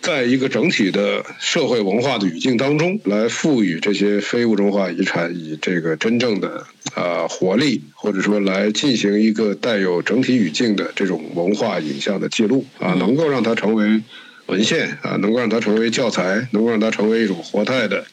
[0.01, 6.63] 在一个整体的社会文化的语境当中，来赋予这些非物质文化遗产以这个真正的
[6.93, 13.99] 呃活力，或者说来进行一个带有整体语境的这种文化影像的记录啊，能够让它成为
[14.45, 18.05] 文献啊，能够让它成为教材，能够让它成为一种活态的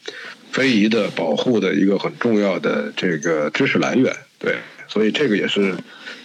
[0.51, 4.11] 非遗的保护的一个很重要的这个知识来源。
[4.39, 4.55] 对，
[4.89, 5.75] 所以这个也是。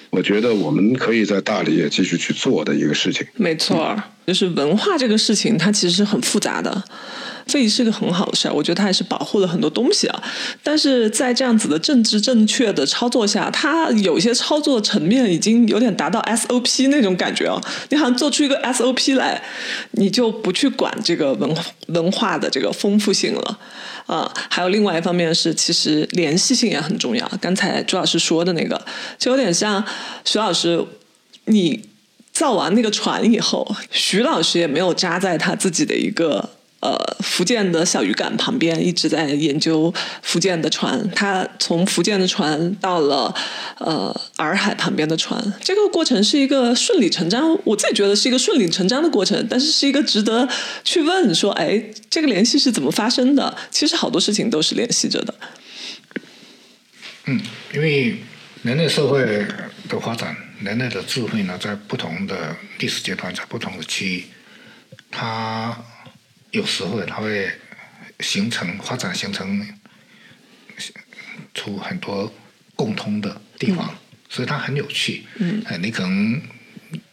[0.09, 3.25] 我觉得我们可以在大理也继续去做的一个事情。
[3.35, 6.84] 没错，就是文化这个事情，它其实是很复杂的。
[7.48, 10.24] 非遗是个很好的事儿，我觉得它还是保护了很多东西啊。
[10.61, 17.61] 但是在这样子的政治正确的操作下，它有些操作层面已经有点达到 SOP 那种感觉哦。
[17.90, 19.41] 你好像做出一个 SOP 来，
[19.91, 21.56] 你就不去管这个文
[21.88, 23.60] 文化的这个丰富性了。
[24.06, 27.30] 啊，还有另外一方面是，其实联系性也很重要。
[27.41, 28.82] 刚才朱老师说的那个，
[29.19, 29.84] 就有点像
[30.24, 30.82] 徐老师，
[31.44, 31.84] 你
[32.32, 41.09] 造完那个船以后，徐老师也没有扎在他自己的一个呃福建的小渔港旁边，一直在研究福建的船。
[41.11, 43.33] 他从福建的船到了
[43.79, 50.47] 呃洱海旁边的船，这个过程是一个顺理成章，我自己觉得是一个顺理成章的过程，但是是一个值得
[50.83, 53.55] 去问说，哎，这个联系是怎么发生的？
[53.71, 55.33] 其实好多事情都是联系着的。
[57.25, 57.41] 嗯，
[57.73, 58.17] 因为
[58.63, 59.21] 人类社会
[59.89, 64.23] 的发展，人类的智慧呢，在不同的历史阶段，在不同的区域，
[65.11, 65.77] 它
[66.52, 67.52] 有时候它会
[68.19, 69.68] 形成发展，形成
[71.53, 72.34] 出很多
[72.76, 73.95] 共通的地方，
[74.30, 75.24] 所以它很有趣。
[75.38, 76.41] 嗯，哎，你可能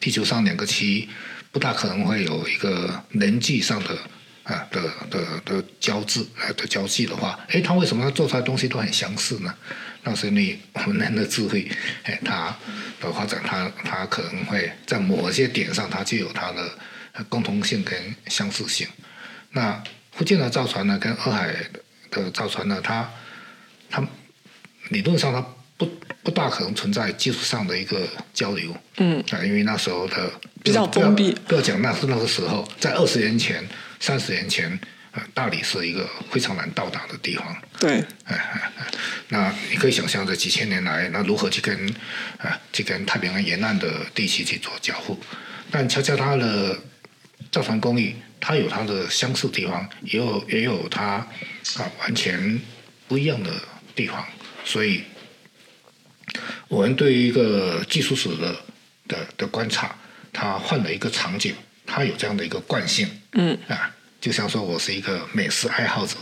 [0.01, 1.09] 地球上两个区域
[1.53, 3.99] 不大可能会有一个人际上的。
[4.45, 4.79] 啊的
[5.09, 9.55] 的的交织啊的交际的话，哎，它为什么做出来的东西都很相似呢？
[10.03, 11.67] 那是因为我们人的智慧，
[12.03, 12.55] 哎，它
[13.01, 16.79] 的发展，它它可能会在某些点上，它就有它的
[17.13, 18.87] 呃共同性跟相似性。
[19.55, 19.83] 那
[20.13, 21.53] 福建的造船呢，跟洱海
[22.11, 23.11] 的造船呢，它
[23.91, 24.07] 它
[24.91, 25.45] 理论上它
[25.77, 25.91] 不
[26.23, 28.77] 不大可能存在技术上的一个交流。
[28.99, 30.31] 嗯啊，因为那时候的
[30.63, 33.67] 比较封闭不要讲那是那个时候，在二十年前、
[33.99, 34.71] 三十年前，
[35.11, 37.57] 啊，大理是一个非常难到达的地方。
[37.81, 38.87] 对，哎哎哎，
[39.29, 41.89] 那你可以想象这几千年来，那如何去跟
[42.39, 45.19] 啊去跟太平洋沿岸的地区去做交互？
[45.71, 46.79] 但恰恰它的
[47.51, 52.61] 造船工艺，它有它的相似地方，也有也有它啊完全
[53.09, 53.51] 不一样的
[53.95, 54.27] 地方，
[54.65, 55.03] 所以
[56.69, 58.57] 我们对于一个技术史的
[59.07, 59.95] 的的观察，
[60.33, 61.55] 它换了一个场景，
[61.87, 63.57] 它有这样的一个惯性，嗯。
[63.69, 63.95] 啊，
[64.25, 66.15] 就像说我是一个美食爱好者，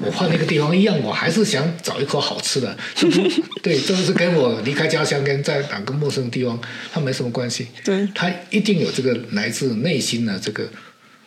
[0.00, 2.74] 我换了一个地方一样，我还是想找一口好吃的，
[3.62, 6.58] 对，这个是跟我离开家乡跟在哪个陌生的地方，
[6.90, 10.66] 它没什么关系，对它一定有这个来自内心的这个。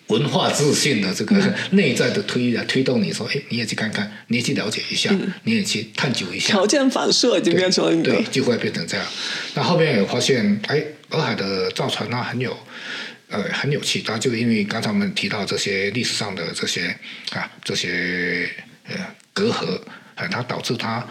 [0.08, 1.36] 文化自信的这个
[1.72, 5.10] 内在的推啊推动你说，哎，你也去看看，你也去了解一下，
[5.44, 9.06] 你也去探究一下，条件反射已经变成对，就会变成这样。
[9.54, 12.56] 那后面也发现，哎，洱海的造船啊很有，
[13.34, 14.00] 呃，很有趣。
[14.04, 16.96] 它就因为刚才我们提到这些历史上的这些
[17.32, 18.48] 啊，这些
[18.88, 18.96] 呃
[19.34, 19.76] 隔阂，
[20.14, 21.04] 啊，它导致它，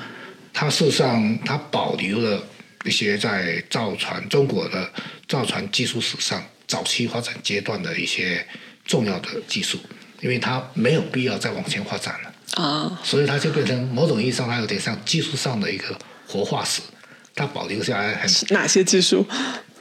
[0.55, 2.41] 它事实上它保留了
[2.85, 4.89] 一些在造船中国的
[5.27, 8.47] 造船技术史上早期发展阶段的一些
[8.85, 9.81] 重要的技术，
[10.21, 12.63] 因为它没有必要再往前发展了。
[12.63, 16.83] 啊，所以它就变成某种意义上，它有点像技术上的一个活化石，
[17.35, 19.27] 它保留下来很，哪些技术？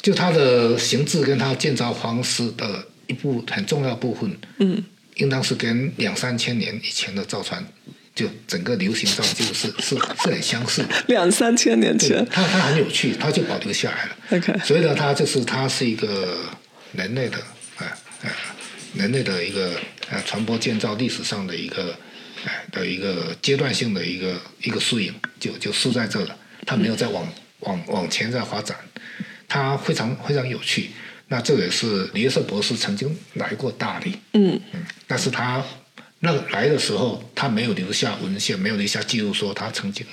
[0.01, 4.83] 就它的形制跟它建造方式的一部很重要部分，嗯，
[5.15, 7.63] 应当是跟两三千年以前的造船，
[8.15, 10.89] 就整个流行上就是是是很相似的。
[11.07, 14.17] 两三千年对前，它它很有趣，它就保留下来了。
[14.31, 16.37] OK 所以呢，它就是它是一个
[16.93, 17.37] 人类的
[17.77, 17.85] 啊
[18.23, 18.29] 呃
[18.95, 19.79] 人类的一个
[20.09, 21.95] 呃传播建造历史上的一个
[22.43, 26.35] 呃的一个阶段性的一个一个缩影，就就输在这了。
[26.65, 27.27] 它没有再往
[27.61, 28.77] 往往前再发展，
[29.51, 30.91] 它非常非常有趣。
[31.27, 35.61] 那这也是李约瑟博士曾经来过大理，嗯嗯，但是他
[36.19, 40.05] 那来的时候，他没有留下文献，没有留下记录说他曾经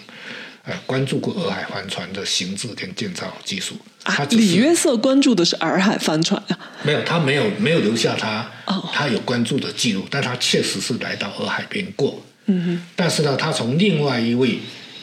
[0.65, 3.77] 呃关注过洱海帆船的形制跟建造技术。
[4.05, 12.25] 啊他，李约瑟关注的是洱海帆船啊，没有，他没有没有留下他、哦他有关注的记录，但他确实是来到洱海边过。
[12.47, 14.59] 嗯哼，但是呢，他从另外一位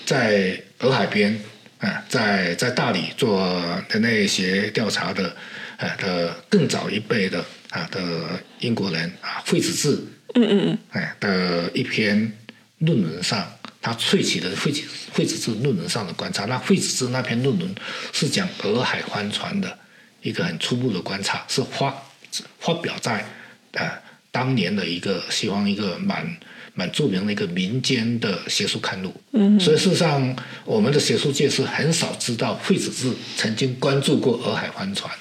[0.05, 1.39] 在洱海边
[1.85, 3.39] 啊、在在大理做
[3.89, 5.35] 人类学调查的
[5.77, 10.03] 啊的更早一辈的啊的英国人啊惠子志
[10.33, 12.31] 嗯嗯嗯，哎的一篇
[12.79, 13.47] 论文上，
[13.81, 14.83] 他萃取的惠子
[15.13, 16.45] 惠子志论文上的观察。
[16.45, 17.75] 那惠子志那篇论文
[18.11, 19.77] 是讲洱海帆船的
[20.21, 21.93] 一个很初步的观察，是发
[22.59, 23.23] 发表在
[23.73, 24.01] 啊
[24.31, 26.35] 当年的一个西方一个蛮
[26.75, 29.13] 蛮著名的一个民间的学术刊物。
[29.31, 35.11] 嗯，所以事实上，我们的学术界是很少知道惠子志曾经关注过洱海帆船，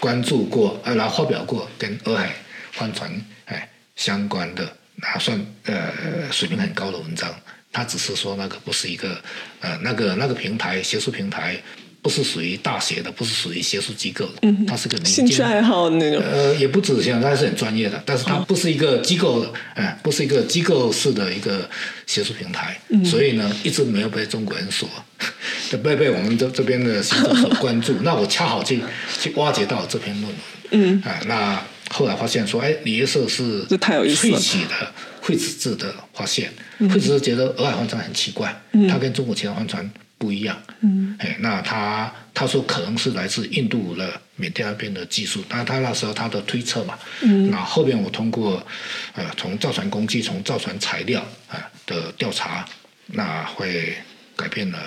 [0.00, 2.34] 关注过呃，然后发表过跟洱海
[2.72, 3.10] 帆船
[3.44, 7.32] 哎相关的，那算呃水平很高的文章。
[7.72, 9.22] 他只是说那个不是一个
[9.60, 11.60] 呃那个那个平台学术平台
[12.06, 16.22] 不是属于大学的，不是属于学术机构的，它是个兴趣爱好那种。
[16.22, 21.68] 呃，也不止，现在它是很专业的，但是它不是一个机构，哎、不是一个机构式的一个
[22.06, 24.88] 学术平台，所以呢，一直没有被中国人所，
[25.82, 27.92] 被被我们这这边的行政所关注。
[28.02, 28.80] 那我恰好去
[29.20, 31.60] 去挖掘到这篇论文，嗯，啊、那
[31.90, 34.38] 后来发现说，哎，李约瑟是这太有意思了。
[34.38, 34.92] 萃取的
[35.22, 38.54] 惠子志的发现，惠子志觉得洱海帆船很奇怪，
[38.88, 48.66] 它跟中国其他帆船不一样，嗯，哎，那他他说可能是来自印度的缅甸那边的技术，但他那时候他的推测嘛，嗯，那后边我通过
[49.14, 52.66] 呃从造船工具、从造船材料啊、的调查，
[53.06, 53.94] 那会
[54.34, 54.78] 改变了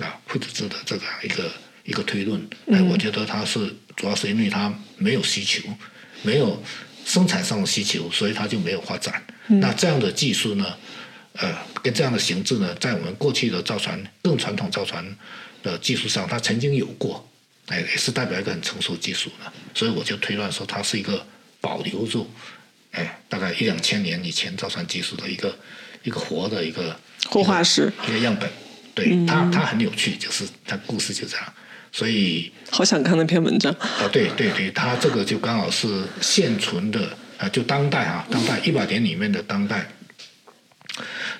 [0.00, 1.52] 啊惠子志的这个一个
[1.84, 2.40] 一个推论，
[2.70, 5.62] 哎，我觉得他是主要是因为他没有需求，
[6.22, 6.62] 没有
[7.04, 9.22] 生产上的需求，所以他就没有发展。
[9.48, 10.64] 那这样的技术呢？
[11.34, 15.04] 呃，跟这样的形制呢，在我们过去的造船更传统造船
[15.62, 17.28] 的技术上，它曾经有过，
[17.68, 21.26] 哎，也是代表一个很成熟技术的，所以我就推断说，它是一个
[21.60, 22.30] 保留住，
[22.90, 25.58] 哎，大概一两千年以前造船技术的一个
[26.02, 26.94] 一个活的一个
[27.28, 28.50] 活化石，一个样本。
[28.94, 31.52] 对它，它很有趣，就是它故事就这样，
[31.90, 33.72] 所以好想看那篇文章。
[33.72, 39.90] 啊，对对对，它这个就刚好是现存的啊，就当代啊，当代一百年里面的当代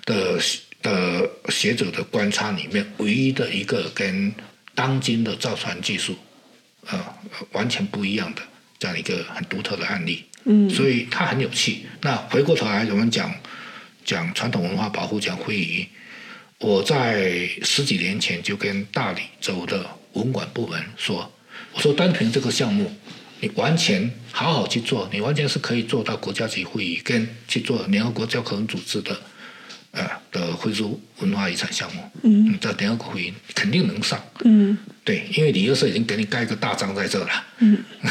[0.04, 0.38] 的
[0.82, 4.32] 的学者的观察里面，唯一的一个跟
[4.74, 6.16] 当今的造船技术
[6.86, 6.98] 呃
[7.52, 8.42] 完全不一样的
[8.78, 10.24] 这样一个很独特的案例。
[10.44, 11.86] 嗯，所以它很有趣。
[12.00, 13.32] 那回过头来，我们讲
[14.04, 15.86] 讲传统文化保护，讲非遗。
[16.58, 19.84] 我在十几年前就跟大理州的
[20.14, 21.32] 文管部门说
[21.74, 22.92] ：“我说单凭这个项目，
[23.40, 29.20] 你完全好好去做，你完全是可以做到国家级会议跟去做联合国教科文组织的，
[29.93, 32.02] 呃的非洲文化遗产项目。
[32.23, 34.23] 嗯，在联合国会议肯定能上。
[34.44, 37.28] 嗯，对，因为旅游社已经给你盖个大章在这了。
[37.60, 37.78] 嗯，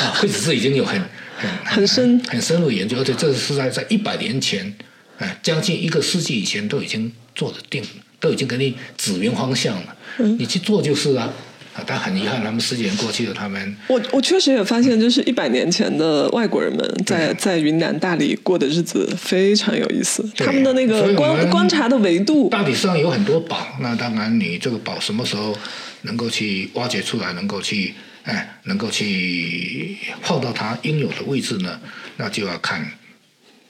[0.00, 1.00] 啊，会只是已经有很
[1.36, 4.74] 很很深很深入研究，而且这是在在一百年前，
[5.18, 7.82] 哎，将近一个世纪以前都已经。”做的定
[8.20, 11.32] 都已经给你指明方向了，嗯你去做就是啊。
[11.74, 25.56] 啊，但很遗憾，他们十几年过去了，他们我我确实也发现，就是一百年前的外国人们在在云南大理过的日子非常有意思，他们的那个观观察的维度，大理上有很多宝，那当然你这个宝什么时候
[26.02, 27.94] 能够去挖掘出来，能够去
[28.24, 31.80] 哎，能够去放到它应有的位置呢？
[32.18, 32.86] 那就要看。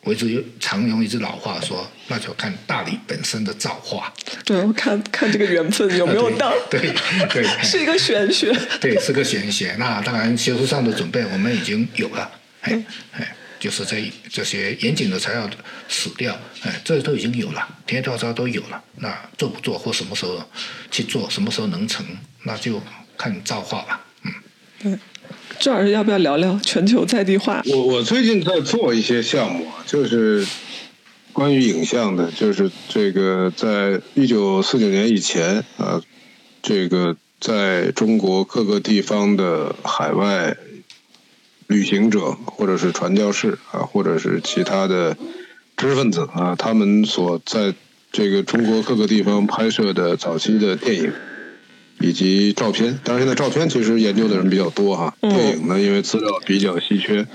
[0.05, 4.13] 我一直常用一句老话说，那就看大理本身的造化。
[4.45, 6.53] 对，我看看这个缘分有没有到。
[6.69, 6.93] 对
[7.31, 8.53] 对，是一个玄学。
[8.81, 9.77] 对，是个玄学。
[9.79, 12.29] 那当然，学术上的准备我们已经有了。
[12.63, 15.49] 哎哎，就是这这些严谨的材料
[15.89, 18.83] 史料，哎，这都已经有了，田野调查都有了。
[18.97, 20.45] 那做不做或什么时候
[20.91, 22.05] 去做，什么时候能成，
[22.43, 22.83] 那就
[23.17, 24.05] 看造化吧。
[24.25, 24.33] 嗯。
[24.83, 24.99] 对。
[25.63, 27.63] 赵老师要不要聊聊全球在地化？
[27.67, 30.45] 我我最近在做一些项目，就是
[31.33, 36.03] 关于影像的，就是这个在一九四九年以前啊，
[36.65, 40.57] 这个在中国各个地方的海外
[41.69, 45.17] 旅行者，或者是传教士啊，或者是其他的
[45.77, 47.73] 知识分子啊，他们所在
[48.11, 51.13] 这个中国各个地方拍摄的早期的电影。
[52.03, 55.15] 以及照片，当然现在照片其实研究的人比较多哈。
[55.21, 57.27] 电影呢，因为资料比较稀缺，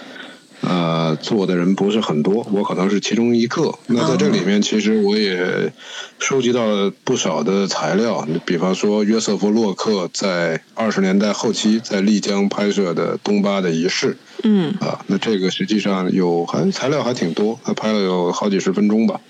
[0.61, 3.73] 呃，做的人不是很多，我可能是其中一个。
[3.87, 5.71] 那在这里面，其实我也
[6.19, 14.17] 收集到了不少的材料，比方说约瑟夫·洛克在二十年代后期在丽江拍摄的东巴的仪式。
[14.43, 14.73] 嗯。
[14.81, 19.21] 啊，那这个实际上有还材料还挺多，他拍了有好几十分钟吧。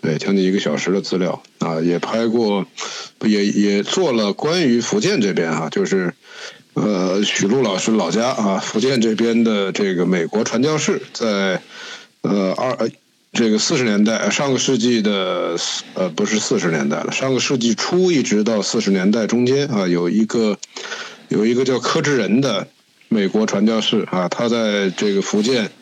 [0.00, 2.64] 对，将近一个小时的资料啊，也拍过，
[3.22, 6.14] 也也做了关于福建这边啊，就是
[6.74, 11.60] 呃许璐老师老家啊，福建这边的这个美国传教士，在
[12.22, 12.88] 呃二
[13.32, 15.56] 这个四十年代，上个世纪的
[15.94, 20.56] 呃不是四十年代了，上个世纪初一直到四十年代中间啊，有一个
[21.26, 22.68] 有一个叫柯志仁的
[23.08, 25.72] 美国传教士啊，他在这个福建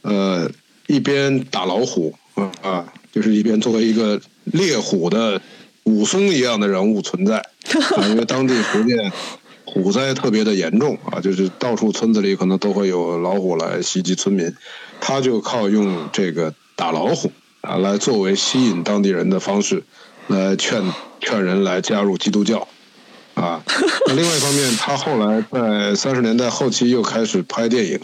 [0.00, 0.50] 呃
[0.86, 2.14] 一边打老虎
[2.62, 2.90] 啊。
[3.18, 5.42] 就是一边作为一个猎虎的
[5.82, 7.38] 武松一样的人物存在，
[7.96, 9.12] 啊，因为当地福建
[9.64, 14.54] 虎灾特别的严重啊，就是到处村子里可能都会有老虎来袭击村民，
[15.00, 17.32] 他就靠用这个打老虎
[17.62, 19.82] 啊来作为吸引当地人的方式，
[20.28, 20.80] 来劝
[21.20, 22.68] 劝人来加入基督教，
[23.34, 23.60] 啊，
[24.06, 27.98] 那另外一方面，他后来在三十年代后期又开始拍电影。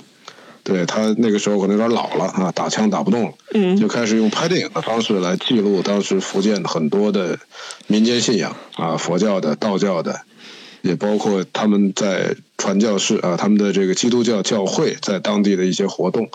[0.65, 7.39] 对他那个时候可能有点老了啊，打枪打不动了，就开始用拍电影的方式来记录当时福建很多的
[7.87, 10.23] 民间信仰啊，佛教的、道教的，
[10.81, 16.31] 也包括他们在传教士啊，他们的这个基督教教会在当地的一些活动。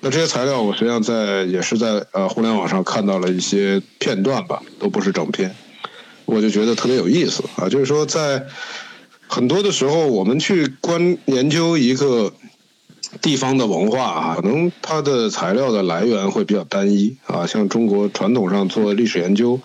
[0.00, 5.56] 那这些材料我实际上在也是在呃互联网上看到了一些片段吧，都不是整篇，
[6.26, 8.44] 我就觉得特别有意思啊，就是说在
[9.26, 12.30] 很多的时候，我们去观研究一个。
[13.20, 19.60] 地方的文化啊，可能它的材料的来源会比较单一啊，像中国传统上做历史研究，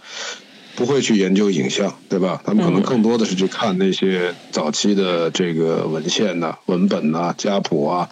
[0.75, 2.41] 不会去研究影像，对吧？
[2.43, 8.09] 他们可能更多的是去看那些早期的这个文献呐、文本呐、家谱啊、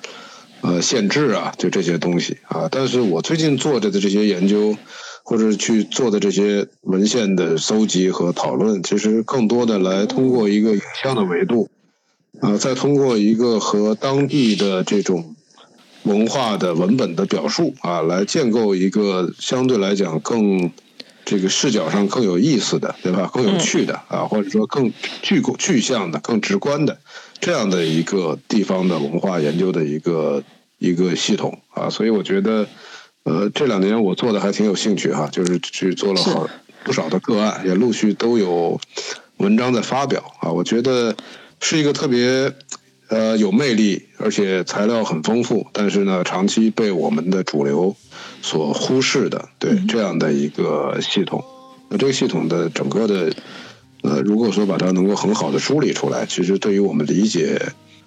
[0.61, 2.69] 呃县志啊，就这些东西啊。
[2.71, 4.77] 但是我最近做着的这些研究，
[5.23, 11.69] 或者去做的这些文献的搜集和讨论，其实更多的来通过一个影像的维度。
[12.43, 15.33] 啊，再通过一个和当地的这种
[16.03, 20.69] 文化的文本的表述啊，来建构一个相对来讲更
[21.23, 23.31] 这个视角上更有意思的，对吧？
[23.33, 24.91] 更有趣的啊，或者说更
[25.21, 26.97] 具具象的、更直观的
[27.39, 30.43] 这样的一个地方的文化研究的一个
[30.79, 31.89] 一个系统啊。
[31.89, 32.67] 所以我觉得，
[33.23, 36.49] 呃，这两年我做的还挺有兴趣哈，就是去做了好
[36.83, 38.77] 不少的个案，也陆续都有
[39.37, 40.51] 文章在发表啊。
[40.51, 41.15] 我觉得。
[41.63, 42.51] 是一个特别，
[43.07, 47.95] 呃，有魅力，而且材料很丰富，但是呢，长期被我们的主流
[48.41, 51.41] 所忽视的，对这样的一个系统。
[51.87, 53.33] 那这个系统的整个的，
[54.01, 57.61] 呃，如果说把它能够很好的梳理出来，其实对于我们理解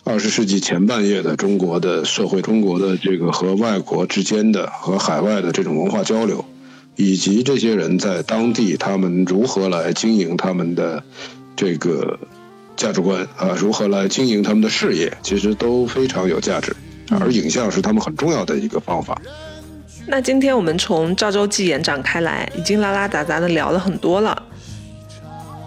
[0.04, 6.44] 二十世纪前半叶的中国的社会，中国的这个和外国之间的和海外的这种文化交流，
[6.94, 11.02] 以及这些人在当地他们如何来经营他们的
[11.56, 12.18] 这个
[12.76, 16.74] 价值观啊，如何来经营他们的事业，其实都非常有价值。
[17.20, 19.20] 而影像是他们很重要的一个方法。
[20.08, 24.42] 那今天我们从赵州记延展开来，已经拉拉杂杂的聊了很多了。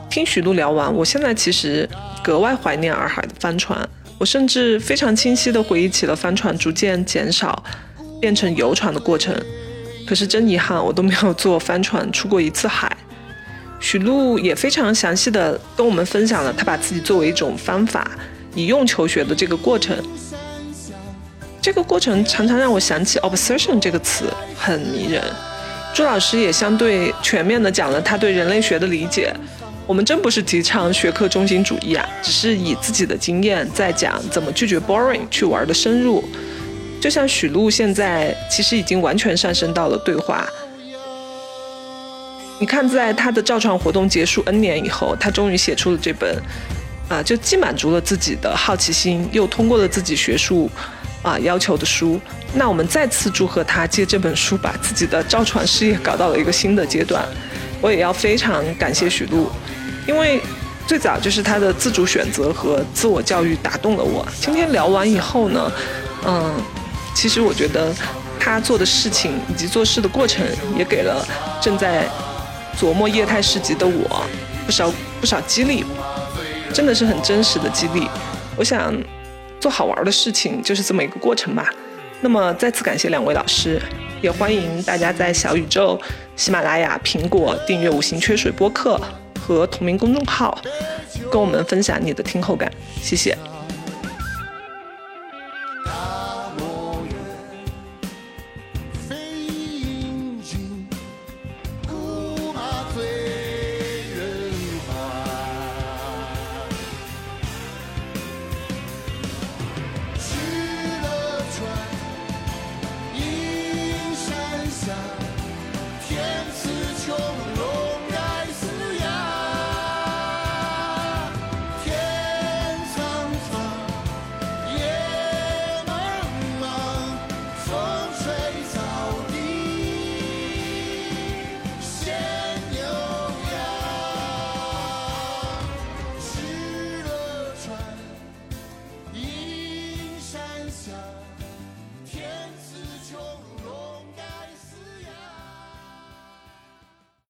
[0.10, 1.90] 听许璐聊完，我现在其实
[2.22, 3.88] 格外怀念洱海的帆船。
[4.18, 7.64] 我甚至非常清晰地回忆起了帆船逐渐减少，
[8.20, 9.34] 变成游船的过程。
[10.06, 12.98] 可是真遗憾，我都没有坐帆船出过一次海。
[13.80, 18.10] 许璐也非常详细的跟我们分享了他把自己作为一种方法，
[18.54, 19.98] 以用求学的这个过程。
[21.62, 24.26] 这个过程常常让我想起 “obsession” 这个词，
[24.58, 25.24] 很迷人。
[25.94, 29.34] 朱老师也相对全面地讲了他对人类学的理解。
[29.88, 36.24] 我们真不是提倡学科中心主义啊，只是以自己的经验在讲怎么拒绝 boring，去玩的深入。
[37.02, 40.48] 就像许璐现在其实已经完全上升到了对话。
[42.60, 46.38] 你看，在他的造船活动结束 N 年以后，他终于写出了这本，
[47.08, 50.70] 啊，就既满足了自己的好奇心，又通过了自己学术
[51.24, 52.20] 啊要求的书。
[52.54, 57.26] 那我们再次祝贺他借这本书把自己的造船事业搞到了一个新的阶段。
[57.82, 59.50] 我也要非常感谢许璐。
[60.06, 60.42] 因为
[60.86, 64.28] 最早就是他的自主选择和自我教育打动了我。
[64.42, 65.72] 今天聊完以后呢，
[66.26, 66.52] 嗯，
[67.16, 67.94] 其实我觉得
[68.38, 70.46] 他做的事情以及做事的过程，
[70.78, 71.26] 也给了
[71.62, 72.06] 正在
[72.80, 74.24] 琢磨业态市集的我
[74.66, 74.90] 不少
[75.20, 75.84] 不少激励，
[76.74, 78.08] 真的是很真实的激励。
[78.56, 78.96] 我想
[79.60, 81.70] 做好玩的事情就是这么一个过程吧。
[82.22, 83.82] 那么再次感谢两位老师，
[84.22, 86.00] 也欢迎大家在小宇宙、
[86.38, 89.00] 喜马拉雅、苹果订阅五行缺水播客。
[89.42, 90.56] 和同名公众号，
[91.32, 93.36] 跟我们分享你的听后感，谢谢。